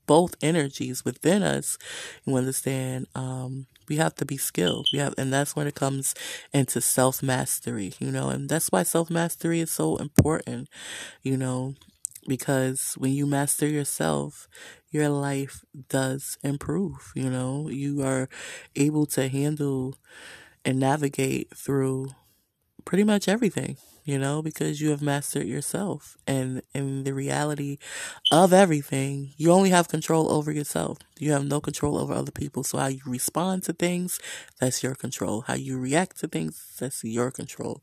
both 0.07 0.35
energies 0.43 1.05
within 1.05 1.43
us. 1.43 1.79
You 2.25 2.37
understand? 2.37 3.07
Um, 3.15 3.67
we 3.89 3.97
have 3.97 4.15
to 4.17 4.25
be 4.25 4.37
skilled. 4.37 4.89
We 4.93 4.99
have, 5.01 5.15
and 5.19 5.33
that's 5.33 5.57
when 5.57 5.67
it 5.67 5.75
comes 5.75 6.15
into 6.53 6.81
self 6.81 7.23
mastery. 7.23 7.95
You 7.99 8.11
know, 8.11 8.29
and 8.29 8.49
that's 8.49 8.69
why 8.69 8.83
self 8.85 9.11
mastery 9.11 9.61
is 9.61 9.71
so 9.71 9.97
important. 9.97 10.69
You 11.23 11.37
know, 11.37 11.75
because 12.29 12.95
when 12.99 13.13
you 13.13 13.27
master 13.27 13.67
yourself, 13.69 14.49
your 14.91 15.09
life 15.09 15.65
does 15.89 16.39
improve. 16.43 17.13
You 17.15 17.31
know, 17.31 17.69
you 17.69 18.03
are 18.03 18.29
able 18.77 19.07
to 19.07 19.29
handle 19.29 19.97
and 20.65 20.79
navigate 20.81 21.57
through 21.57 22.11
pretty 22.85 23.05
much 23.05 23.29
everything 23.29 23.77
you 24.05 24.19
know, 24.19 24.43
because 24.43 24.81
you 24.81 24.91
have 24.91 25.03
mastered 25.03 25.47
yourself. 25.47 26.17
And 26.27 26.63
in 26.75 27.05
the 27.05 27.15
reality 27.15 27.79
of 28.31 28.53
everything, 28.53 29.33
you 29.37 29.53
only 29.53 29.71
have 29.71 29.89
control 29.89 30.31
over 30.33 30.51
yourself. 30.53 30.99
You 31.19 31.33
have 31.33 31.45
no 31.45 31.61
control 31.61 31.99
over 31.99 32.13
other 32.13 32.33
people. 32.33 32.65
So 32.65 32.79
how 32.79 32.89
you 32.89 33.03
respond 33.07 33.65
to 33.65 33.73
things, 33.73 34.19
that's 34.61 34.83
your 34.83 34.95
control. 34.95 35.43
How 35.43 35.55
you 35.55 35.79
react 35.79 36.19
to 36.21 36.29
things, 36.29 36.77
that's 36.79 37.05
your 37.05 37.31
control. 37.31 37.83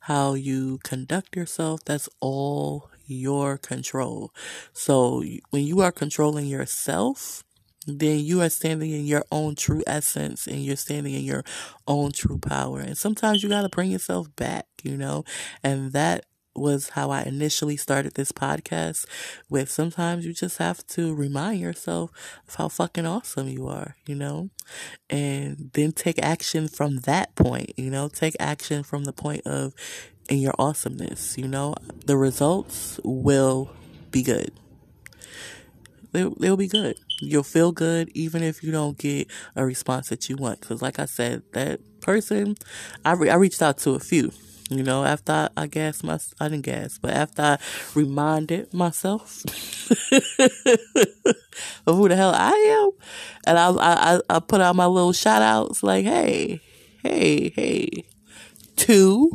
How 0.00 0.34
you 0.34 0.78
conduct 0.84 1.36
yourself, 1.36 1.84
that's 1.84 2.08
all 2.20 2.90
your 3.06 3.58
control. 3.58 4.32
So 4.72 5.24
when 5.50 5.64
you 5.64 5.80
are 5.80 5.92
controlling 5.92 6.46
yourself, 6.46 7.44
then 7.88 8.20
you 8.20 8.42
are 8.42 8.50
standing 8.50 8.90
in 8.90 9.06
your 9.06 9.24
own 9.32 9.54
true 9.54 9.82
essence 9.86 10.46
and 10.46 10.58
you're 10.64 10.76
standing 10.76 11.14
in 11.14 11.22
your 11.24 11.44
own 11.86 12.12
true 12.12 12.38
power. 12.38 12.80
And 12.80 12.96
sometimes 12.96 13.42
you 13.42 13.48
got 13.48 13.62
to 13.62 13.68
bring 13.68 13.90
yourself 13.90 14.34
back, 14.36 14.66
you 14.82 14.96
know, 14.96 15.24
and 15.62 15.92
that 15.92 16.24
was 16.54 16.90
how 16.90 17.10
I 17.10 17.22
initially 17.22 17.76
started 17.76 18.14
this 18.14 18.32
podcast 18.32 19.06
with 19.48 19.70
sometimes 19.70 20.26
you 20.26 20.34
just 20.34 20.58
have 20.58 20.84
to 20.88 21.14
remind 21.14 21.60
yourself 21.60 22.10
of 22.48 22.54
how 22.56 22.68
fucking 22.68 23.06
awesome 23.06 23.48
you 23.48 23.68
are, 23.68 23.94
you 24.06 24.14
know, 24.14 24.50
and 25.08 25.70
then 25.74 25.92
take 25.92 26.18
action 26.22 26.68
from 26.68 26.98
that 27.00 27.34
point, 27.36 27.72
you 27.76 27.90
know, 27.90 28.08
take 28.08 28.36
action 28.40 28.82
from 28.82 29.04
the 29.04 29.12
point 29.12 29.46
of 29.46 29.74
in 30.28 30.38
your 30.38 30.54
awesomeness, 30.58 31.38
you 31.38 31.48
know, 31.48 31.74
the 32.06 32.16
results 32.16 33.00
will 33.04 33.70
be 34.10 34.22
good. 34.22 34.52
They'll, 36.12 36.34
they'll 36.34 36.56
be 36.56 36.68
good. 36.68 36.96
You'll 37.20 37.42
feel 37.42 37.72
good 37.72 38.10
even 38.14 38.42
if 38.42 38.62
you 38.62 38.70
don't 38.70 38.96
get 38.96 39.28
a 39.56 39.64
response 39.64 40.08
that 40.08 40.28
you 40.28 40.36
want. 40.36 40.60
Cause 40.60 40.82
like 40.82 40.98
I 40.98 41.06
said, 41.06 41.42
that 41.52 41.80
person, 42.00 42.56
I, 43.04 43.12
re- 43.12 43.30
I 43.30 43.34
reached 43.34 43.62
out 43.62 43.78
to 43.78 43.92
a 43.92 43.98
few 43.98 44.30
you 44.70 44.82
know, 44.82 45.04
after 45.04 45.32
I, 45.32 45.48
I 45.56 45.66
gas 45.66 46.02
my, 46.02 46.18
I 46.40 46.48
didn't 46.48 46.64
gas, 46.64 46.98
but 46.98 47.12
after 47.12 47.42
I 47.42 47.58
reminded 47.94 48.74
myself 48.74 49.42
of 51.86 51.96
who 51.96 52.08
the 52.08 52.16
hell 52.16 52.34
I 52.34 52.50
am, 52.50 52.90
and 53.46 53.58
I, 53.58 53.70
I, 53.70 54.20
I 54.28 54.40
put 54.40 54.60
out 54.60 54.76
my 54.76 54.86
little 54.86 55.12
shout 55.12 55.40
outs 55.42 55.82
like, 55.82 56.04
hey, 56.04 56.60
hey, 57.02 57.50
hey, 57.50 58.04
two 58.76 59.30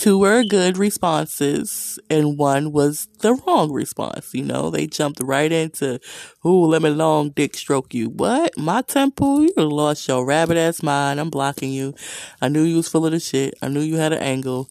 two 0.00 0.18
were 0.18 0.42
good 0.42 0.78
responses 0.78 1.98
and 2.08 2.38
one 2.38 2.72
was 2.72 3.06
the 3.18 3.34
wrong 3.34 3.70
response. 3.70 4.32
You 4.32 4.44
know, 4.44 4.70
they 4.70 4.86
jumped 4.86 5.22
right 5.22 5.52
into, 5.52 6.00
ooh, 6.44 6.64
let 6.64 6.80
me 6.80 6.88
long 6.88 7.30
dick 7.30 7.54
stroke 7.54 7.92
you. 7.92 8.08
What? 8.08 8.56
My 8.56 8.80
temple? 8.80 9.42
You 9.42 9.52
lost 9.58 10.08
your 10.08 10.24
rabbit 10.24 10.56
ass 10.56 10.82
mind. 10.82 11.20
I'm 11.20 11.28
blocking 11.28 11.70
you. 11.70 11.94
I 12.40 12.48
knew 12.48 12.62
you 12.62 12.76
was 12.76 12.88
full 12.88 13.04
of 13.04 13.12
the 13.12 13.20
shit. 13.20 13.54
I 13.60 13.68
knew 13.68 13.80
you 13.80 13.96
had 13.96 14.14
an 14.14 14.22
angle, 14.22 14.70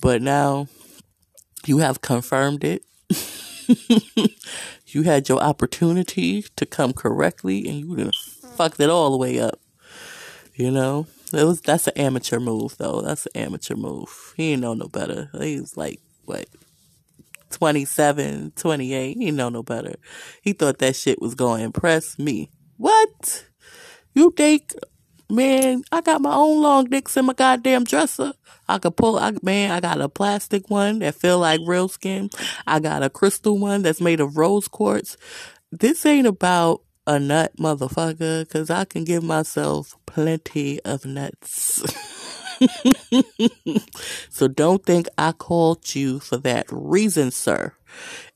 but 0.00 0.22
now 0.22 0.66
you 1.66 1.78
have 1.78 2.00
confirmed 2.00 2.64
it. 2.64 2.82
you 4.86 5.02
had 5.02 5.28
your 5.28 5.40
opportunity 5.40 6.42
to 6.56 6.64
come 6.64 6.94
correctly 6.94 7.68
and 7.68 7.80
you 7.80 7.96
done 7.96 8.12
fucked 8.56 8.80
it 8.80 8.88
all 8.88 9.10
the 9.10 9.18
way 9.18 9.38
up. 9.38 9.60
You 10.54 10.70
know? 10.70 11.06
It 11.32 11.44
was 11.44 11.60
that's 11.60 11.86
an 11.86 11.96
amateur 11.96 12.40
move 12.40 12.76
though. 12.78 13.02
That's 13.02 13.26
an 13.26 13.42
amateur 13.42 13.76
move. 13.76 14.34
He 14.36 14.50
didn't 14.50 14.62
know 14.62 14.74
no 14.74 14.88
better. 14.88 15.30
He 15.40 15.60
was 15.60 15.76
like 15.76 16.00
what 16.24 16.46
27, 17.50 18.52
28. 18.56 19.16
He 19.16 19.30
know 19.30 19.48
no 19.48 19.62
better. 19.62 19.96
He 20.42 20.52
thought 20.52 20.78
that 20.78 20.96
shit 20.96 21.20
was 21.20 21.34
going 21.34 21.58
to 21.58 21.64
impress 21.66 22.18
me. 22.18 22.50
What? 22.76 23.44
You 24.14 24.32
think, 24.36 24.72
man, 25.28 25.82
I 25.92 26.00
got 26.00 26.20
my 26.20 26.34
own 26.34 26.62
long 26.62 26.86
dicks 26.86 27.16
in 27.16 27.26
my 27.26 27.34
goddamn 27.34 27.84
dresser. 27.84 28.32
I 28.68 28.78
could 28.78 28.96
pull, 28.96 29.18
I, 29.18 29.32
man, 29.42 29.72
I 29.72 29.80
got 29.80 30.00
a 30.00 30.08
plastic 30.08 30.70
one 30.70 31.00
that 31.00 31.16
feel 31.16 31.38
like 31.38 31.60
real 31.64 31.88
skin. 31.88 32.30
I 32.66 32.80
got 32.80 33.02
a 33.02 33.10
crystal 33.10 33.58
one 33.58 33.82
that's 33.82 34.00
made 34.00 34.20
of 34.20 34.36
rose 34.36 34.68
quartz. 34.68 35.16
This 35.72 36.06
ain't 36.06 36.26
about 36.26 36.82
a 37.10 37.18
nut 37.18 37.50
motherfucker 37.58 38.46
because 38.46 38.70
I 38.70 38.84
can 38.84 39.02
give 39.02 39.24
myself 39.24 39.96
plenty 40.06 40.80
of 40.84 41.04
nuts. 41.04 41.82
so 44.30 44.46
don't 44.46 44.86
think 44.86 45.08
I 45.18 45.32
called 45.32 45.92
you 45.96 46.20
for 46.20 46.36
that 46.36 46.66
reason, 46.70 47.32
sir. 47.32 47.74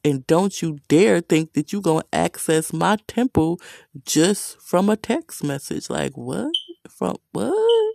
And 0.04 0.26
don't 0.26 0.60
you 0.60 0.80
dare 0.88 1.20
think 1.20 1.52
that 1.52 1.72
you're 1.72 1.82
going 1.82 2.02
to 2.02 2.18
access 2.18 2.72
my 2.72 2.98
temple 3.06 3.60
just 4.04 4.60
from 4.60 4.90
a 4.90 4.96
text 4.96 5.44
message. 5.44 5.88
Like, 5.88 6.16
what? 6.16 6.52
From 6.90 7.14
what? 7.30 7.94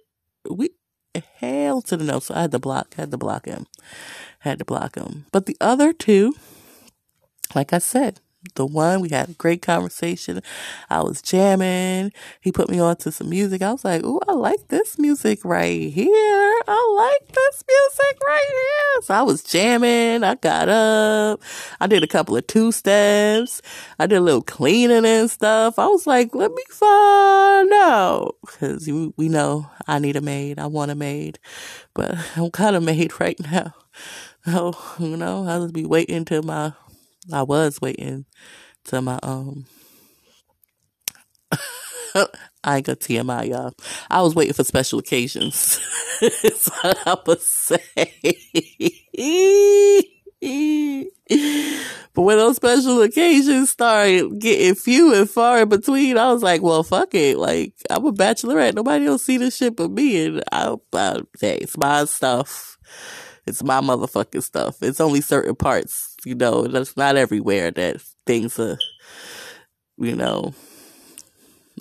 We, 0.50 0.70
hell 1.40 1.82
to 1.82 1.98
the 1.98 2.06
no. 2.06 2.20
So 2.20 2.36
I 2.36 2.42
had 2.44 2.52
to 2.52 2.60
block, 2.60 2.94
had 2.94 3.12
to 3.12 3.18
block 3.18 3.48
him. 3.48 3.68
Had 4.40 4.60
to 4.60 4.66
block 4.66 4.96
him. 4.96 5.26
But 5.34 5.46
the 5.46 5.58
other 5.60 5.92
two, 5.92 6.36
like 7.54 7.74
I 7.74 7.80
said, 7.80 8.22
the 8.56 8.66
one. 8.66 9.02
We 9.02 9.10
had 9.10 9.30
a 9.30 9.34
great 9.34 9.62
conversation. 9.62 10.42
I 10.90 11.02
was 11.02 11.22
jamming. 11.22 12.12
He 12.42 12.52
put 12.52 12.70
me 12.70 12.80
on 12.80 12.96
to 12.98 13.12
some 13.12 13.30
music. 13.30 13.62
I 13.62 13.72
was 13.72 13.84
like, 13.84 14.04
"Ooh, 14.04 14.20
I 14.28 14.34
like 14.34 14.68
this 14.70 14.98
music 14.98 15.44
right 15.44 15.92
here. 15.92 16.54
I 16.68 16.96
like 16.98 17.36
this 17.36 17.64
music 17.68 18.18
right 18.26 18.48
here." 18.48 19.02
So 19.04 19.14
I 19.14 19.22
was 19.24 19.44
jamming. 19.44 20.24
I 20.24 20.36
got 20.36 20.70
up. 20.70 21.42
I 21.80 21.88
did 21.88 22.04
a 22.04 22.08
couple 22.08 22.38
of 22.38 22.48
two 22.48 22.72
steps. 22.72 23.62
I 24.00 24.08
did 24.08 24.18
a 24.18 24.22
little 24.22 24.42
cleaning 24.42 25.06
and 25.06 25.30
stuff. 25.30 25.78
I 25.78 25.88
was 25.88 26.08
like, 26.08 26.34
"Let 26.34 26.52
me 26.52 26.64
find 26.70 27.72
out," 27.74 28.36
because 28.42 28.88
we 29.18 29.30
know 29.30 29.70
I 29.88 30.00
need 30.00 30.16
a 30.16 30.22
maid. 30.22 30.60
I 30.60 30.68
want 30.68 30.92
a 30.92 30.96
maid, 30.96 31.40
but 31.94 32.16
I'm 32.36 32.52
kind 32.52 32.76
of 32.76 32.84
maid 32.84 33.12
right 33.20 33.40
now. 33.40 33.74
Oh, 34.48 34.96
you 35.00 35.18
know, 35.18 35.46
I'll 35.46 35.64
just 35.64 35.74
be 35.74 35.86
waiting 35.86 36.24
till 36.26 36.44
my 36.44 36.74
I 37.32 37.43
was 37.43 37.80
waiting 37.82 38.26
till 38.86 39.01
my 39.01 39.20
um 39.24 39.65
I 42.63 42.78
ain't 42.78 42.86
got 42.86 42.99
TMI, 42.99 43.49
y'all. 43.49 43.74
I 44.09 44.22
was 44.22 44.36
waiting 44.36 44.53
for 44.53 44.63
special 44.63 44.99
occasions. 44.99 45.80
That's 46.22 46.70
what 46.70 47.07
I 47.07 47.17
would 47.26 47.41
say. 47.41 47.84
but 52.13 52.22
when 52.22 52.38
those 52.38 52.55
special 52.55 53.01
occasions 53.01 53.70
started 53.70 54.39
getting 54.39 54.76
few 54.76 55.13
and 55.13 55.30
far 55.30 55.61
in 55.61 55.70
between, 55.70 56.17
I 56.17 56.32
was 56.32 56.41
like, 56.41 56.61
well, 56.61 56.84
fuck 56.84 57.13
it. 57.13 57.38
Like, 57.38 57.74
I'm 57.89 58.05
a 58.05 58.11
bachelorette. 58.13 58.74
Nobody 58.76 59.05
will 59.05 59.20
see 59.20 59.38
this 59.38 59.57
shit 59.57 59.76
but 59.76 59.91
me. 59.91 60.26
And 60.26 60.43
I, 60.51 60.76
I 60.93 61.20
hey, 61.39 61.57
it's 61.57 61.78
my 61.78 62.05
stuff. 62.05 62.78
It's 63.45 63.63
my 63.63 63.82
motherfucking 63.82 64.43
stuff. 64.43 64.82
It's 64.82 65.01
only 65.01 65.22
certain 65.22 65.55
parts, 65.55 66.09
you 66.26 66.36
know, 66.36 66.67
that's 66.67 66.97
not 66.97 67.15
everywhere 67.15 67.72
that 67.72 68.01
things 68.26 68.59
are, 68.59 68.78
you 69.97 70.15
know, 70.15 70.53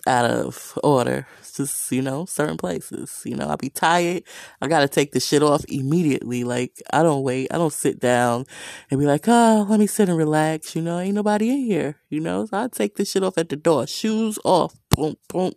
out 0.07 0.25
of 0.25 0.79
order. 0.83 1.27
It's 1.41 1.57
just, 1.57 1.91
you 1.93 2.03
know, 2.03 2.25
certain 2.27 2.57
places. 2.57 3.23
You 3.25 3.37
know, 3.37 3.47
I'll 3.47 3.57
be 3.57 3.71
tired. 3.71 4.23
I 4.61 4.69
gotta 4.69 4.89
take 4.89 5.13
the 5.13 5.21
shit 5.21 5.43
off 5.43 5.65
immediately. 5.69 6.45
Like, 6.45 6.81
I 6.93 7.03
don't 7.03 7.23
wait. 7.23 7.49
I 7.53 7.59
don't 7.59 7.73
sit 7.73 8.01
down 8.01 8.47
and 8.91 9.01
be 9.01 9.07
like, 9.07 9.25
oh, 9.29 9.67
let 9.69 9.81
me 9.81 9.87
sit 9.87 10.09
and 10.09 10.19
relax. 10.19 10.75
You 10.77 10.83
know, 10.83 10.99
ain't 10.99 11.15
nobody 11.15 11.51
in 11.51 11.59
here. 11.59 11.97
You 12.11 12.21
know, 12.21 12.47
so 12.47 12.57
I 12.57 12.69
take 12.69 12.97
the 12.97 13.05
shit 13.05 13.23
off 13.23 13.39
at 13.39 13.49
the 13.49 13.57
door. 13.57 13.87
Shoes 13.87 14.39
off. 14.45 14.75
Boom, 14.91 15.17
boom. 15.29 15.53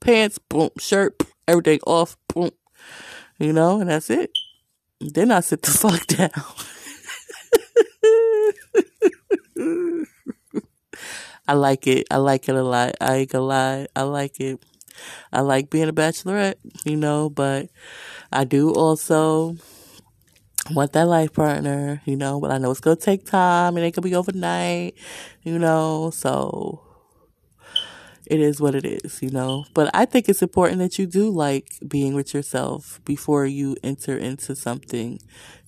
Pants, 0.00 0.38
boom. 0.38 0.70
Shirt, 0.78 1.20
everything 1.48 1.80
off. 1.86 2.16
Boom. 2.32 2.50
You 3.38 3.52
know, 3.52 3.80
and 3.80 3.90
that's 3.90 4.10
it. 4.10 4.30
Then 5.00 5.32
I 5.32 5.40
sit 5.40 5.62
the 5.62 5.70
fuck 5.72 6.06
down. 6.06 6.30
I 11.48 11.54
like 11.54 11.86
it. 11.86 12.06
I 12.10 12.16
like 12.18 12.48
it 12.48 12.54
a 12.54 12.62
lot. 12.62 12.94
I 13.00 13.16
ain't 13.16 13.30
gonna 13.30 13.44
lie. 13.44 13.86
I 13.94 14.02
like 14.02 14.40
it. 14.40 14.62
I 15.32 15.40
like 15.40 15.70
being 15.70 15.88
a 15.88 15.92
bachelorette, 15.92 16.56
you 16.84 16.96
know, 16.96 17.30
but 17.30 17.70
I 18.32 18.44
do 18.44 18.72
also 18.72 19.56
want 20.70 20.92
that 20.92 21.06
life 21.08 21.32
partner, 21.32 22.00
you 22.06 22.16
know, 22.16 22.40
but 22.40 22.50
I 22.50 22.58
know 22.58 22.70
it's 22.70 22.80
gonna 22.80 22.96
take 22.96 23.26
time 23.26 23.76
and 23.76 23.84
it 23.84 23.92
could 23.92 24.02
be 24.04 24.14
overnight, 24.14 24.94
you 25.42 25.58
know, 25.58 26.10
so 26.10 26.80
it 28.26 28.40
is 28.40 28.60
what 28.60 28.74
it 28.74 28.84
is, 28.84 29.20
you 29.22 29.30
know. 29.30 29.64
But 29.74 29.90
I 29.94 30.04
think 30.06 30.28
it's 30.28 30.42
important 30.42 30.78
that 30.78 30.98
you 30.98 31.06
do 31.06 31.28
like 31.30 31.68
being 31.86 32.14
with 32.14 32.32
yourself 32.32 33.00
before 33.04 33.46
you 33.46 33.76
enter 33.82 34.16
into 34.16 34.56
something, 34.56 35.18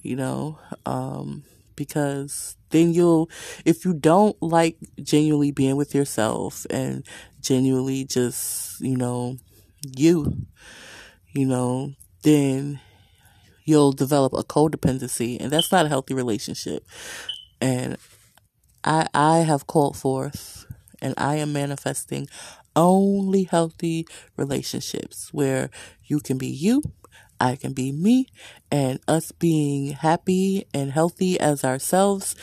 you 0.03 0.17
know, 0.17 0.59
um, 0.87 1.45
because 1.77 2.57
then 2.71 2.93
you'll, 2.93 3.31
if 3.65 3.85
you 3.85 3.95
don't 3.95 4.41
like 4.43 4.77
genuinely 5.03 5.53
being 5.53 5.77
with 5.77 5.95
yourself 5.95 6.67
and 6.71 7.07
genuinely 7.41 8.05
just, 8.05 8.81
you 8.81 8.97
know, 8.97 9.37
you, 9.97 10.47
you 11.33 11.47
know, 11.47 11.93
then 12.23 12.81
you'll 13.65 13.93
develop 13.93 14.33
a 14.33 14.43
codependency 14.43 15.39
and 15.41 15.51
that's 15.51 15.71
not 15.71 15.87
a 15.87 15.89
healthy 15.89 16.15
relationship. 16.15 16.85
And 17.61 17.97
I, 18.85 19.09
I 19.15 19.39
have 19.39 19.67
called 19.67 19.97
forth 19.97 20.67
and 21.01 21.15
I 21.17 21.37
am 21.37 21.53
manifesting 21.53 22.29
only 22.75 23.45
healthy 23.45 24.07
relationships 24.37 25.33
where 25.33 25.71
you 26.05 26.21
can 26.21 26.39
be 26.39 26.47
you, 26.47 26.83
I 27.41 27.57
can 27.57 27.73
be 27.73 27.93
me, 27.93 28.27
and 28.71 29.01
us 29.09 29.33
being 29.33 29.93
happy 29.93 30.67
and 30.73 30.93
healthy 30.93 31.39
as 31.39 31.65
ourselves 31.65 32.35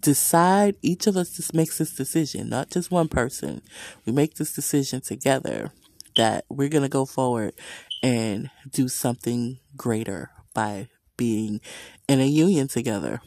decide 0.00 0.76
each 0.82 1.06
of 1.06 1.16
us 1.16 1.36
just 1.36 1.54
makes 1.54 1.78
this 1.78 1.94
decision, 1.94 2.48
not 2.48 2.70
just 2.70 2.90
one 2.90 3.08
person. 3.08 3.62
We 4.04 4.12
make 4.12 4.34
this 4.34 4.52
decision 4.52 5.00
together 5.00 5.70
that 6.16 6.44
we're 6.48 6.68
going 6.68 6.82
to 6.82 6.88
go 6.88 7.06
forward 7.06 7.54
and 8.02 8.50
do 8.70 8.88
something 8.88 9.58
greater 9.76 10.30
by 10.54 10.88
being 11.16 11.60
in 12.08 12.20
a 12.20 12.26
union 12.26 12.68
together. 12.68 13.20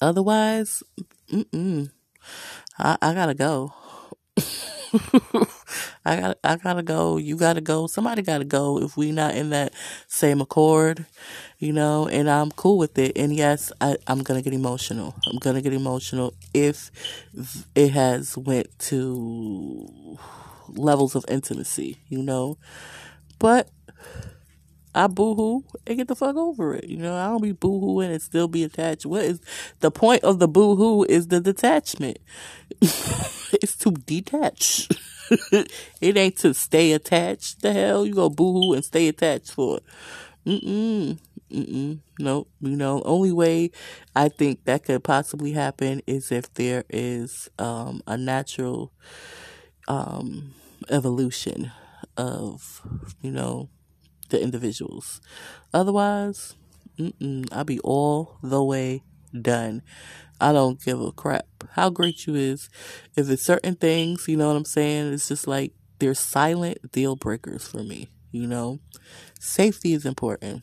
Otherwise. 0.00 0.82
I, 2.78 2.96
I 3.02 3.14
gotta 3.14 3.34
go. 3.34 3.74
I 6.04 6.16
got 6.16 6.38
I 6.42 6.56
gotta 6.56 6.82
go. 6.82 7.16
You 7.16 7.36
gotta 7.36 7.60
go. 7.60 7.86
Somebody 7.86 8.22
gotta 8.22 8.44
go 8.44 8.78
if 8.82 8.96
we 8.96 9.12
not 9.12 9.34
in 9.36 9.50
that 9.50 9.72
same 10.08 10.40
accord, 10.40 11.06
you 11.58 11.72
know. 11.72 12.08
And 12.08 12.28
I'm 12.28 12.50
cool 12.52 12.78
with 12.78 12.98
it. 12.98 13.16
And 13.16 13.34
yes, 13.34 13.72
I, 13.80 13.96
I'm 14.06 14.22
gonna 14.22 14.42
get 14.42 14.52
emotional. 14.54 15.14
I'm 15.26 15.38
gonna 15.38 15.62
get 15.62 15.72
emotional 15.72 16.34
if 16.52 16.90
it 17.74 17.90
has 17.90 18.36
went 18.36 18.76
to 18.80 20.18
levels 20.68 21.14
of 21.14 21.24
intimacy, 21.28 21.98
you 22.08 22.22
know. 22.22 22.58
But 23.38 23.70
I 24.94 25.06
boohoo 25.06 25.62
and 25.86 25.98
get 25.98 26.08
the 26.08 26.16
fuck 26.16 26.36
over 26.36 26.74
it. 26.74 26.84
You 26.84 26.96
know, 26.96 27.16
I 27.16 27.26
don't 27.26 27.42
be 27.42 27.52
boohooing 27.52 28.10
and 28.10 28.22
still 28.22 28.48
be 28.48 28.64
attached. 28.64 29.06
What 29.06 29.24
is 29.24 29.40
the 29.80 29.90
point 29.90 30.24
of 30.24 30.38
the 30.38 30.48
boohoo? 30.48 31.04
Is 31.04 31.28
the 31.28 31.40
detachment? 31.40 32.18
it's 32.80 33.76
to 33.76 33.92
detach. 33.92 34.88
it 36.00 36.16
ain't 36.16 36.38
to 36.38 36.54
stay 36.54 36.92
attached. 36.92 37.62
The 37.62 37.72
hell 37.72 38.04
you 38.04 38.14
go 38.14 38.30
boohoo 38.30 38.72
and 38.74 38.84
stay 38.84 39.08
attached 39.08 39.52
for? 39.52 39.80
Mm-mm. 40.46 41.18
Mm-mm. 41.52 41.98
Nope. 42.18 42.48
You 42.60 42.76
know, 42.76 43.02
only 43.04 43.32
way 43.32 43.70
I 44.16 44.28
think 44.28 44.64
that 44.64 44.84
could 44.84 45.04
possibly 45.04 45.52
happen 45.52 46.00
is 46.06 46.32
if 46.32 46.52
there 46.54 46.84
is 46.88 47.48
um, 47.58 48.02
a 48.06 48.16
natural 48.16 48.92
um, 49.88 50.54
evolution 50.88 51.72
of, 52.16 52.82
you 53.20 53.30
know, 53.30 53.68
the 54.30 54.42
individuals. 54.42 55.20
Otherwise, 55.72 56.54
I'll 57.52 57.64
be 57.64 57.80
all 57.80 58.38
the 58.42 58.62
way 58.62 59.02
done. 59.40 59.82
I 60.40 60.52
don't 60.52 60.82
give 60.82 61.00
a 61.00 61.12
crap 61.12 61.46
how 61.72 61.90
great 61.90 62.26
you 62.26 62.34
is. 62.34 62.68
If 63.16 63.28
it's 63.30 63.44
certain 63.44 63.76
things, 63.76 64.26
you 64.28 64.36
know 64.36 64.48
what 64.48 64.56
I'm 64.56 64.64
saying? 64.64 65.12
It's 65.12 65.28
just 65.28 65.46
like 65.46 65.72
they're 65.98 66.14
silent 66.14 66.92
deal 66.92 67.16
breakers 67.16 67.66
for 67.66 67.82
me, 67.82 68.08
you 68.32 68.46
know? 68.46 68.80
Safety 69.38 69.92
is 69.92 70.04
important. 70.04 70.62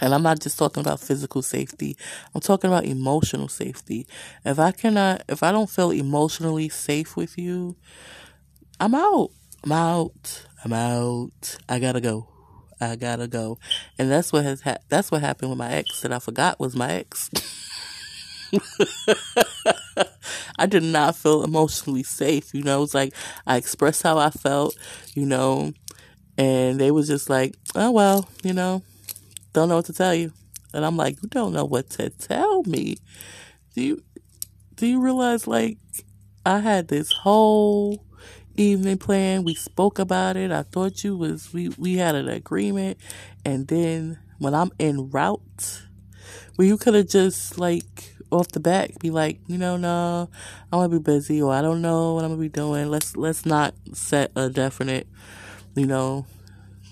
And 0.00 0.14
I'm 0.14 0.22
not 0.22 0.38
just 0.38 0.58
talking 0.58 0.80
about 0.80 1.00
physical 1.00 1.42
safety. 1.42 1.96
I'm 2.34 2.40
talking 2.40 2.70
about 2.70 2.84
emotional 2.84 3.48
safety. 3.48 4.06
If 4.44 4.58
I 4.58 4.70
cannot, 4.70 5.24
if 5.28 5.42
I 5.42 5.50
don't 5.50 5.68
feel 5.68 5.90
emotionally 5.90 6.68
safe 6.68 7.16
with 7.16 7.36
you, 7.36 7.76
I'm 8.78 8.94
out. 8.94 9.30
I'm 9.64 9.72
out. 9.72 10.46
I'm 10.64 10.72
out. 10.72 11.56
I 11.68 11.80
gotta 11.80 12.00
go. 12.00 12.28
I 12.80 12.96
gotta 12.96 13.26
go. 13.26 13.58
And 13.98 14.10
that's 14.10 14.32
what 14.32 14.44
has 14.44 14.60
ha- 14.62 14.78
that's 14.88 15.10
what 15.10 15.20
happened 15.20 15.50
with 15.50 15.58
my 15.58 15.70
ex 15.72 16.00
that 16.02 16.12
I 16.12 16.18
forgot 16.18 16.60
was 16.60 16.76
my 16.76 16.92
ex. 16.92 17.30
I 20.58 20.66
did 20.66 20.82
not 20.82 21.16
feel 21.16 21.44
emotionally 21.44 22.02
safe. 22.02 22.54
You 22.54 22.62
know, 22.62 22.78
it 22.78 22.80
was 22.80 22.94
like 22.94 23.14
I 23.46 23.56
expressed 23.56 24.02
how 24.02 24.18
I 24.18 24.30
felt, 24.30 24.76
you 25.14 25.26
know, 25.26 25.72
and 26.36 26.80
they 26.80 26.90
was 26.90 27.08
just 27.08 27.28
like, 27.28 27.56
oh, 27.74 27.90
well, 27.90 28.28
you 28.42 28.52
know, 28.52 28.82
don't 29.52 29.68
know 29.68 29.76
what 29.76 29.86
to 29.86 29.92
tell 29.92 30.14
you. 30.14 30.32
And 30.72 30.84
I'm 30.84 30.96
like, 30.96 31.20
you 31.22 31.28
don't 31.28 31.52
know 31.52 31.64
what 31.64 31.90
to 31.90 32.10
tell 32.10 32.62
me. 32.64 32.98
Do 33.74 33.82
you, 33.82 34.02
do 34.76 34.86
you 34.86 35.00
realize, 35.00 35.46
like, 35.46 35.78
I 36.46 36.60
had 36.60 36.88
this 36.88 37.10
whole 37.10 38.04
evening 38.58 38.98
plan. 38.98 39.44
We 39.44 39.54
spoke 39.54 39.98
about 39.98 40.36
it. 40.36 40.50
I 40.50 40.62
thought 40.62 41.04
you 41.04 41.16
was, 41.16 41.52
we, 41.52 41.70
we 41.78 41.96
had 41.96 42.14
an 42.14 42.28
agreement. 42.28 42.98
And 43.44 43.66
then 43.68 44.18
when 44.38 44.54
I'm 44.54 44.70
en 44.78 45.10
route, 45.10 45.82
where 46.56 46.66
you 46.66 46.76
could 46.76 46.94
have 46.94 47.08
just, 47.08 47.58
like, 47.58 48.14
off 48.30 48.48
the 48.48 48.60
bat 48.60 48.90
be 49.00 49.10
like, 49.10 49.40
you 49.46 49.56
know, 49.56 49.76
no, 49.76 50.28
I'm 50.70 50.78
gonna 50.80 50.88
be 50.90 50.98
busy 50.98 51.40
or 51.40 51.52
I 51.52 51.62
don't 51.62 51.80
know 51.80 52.14
what 52.14 52.24
I'm 52.24 52.30
gonna 52.30 52.40
be 52.42 52.48
doing. 52.48 52.90
Let's 52.90 53.16
let's 53.16 53.46
not 53.46 53.74
set 53.94 54.32
a 54.36 54.50
definite, 54.50 55.06
you 55.74 55.86
know, 55.86 56.26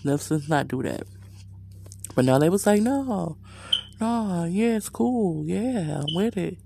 let's, 0.05 0.31
let's 0.31 0.49
not 0.49 0.69
do 0.69 0.83
that. 0.83 1.03
But 2.15 2.25
now 2.25 2.39
they 2.39 2.49
was 2.49 2.67
like, 2.67 2.81
no, 2.81 3.37
no, 4.01 4.45
yeah, 4.45 4.77
it's 4.77 4.89
cool, 4.89 5.45
yeah, 5.45 6.01
I'm 6.01 6.15
with 6.15 6.39
it. 6.39 6.57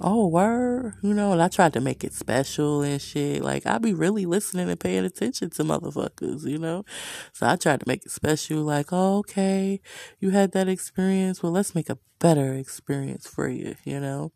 Oh, 0.00 0.28
word, 0.28 0.94
you 1.02 1.12
know, 1.12 1.32
and 1.32 1.42
I 1.42 1.48
tried 1.48 1.72
to 1.72 1.80
make 1.80 2.04
it 2.04 2.14
special 2.14 2.82
and 2.82 3.02
shit. 3.02 3.42
Like 3.42 3.66
I 3.66 3.78
be 3.78 3.92
really 3.92 4.26
listening 4.26 4.70
and 4.70 4.78
paying 4.78 5.04
attention 5.04 5.50
to 5.50 5.64
motherfuckers, 5.64 6.46
you 6.46 6.58
know. 6.58 6.84
So 7.32 7.48
I 7.48 7.56
tried 7.56 7.80
to 7.80 7.88
make 7.88 8.06
it 8.06 8.12
special. 8.12 8.58
Like, 8.58 8.92
oh, 8.92 9.18
okay, 9.18 9.80
you 10.20 10.30
had 10.30 10.52
that 10.52 10.68
experience. 10.68 11.42
Well, 11.42 11.50
let's 11.50 11.74
make 11.74 11.90
a 11.90 11.98
better 12.20 12.54
experience 12.54 13.26
for 13.26 13.48
you, 13.48 13.74
you 13.82 13.98
know. 13.98 14.30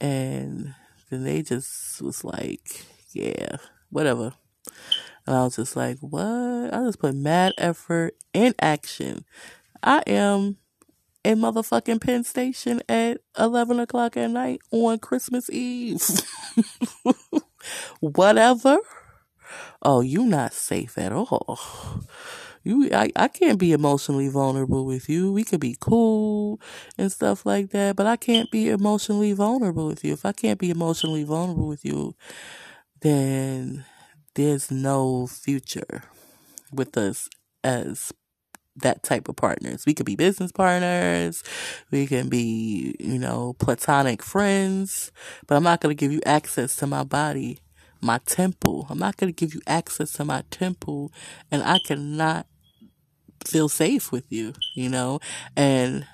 And 0.00 0.74
then 1.10 1.24
they 1.24 1.42
just 1.42 2.00
was 2.00 2.22
like, 2.22 2.86
yeah, 3.12 3.56
whatever. 3.90 4.34
And 5.26 5.34
I 5.34 5.42
was 5.42 5.56
just 5.56 5.74
like, 5.74 5.98
what? 5.98 6.72
I 6.72 6.84
just 6.84 7.00
put 7.00 7.16
mad 7.16 7.52
effort 7.58 8.14
in 8.32 8.54
action. 8.60 9.24
I 9.82 10.02
am 10.06 10.58
in 11.24 11.38
motherfucking 11.38 12.00
Penn 12.00 12.22
Station 12.22 12.82
at 12.88 13.18
11 13.38 13.80
o'clock 13.80 14.16
at 14.16 14.30
night 14.30 14.60
on 14.70 14.98
Christmas 14.98 15.50
Eve. 15.50 16.02
Whatever. 18.00 18.78
Oh, 19.82 20.00
you 20.00 20.26
not 20.26 20.52
safe 20.52 20.98
at 20.98 21.12
all. 21.12 21.58
You, 22.62 22.88
I, 22.92 23.10
I 23.14 23.28
can't 23.28 23.58
be 23.58 23.72
emotionally 23.72 24.28
vulnerable 24.28 24.86
with 24.86 25.08
you. 25.08 25.30
We 25.32 25.44
could 25.44 25.60
be 25.60 25.76
cool 25.80 26.60
and 26.96 27.12
stuff 27.12 27.44
like 27.44 27.70
that, 27.70 27.94
but 27.94 28.06
I 28.06 28.16
can't 28.16 28.50
be 28.50 28.70
emotionally 28.70 29.32
vulnerable 29.34 29.86
with 29.86 30.02
you. 30.02 30.14
If 30.14 30.24
I 30.24 30.32
can't 30.32 30.58
be 30.58 30.70
emotionally 30.70 31.24
vulnerable 31.24 31.68
with 31.68 31.84
you, 31.84 32.14
then 33.02 33.84
there's 34.34 34.70
no 34.70 35.26
future 35.26 36.04
with 36.72 36.96
us 36.96 37.28
as 37.62 38.12
that 38.76 39.02
type 39.02 39.28
of 39.28 39.36
partners. 39.36 39.84
We 39.86 39.94
could 39.94 40.06
be 40.06 40.16
business 40.16 40.52
partners. 40.52 41.42
We 41.90 42.06
can 42.06 42.28
be, 42.28 42.96
you 42.98 43.18
know, 43.18 43.54
platonic 43.58 44.22
friends, 44.22 45.12
but 45.46 45.56
I'm 45.56 45.62
not 45.62 45.80
going 45.80 45.94
to 45.94 46.00
give 46.00 46.12
you 46.12 46.20
access 46.26 46.76
to 46.76 46.86
my 46.86 47.04
body, 47.04 47.58
my 48.00 48.18
temple. 48.26 48.86
I'm 48.90 48.98
not 48.98 49.16
going 49.16 49.32
to 49.32 49.36
give 49.36 49.54
you 49.54 49.60
access 49.66 50.12
to 50.14 50.24
my 50.24 50.42
temple 50.50 51.12
and 51.50 51.62
I 51.62 51.78
cannot 51.86 52.46
feel 53.44 53.68
safe 53.68 54.10
with 54.10 54.24
you, 54.30 54.54
you 54.74 54.88
know, 54.88 55.20
and 55.56 56.06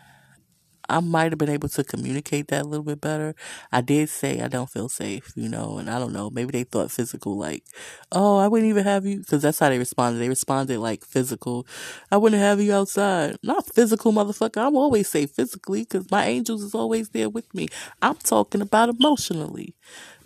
I 0.90 1.00
might 1.00 1.30
have 1.32 1.38
been 1.38 1.48
able 1.48 1.68
to 1.70 1.84
communicate 1.84 2.48
that 2.48 2.62
a 2.62 2.68
little 2.68 2.84
bit 2.84 3.00
better. 3.00 3.34
I 3.70 3.80
did 3.80 4.08
say 4.08 4.40
I 4.40 4.48
don't 4.48 4.68
feel 4.68 4.88
safe, 4.88 5.32
you 5.36 5.48
know, 5.48 5.78
and 5.78 5.88
I 5.88 5.98
don't 5.98 6.12
know. 6.12 6.30
Maybe 6.30 6.50
they 6.50 6.64
thought 6.64 6.90
physical, 6.90 7.38
like, 7.38 7.64
oh, 8.10 8.38
I 8.38 8.48
wouldn't 8.48 8.68
even 8.68 8.84
have 8.84 9.06
you, 9.06 9.20
because 9.20 9.42
that's 9.42 9.60
how 9.60 9.68
they 9.68 9.78
responded. 9.78 10.18
They 10.18 10.28
responded 10.28 10.80
like 10.80 11.04
physical. 11.04 11.66
I 12.10 12.16
wouldn't 12.16 12.42
have 12.42 12.60
you 12.60 12.74
outside. 12.74 13.36
Not 13.42 13.72
physical, 13.72 14.12
motherfucker. 14.12 14.66
I'm 14.66 14.76
always 14.76 15.08
safe 15.08 15.30
physically, 15.30 15.82
because 15.82 16.10
my 16.10 16.26
angels 16.26 16.62
is 16.62 16.74
always 16.74 17.10
there 17.10 17.28
with 17.28 17.54
me. 17.54 17.68
I'm 18.02 18.16
talking 18.16 18.60
about 18.60 18.88
emotionally. 18.88 19.76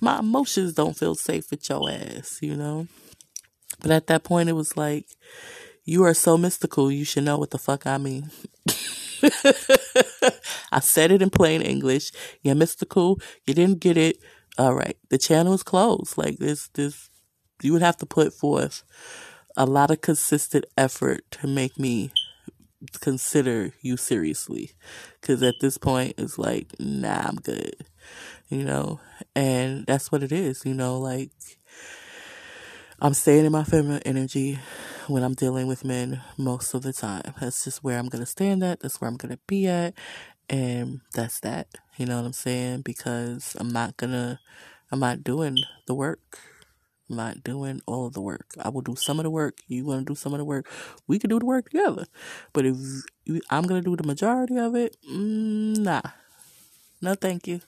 My 0.00 0.20
emotions 0.20 0.72
don't 0.72 0.96
feel 0.96 1.14
safe 1.14 1.50
with 1.50 1.68
your 1.68 1.90
ass, 1.90 2.38
you 2.40 2.56
know. 2.56 2.88
But 3.80 3.90
at 3.90 4.06
that 4.06 4.24
point, 4.24 4.48
it 4.48 4.54
was 4.54 4.76
like, 4.76 5.06
you 5.84 6.04
are 6.04 6.14
so 6.14 6.38
mystical. 6.38 6.90
You 6.90 7.04
should 7.04 7.24
know 7.24 7.38
what 7.38 7.50
the 7.50 7.58
fuck 7.58 7.86
I 7.86 7.98
mean. 7.98 8.30
I 10.72 10.80
said 10.80 11.10
it 11.10 11.22
in 11.22 11.30
plain 11.30 11.62
English. 11.62 12.12
You're 12.42 12.54
mystical. 12.54 13.20
You 13.46 13.54
didn't 13.54 13.80
get 13.80 13.96
it. 13.96 14.18
All 14.58 14.74
right. 14.74 14.96
The 15.10 15.18
channel 15.18 15.54
is 15.54 15.62
closed. 15.62 16.16
Like 16.18 16.38
this, 16.38 16.68
this, 16.74 17.10
you 17.62 17.72
would 17.72 17.82
have 17.82 17.96
to 17.98 18.06
put 18.06 18.32
forth 18.32 18.82
a 19.56 19.66
lot 19.66 19.90
of 19.90 20.00
consistent 20.00 20.64
effort 20.76 21.22
to 21.32 21.46
make 21.46 21.78
me 21.78 22.10
consider 23.00 23.72
you 23.80 23.96
seriously. 23.96 24.72
Cause 25.22 25.42
at 25.42 25.54
this 25.60 25.78
point, 25.78 26.14
it's 26.18 26.38
like, 26.38 26.68
nah, 26.78 27.22
I'm 27.26 27.36
good. 27.36 27.86
You 28.48 28.64
know? 28.64 29.00
And 29.34 29.86
that's 29.86 30.12
what 30.12 30.22
it 30.22 30.32
is, 30.32 30.64
you 30.64 30.74
know, 30.74 30.98
like, 30.98 31.30
I'm 33.00 33.14
staying 33.14 33.44
in 33.44 33.52
my 33.52 33.64
feminine 33.64 34.02
energy 34.06 34.58
when 35.08 35.22
I'm 35.24 35.34
dealing 35.34 35.66
with 35.66 35.84
men 35.84 36.22
most 36.38 36.74
of 36.74 36.82
the 36.82 36.92
time. 36.92 37.22
That's 37.40 37.64
just 37.64 37.82
where 37.82 37.98
I'm 37.98 38.08
going 38.08 38.22
to 38.22 38.30
stand 38.30 38.62
at. 38.62 38.80
That's 38.80 39.00
where 39.00 39.08
I'm 39.10 39.16
going 39.16 39.34
to 39.34 39.40
be 39.46 39.66
at. 39.66 39.94
And 40.48 41.00
that's 41.12 41.40
that. 41.40 41.68
You 41.96 42.06
know 42.06 42.16
what 42.16 42.26
I'm 42.26 42.32
saying? 42.32 42.82
Because 42.82 43.56
I'm 43.58 43.68
not 43.68 43.96
going 43.96 44.12
to, 44.12 44.38
I'm 44.92 45.00
not 45.00 45.24
doing 45.24 45.58
the 45.86 45.94
work. 45.94 46.38
I'm 47.10 47.16
not 47.16 47.42
doing 47.44 47.80
all 47.86 48.06
of 48.06 48.14
the 48.14 48.20
work. 48.22 48.46
I 48.60 48.68
will 48.68 48.80
do 48.80 48.96
some 48.96 49.18
of 49.18 49.24
the 49.24 49.30
work. 49.30 49.58
You 49.66 49.84
want 49.84 50.06
to 50.06 50.12
do 50.12 50.16
some 50.16 50.32
of 50.32 50.38
the 50.38 50.44
work. 50.44 50.70
We 51.06 51.18
can 51.18 51.30
do 51.30 51.38
the 51.38 51.46
work 51.46 51.70
together. 51.70 52.06
But 52.52 52.64
if 52.64 52.76
I'm 53.50 53.64
going 53.64 53.82
to 53.82 53.90
do 53.90 53.96
the 53.96 54.06
majority 54.06 54.56
of 54.56 54.74
it, 54.76 54.96
mm, 55.10 55.78
nah. 55.78 56.02
No, 57.02 57.14
thank 57.14 57.46
you. 57.48 57.60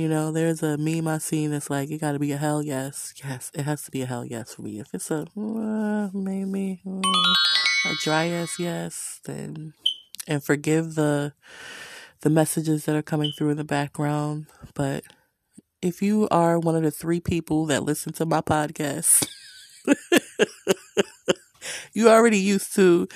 You 0.00 0.08
know, 0.08 0.32
there's 0.32 0.62
a 0.62 0.78
meme 0.78 1.06
I 1.08 1.18
seen 1.18 1.50
that's 1.50 1.68
like, 1.68 1.90
it 1.90 1.98
gotta 1.98 2.18
be 2.18 2.32
a 2.32 2.38
hell 2.38 2.62
yes. 2.62 3.12
Yes, 3.22 3.50
it 3.52 3.64
has 3.64 3.82
to 3.82 3.90
be 3.90 4.00
a 4.00 4.06
hell 4.06 4.24
yes 4.24 4.54
for 4.54 4.62
me. 4.62 4.80
If 4.80 4.94
it's 4.94 5.10
a 5.10 5.26
uh, 5.36 6.08
maybe 6.14 6.80
uh, 6.86 7.02
a 7.84 7.94
dry 8.02 8.24
yes 8.24 8.58
yes, 8.58 9.20
then 9.26 9.74
and 10.26 10.42
forgive 10.42 10.94
the 10.94 11.34
the 12.22 12.30
messages 12.30 12.86
that 12.86 12.96
are 12.96 13.02
coming 13.02 13.30
through 13.36 13.50
in 13.50 13.58
the 13.58 13.62
background. 13.62 14.46
But 14.72 15.04
if 15.82 16.00
you 16.00 16.28
are 16.30 16.58
one 16.58 16.76
of 16.76 16.82
the 16.82 16.90
three 16.90 17.20
people 17.20 17.66
that 17.66 17.82
listen 17.82 18.14
to 18.14 18.24
my 18.24 18.40
podcast, 18.40 19.28
you 21.92 22.08
already 22.08 22.38
used 22.38 22.74
to 22.74 23.06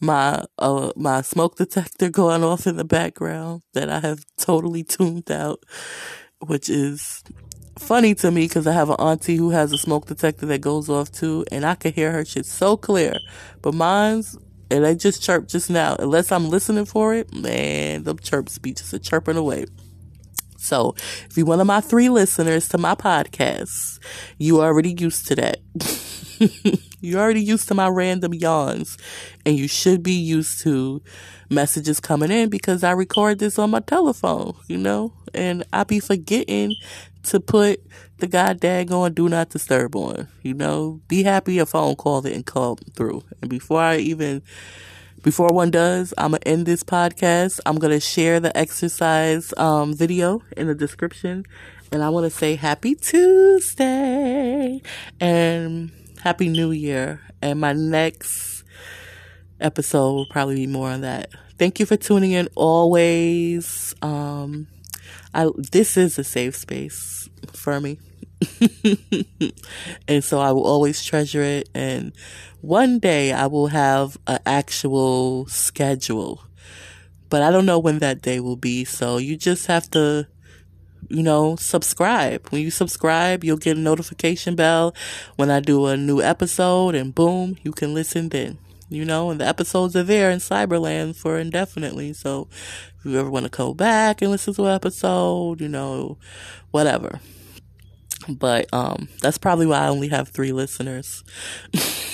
my 0.00 0.44
uh 0.58 0.90
my 0.96 1.22
smoke 1.22 1.56
detector 1.56 2.08
going 2.10 2.42
off 2.42 2.66
in 2.66 2.76
the 2.76 2.84
background 2.84 3.62
that 3.74 3.88
I 3.88 4.00
have 4.00 4.24
totally 4.36 4.82
tuned 4.82 5.30
out, 5.30 5.62
which 6.46 6.68
is 6.68 7.22
funny 7.78 8.14
to 8.16 8.30
me 8.30 8.46
because 8.46 8.66
I 8.66 8.72
have 8.72 8.90
an 8.90 8.96
auntie 8.96 9.36
who 9.36 9.50
has 9.50 9.72
a 9.72 9.78
smoke 9.78 10.06
detector 10.06 10.46
that 10.46 10.60
goes 10.60 10.88
off 10.88 11.10
too, 11.10 11.44
and 11.50 11.64
I 11.64 11.74
can 11.74 11.92
hear 11.92 12.12
her 12.12 12.24
shit 12.24 12.46
so 12.46 12.76
clear. 12.76 13.18
But 13.60 13.74
mine's 13.74 14.36
and 14.70 14.86
I 14.86 14.94
just 14.94 15.22
chirped 15.22 15.50
just 15.50 15.68
now. 15.68 15.96
Unless 15.98 16.32
I'm 16.32 16.48
listening 16.48 16.86
for 16.86 17.14
it, 17.14 17.32
man, 17.32 18.04
the 18.04 18.14
chirps 18.14 18.58
be 18.58 18.72
just 18.72 18.92
a 18.94 18.98
chirping 18.98 19.36
away. 19.36 19.66
So, 20.56 20.94
if 21.28 21.36
you're 21.36 21.44
one 21.44 21.60
of 21.60 21.66
my 21.66 21.80
three 21.80 22.08
listeners 22.08 22.68
to 22.68 22.78
my 22.78 22.94
podcast, 22.94 23.98
you 24.38 24.62
already 24.62 24.94
used 24.96 25.26
to 25.28 25.34
that. 25.34 25.58
You're 27.02 27.20
already 27.20 27.42
used 27.42 27.68
to 27.68 27.74
my 27.74 27.88
random 27.88 28.32
yawns, 28.32 28.96
and 29.44 29.58
you 29.58 29.68
should 29.68 30.02
be 30.02 30.12
used 30.12 30.62
to 30.62 31.02
messages 31.50 32.00
coming 32.00 32.30
in 32.30 32.48
because 32.48 32.82
I 32.84 32.92
record 32.92 33.40
this 33.40 33.58
on 33.58 33.70
my 33.70 33.80
telephone, 33.80 34.54
you 34.68 34.78
know, 34.78 35.12
and 35.34 35.64
I 35.72 35.84
be 35.84 36.00
forgetting 36.00 36.74
to 37.24 37.40
put 37.40 37.80
the 38.18 38.26
god 38.28 38.64
on 38.64 39.12
do 39.14 39.28
not 39.28 39.50
disturb 39.50 39.96
on, 39.96 40.28
you 40.42 40.54
know. 40.54 41.00
Be 41.08 41.24
happy 41.24 41.58
a 41.58 41.66
phone 41.66 41.96
call 41.96 42.22
didn't 42.22 42.46
come 42.46 42.76
through, 42.94 43.24
and 43.40 43.50
before 43.50 43.80
I 43.80 43.96
even 43.98 44.42
before 45.22 45.48
one 45.48 45.70
does, 45.70 46.14
I'm 46.18 46.32
gonna 46.32 46.42
end 46.46 46.66
this 46.66 46.84
podcast. 46.84 47.60
I'm 47.66 47.76
gonna 47.78 48.00
share 48.00 48.40
the 48.40 48.56
exercise 48.56 49.52
um, 49.56 49.94
video 49.94 50.42
in 50.56 50.68
the 50.68 50.74
description, 50.74 51.44
and 51.90 52.02
I 52.02 52.08
want 52.10 52.24
to 52.24 52.30
say 52.30 52.54
Happy 52.54 52.94
Tuesday 52.94 54.80
and 55.20 55.92
Happy 56.22 56.48
New 56.48 56.70
Year. 56.70 57.20
And 57.42 57.60
my 57.60 57.72
next 57.72 58.62
episode 59.60 60.12
will 60.12 60.26
probably 60.26 60.54
be 60.54 60.66
more 60.68 60.88
on 60.88 61.00
that. 61.00 61.30
Thank 61.58 61.80
you 61.80 61.86
for 61.86 61.96
tuning 61.96 62.30
in 62.30 62.48
always. 62.54 63.92
Um, 64.02 64.68
I 65.34 65.48
this 65.56 65.96
is 65.96 66.20
a 66.20 66.24
safe 66.24 66.54
space 66.54 67.28
for 67.52 67.80
me. 67.80 67.98
and 70.06 70.22
so 70.22 70.38
I 70.38 70.52
will 70.52 70.64
always 70.64 71.04
treasure 71.04 71.42
it 71.42 71.68
and 71.74 72.12
one 72.60 73.00
day 73.00 73.32
I 73.32 73.46
will 73.48 73.66
have 73.66 74.16
an 74.28 74.38
actual 74.46 75.46
schedule. 75.48 76.44
But 77.30 77.42
I 77.42 77.50
don't 77.50 77.66
know 77.66 77.80
when 77.80 77.98
that 77.98 78.22
day 78.22 78.38
will 78.38 78.56
be, 78.56 78.84
so 78.84 79.16
you 79.16 79.36
just 79.36 79.66
have 79.66 79.90
to 79.90 80.28
you 81.08 81.22
know, 81.22 81.56
subscribe. 81.56 82.48
When 82.48 82.62
you 82.62 82.70
subscribe, 82.70 83.44
you'll 83.44 83.56
get 83.56 83.76
a 83.76 83.80
notification 83.80 84.56
bell 84.56 84.94
when 85.36 85.50
I 85.50 85.60
do 85.60 85.86
a 85.86 85.96
new 85.96 86.20
episode 86.20 86.94
and 86.94 87.14
boom, 87.14 87.56
you 87.62 87.72
can 87.72 87.94
listen 87.94 88.28
then. 88.28 88.58
You 88.88 89.06
know, 89.06 89.30
and 89.30 89.40
the 89.40 89.46
episodes 89.46 89.96
are 89.96 90.02
there 90.02 90.30
in 90.30 90.38
Cyberland 90.38 91.16
for 91.16 91.38
indefinitely. 91.38 92.12
So 92.12 92.48
if 92.98 93.06
you 93.06 93.18
ever 93.18 93.30
want 93.30 93.46
to 93.46 93.50
go 93.50 93.72
back 93.72 94.20
and 94.20 94.30
listen 94.30 94.52
to 94.54 94.66
an 94.66 94.74
episode, 94.74 95.62
you 95.62 95.68
know, 95.68 96.18
whatever. 96.70 97.20
But 98.28 98.72
um 98.72 99.08
that's 99.20 99.38
probably 99.38 99.66
why 99.66 99.78
I 99.78 99.88
only 99.88 100.08
have 100.08 100.28
3 100.28 100.52
listeners. 100.52 101.24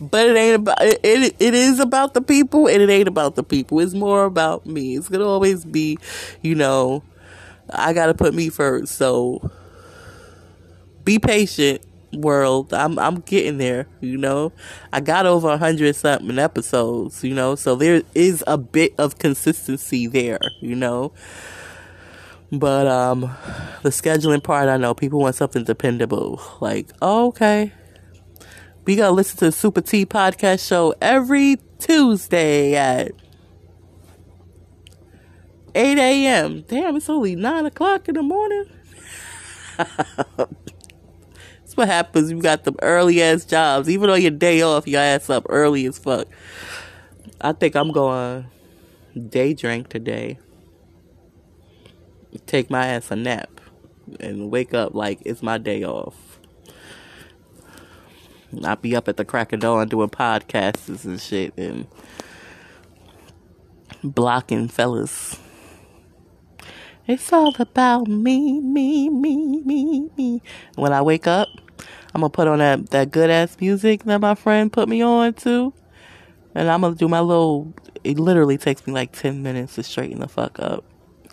but 0.00 0.28
it 0.28 0.36
ain't 0.36 0.56
about 0.56 0.82
it, 0.82 1.00
it. 1.02 1.36
It 1.38 1.54
is 1.54 1.80
about 1.80 2.14
the 2.14 2.22
people, 2.22 2.66
and 2.66 2.82
it 2.82 2.90
ain't 2.90 3.08
about 3.08 3.34
the 3.34 3.42
people. 3.42 3.80
It's 3.80 3.94
more 3.94 4.24
about 4.24 4.66
me. 4.66 4.96
It's 4.96 5.08
gonna 5.08 5.26
always 5.26 5.64
be, 5.64 5.98
you 6.42 6.54
know, 6.54 7.02
I 7.70 7.92
gotta 7.92 8.14
put 8.14 8.34
me 8.34 8.48
first. 8.48 8.94
So 8.94 9.50
be 11.04 11.18
patient, 11.18 11.82
world. 12.12 12.72
I'm 12.72 12.98
I'm 12.98 13.20
getting 13.20 13.58
there. 13.58 13.86
You 14.00 14.16
know, 14.16 14.52
I 14.92 15.00
got 15.00 15.26
over 15.26 15.50
a 15.50 15.58
hundred 15.58 15.94
something 15.96 16.38
episodes. 16.38 17.24
You 17.24 17.34
know, 17.34 17.54
so 17.54 17.74
there 17.74 18.02
is 18.14 18.44
a 18.46 18.58
bit 18.58 18.94
of 18.98 19.18
consistency 19.18 20.06
there. 20.06 20.40
You 20.60 20.76
know. 20.76 21.12
But 22.50 22.86
um 22.86 23.20
the 23.82 23.90
scheduling 23.90 24.42
part 24.42 24.68
I 24.68 24.78
know 24.78 24.94
people 24.94 25.20
want 25.20 25.34
something 25.34 25.64
dependable. 25.64 26.40
Like, 26.60 26.88
oh, 27.02 27.28
okay, 27.28 27.72
we 28.88 28.96
gotta 28.96 29.12
listen 29.12 29.36
to 29.36 29.44
the 29.44 29.52
Super 29.52 29.82
T 29.82 30.06
podcast 30.06 30.66
show 30.66 30.94
every 31.02 31.58
Tuesday 31.78 32.74
at 32.74 33.12
8 35.74 35.98
a.m. 35.98 36.64
Damn, 36.66 36.96
it's 36.96 37.10
only 37.10 37.36
9 37.36 37.66
o'clock 37.66 38.08
in 38.08 38.14
the 38.14 38.22
morning. 38.22 38.64
That's 39.76 40.56
what 41.74 41.86
happens. 41.86 42.30
You 42.30 42.40
got 42.40 42.64
them 42.64 42.76
early 42.80 43.20
ass 43.20 43.44
jobs. 43.44 43.90
Even 43.90 44.08
on 44.08 44.22
your 44.22 44.30
day 44.30 44.62
off, 44.62 44.88
your 44.88 45.02
ass 45.02 45.28
up 45.28 45.44
early 45.50 45.84
as 45.84 45.98
fuck. 45.98 46.26
I 47.42 47.52
think 47.52 47.76
I'm 47.76 47.92
going 47.92 48.46
day 49.28 49.52
drink 49.52 49.90
today. 49.90 50.38
Take 52.46 52.70
my 52.70 52.86
ass 52.86 53.10
a 53.10 53.16
nap 53.16 53.60
and 54.18 54.50
wake 54.50 54.72
up 54.72 54.94
like 54.94 55.20
it's 55.26 55.42
my 55.42 55.58
day 55.58 55.84
off. 55.84 56.27
I 58.64 58.74
be 58.76 58.96
up 58.96 59.08
at 59.08 59.16
the 59.16 59.24
crack 59.24 59.52
of 59.52 59.60
dawn 59.60 59.88
doing 59.88 60.08
podcasts 60.08 61.04
and 61.04 61.20
shit 61.20 61.52
and 61.56 61.86
blocking 64.02 64.68
fellas. 64.68 65.38
It's 67.06 67.32
all 67.32 67.54
about 67.58 68.06
me, 68.06 68.60
me, 68.60 69.08
me, 69.08 69.62
me, 69.62 70.10
me. 70.16 70.42
When 70.76 70.92
I 70.92 71.02
wake 71.02 71.26
up, 71.26 71.48
I'm 72.14 72.20
gonna 72.20 72.30
put 72.30 72.48
on 72.48 72.58
that, 72.58 72.90
that 72.90 73.10
good 73.10 73.30
ass 73.30 73.56
music 73.60 74.04
that 74.04 74.20
my 74.20 74.34
friend 74.34 74.72
put 74.72 74.88
me 74.88 75.02
on 75.02 75.34
to. 75.34 75.72
And 76.54 76.68
I'm 76.68 76.80
gonna 76.80 76.94
do 76.94 77.08
my 77.08 77.20
little, 77.20 77.72
it 78.04 78.18
literally 78.18 78.58
takes 78.58 78.86
me 78.86 78.92
like 78.92 79.12
10 79.12 79.42
minutes 79.42 79.74
to 79.76 79.82
straighten 79.82 80.20
the 80.20 80.28
fuck 80.28 80.58
up. 80.58 80.84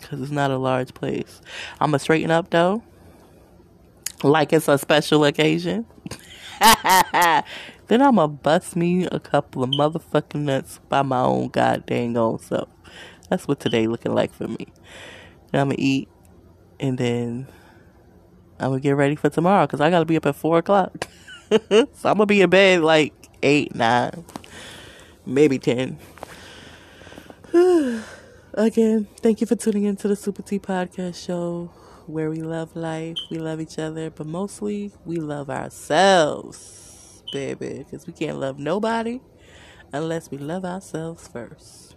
Cause 0.02 0.20
it's 0.20 0.30
not 0.30 0.50
a 0.50 0.58
large 0.58 0.94
place. 0.94 1.40
I'm 1.80 1.88
gonna 1.88 1.98
straighten 1.98 2.30
up 2.30 2.50
though. 2.50 2.82
Like 4.22 4.52
it's 4.52 4.68
a 4.68 4.78
special 4.78 5.24
occasion. 5.24 5.86
then 7.88 8.02
I'ma 8.02 8.26
bust 8.26 8.76
me 8.76 9.06
a 9.06 9.20
couple 9.20 9.62
of 9.62 9.70
motherfucking 9.70 10.40
nuts 10.40 10.80
by 10.88 11.02
my 11.02 11.20
own 11.20 11.48
goddamn 11.48 12.16
own 12.16 12.38
self. 12.38 12.68
That's 13.28 13.46
what 13.48 13.60
today 13.60 13.86
looking 13.86 14.14
like 14.14 14.32
for 14.32 14.48
me. 14.48 14.68
I'ma 15.52 15.74
eat, 15.78 16.08
and 16.78 16.98
then 16.98 17.46
I'm 18.58 18.70
gonna 18.70 18.80
get 18.80 18.96
ready 18.96 19.16
for 19.16 19.30
tomorrow 19.30 19.66
because 19.66 19.80
I 19.80 19.90
gotta 19.90 20.04
be 20.04 20.16
up 20.16 20.26
at 20.26 20.36
four 20.36 20.58
o'clock. 20.58 21.08
so 21.50 21.86
I'm 22.04 22.16
gonna 22.16 22.26
be 22.26 22.42
in 22.42 22.50
bed 22.50 22.80
like 22.80 23.14
eight, 23.42 23.74
nine, 23.74 24.24
maybe 25.24 25.58
ten. 25.58 25.98
Again, 28.54 29.06
thank 29.20 29.40
you 29.40 29.46
for 29.46 29.56
tuning 29.56 29.84
into 29.84 30.08
the 30.08 30.16
Super 30.16 30.42
T 30.42 30.58
Podcast 30.58 31.24
Show 31.24 31.70
where 32.06 32.30
we 32.30 32.42
love 32.42 32.76
life, 32.76 33.18
we 33.30 33.38
love 33.38 33.60
each 33.60 33.78
other, 33.78 34.10
but 34.10 34.26
mostly 34.26 34.92
we 35.04 35.16
love 35.16 35.50
ourselves, 35.50 37.24
baby, 37.32 37.78
because 37.78 38.06
we 38.06 38.12
can't 38.12 38.38
love 38.38 38.58
nobody 38.58 39.20
unless 39.92 40.30
we 40.30 40.38
love 40.38 40.64
ourselves 40.64 41.28
first. 41.28 41.96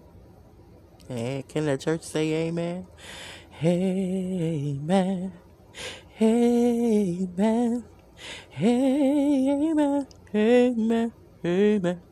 And 1.10 1.48
can 1.48 1.66
the 1.66 1.78
church 1.78 2.04
say 2.04 2.48
amen? 2.48 2.88
Amen. 3.64 5.34
Amen. 6.22 7.86
Amen. 8.62 10.08
Amen. 10.36 11.14
Amen. 11.46 12.09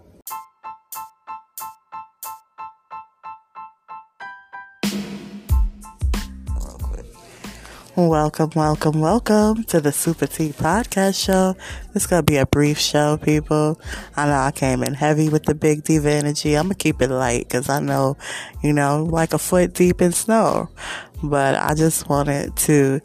Welcome, 7.98 8.52
welcome, 8.54 9.00
welcome 9.00 9.64
to 9.64 9.82
the 9.82 9.92
Super 9.92 10.28
T 10.28 10.50
Podcast 10.50 11.20
Show. 11.20 11.56
Is 11.96 12.06
gonna 12.06 12.22
be 12.22 12.38
a 12.38 12.46
brief 12.46 12.78
show, 12.78 13.18
people. 13.18 13.82
I 14.16 14.28
know 14.28 14.34
I 14.34 14.52
came 14.52 14.84
in 14.84 14.94
heavy 14.94 15.30
with 15.30 15.46
the 15.46 15.56
big 15.56 15.84
diva 15.84 16.12
energy. 16.12 16.54
I'm 16.54 16.66
gonna 16.66 16.76
keep 16.76 17.02
it 17.02 17.10
light 17.10 17.48
because 17.48 17.70
I 17.70 17.80
know, 17.80 18.16
you 18.62 18.72
know, 18.72 19.04
like 19.04 19.34
a 19.34 19.40
foot 19.40 19.74
deep 19.74 20.00
in 20.00 20.12
snow. 20.12 20.70
But 21.24 21.56
I 21.56 21.74
just 21.74 22.08
wanted 22.08 22.56
to 22.58 23.02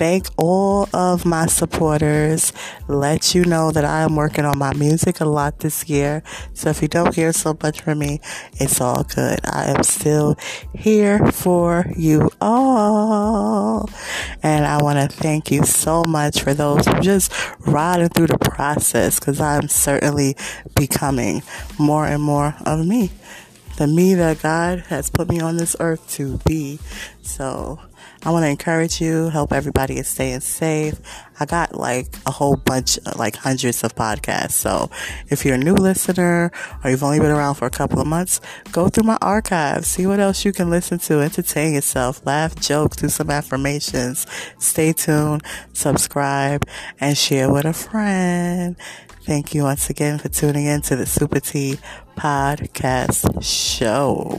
thank 0.00 0.26
all 0.38 0.88
of 0.94 1.26
my 1.26 1.44
supporters. 1.44 2.54
Let 2.88 3.34
you 3.34 3.44
know 3.44 3.70
that 3.70 3.84
I 3.84 4.00
am 4.00 4.16
working 4.16 4.46
on 4.46 4.56
my 4.56 4.72
music 4.72 5.20
a 5.20 5.26
lot 5.26 5.58
this 5.58 5.90
year. 5.90 6.22
So 6.54 6.70
if 6.70 6.80
you 6.80 6.88
don't 6.88 7.14
hear 7.14 7.34
so 7.34 7.54
much 7.62 7.82
from 7.82 7.98
me, 7.98 8.22
it's 8.54 8.80
all 8.80 9.04
good. 9.04 9.40
I 9.44 9.66
am 9.66 9.82
still 9.82 10.38
here 10.74 11.30
for 11.30 11.84
you 11.94 12.30
all. 12.40 13.90
And 14.42 14.64
I 14.64 14.82
want 14.82 15.10
to 15.10 15.14
thank 15.14 15.50
you 15.50 15.64
so 15.64 16.02
much 16.04 16.40
for 16.40 16.54
those 16.54 16.86
who 16.86 16.98
just 17.00 17.30
riding 17.66 18.08
through 18.08 18.28
the 18.28 18.38
process 18.38 19.20
because 19.20 19.38
I'm 19.38 19.68
certainly 19.68 20.34
becoming 20.74 21.42
more 21.78 22.06
and 22.06 22.22
more 22.22 22.56
of 22.64 22.86
me. 22.86 23.10
The 23.76 23.86
me 23.86 24.14
that 24.14 24.40
God 24.40 24.80
has 24.88 25.10
put 25.10 25.28
me 25.28 25.40
on 25.40 25.58
this 25.58 25.76
earth 25.78 26.10
to 26.12 26.38
be. 26.46 26.78
So 27.20 27.80
I 28.22 28.30
want 28.30 28.44
to 28.44 28.48
encourage 28.48 29.00
you, 29.00 29.30
help 29.30 29.50
everybody 29.50 29.96
is 29.96 30.06
staying 30.06 30.40
safe. 30.40 31.00
I 31.38 31.46
got 31.46 31.74
like 31.74 32.06
a 32.26 32.30
whole 32.30 32.56
bunch, 32.56 32.98
like 33.16 33.34
hundreds 33.34 33.82
of 33.82 33.94
podcasts. 33.94 34.52
So 34.52 34.90
if 35.28 35.44
you're 35.44 35.54
a 35.54 35.58
new 35.58 35.72
listener 35.74 36.52
or 36.84 36.90
you've 36.90 37.02
only 37.02 37.18
been 37.18 37.30
around 37.30 37.54
for 37.54 37.64
a 37.64 37.70
couple 37.70 37.98
of 37.98 38.06
months, 38.06 38.42
go 38.72 38.88
through 38.88 39.04
my 39.04 39.16
archives, 39.22 39.88
see 39.88 40.06
what 40.06 40.20
else 40.20 40.44
you 40.44 40.52
can 40.52 40.68
listen 40.68 40.98
to, 40.98 41.20
entertain 41.20 41.72
yourself, 41.72 42.20
laugh, 42.26 42.54
joke, 42.56 42.96
do 42.96 43.08
some 43.08 43.30
affirmations. 43.30 44.26
Stay 44.58 44.92
tuned, 44.92 45.42
subscribe, 45.72 46.66
and 47.00 47.16
share 47.16 47.50
with 47.50 47.64
a 47.64 47.72
friend. 47.72 48.76
Thank 49.22 49.54
you 49.54 49.62
once 49.62 49.88
again 49.88 50.18
for 50.18 50.28
tuning 50.28 50.66
in 50.66 50.82
to 50.82 50.96
the 50.96 51.06
Super 51.06 51.40
T 51.40 51.78
podcast 52.16 53.42
show. 53.42 54.38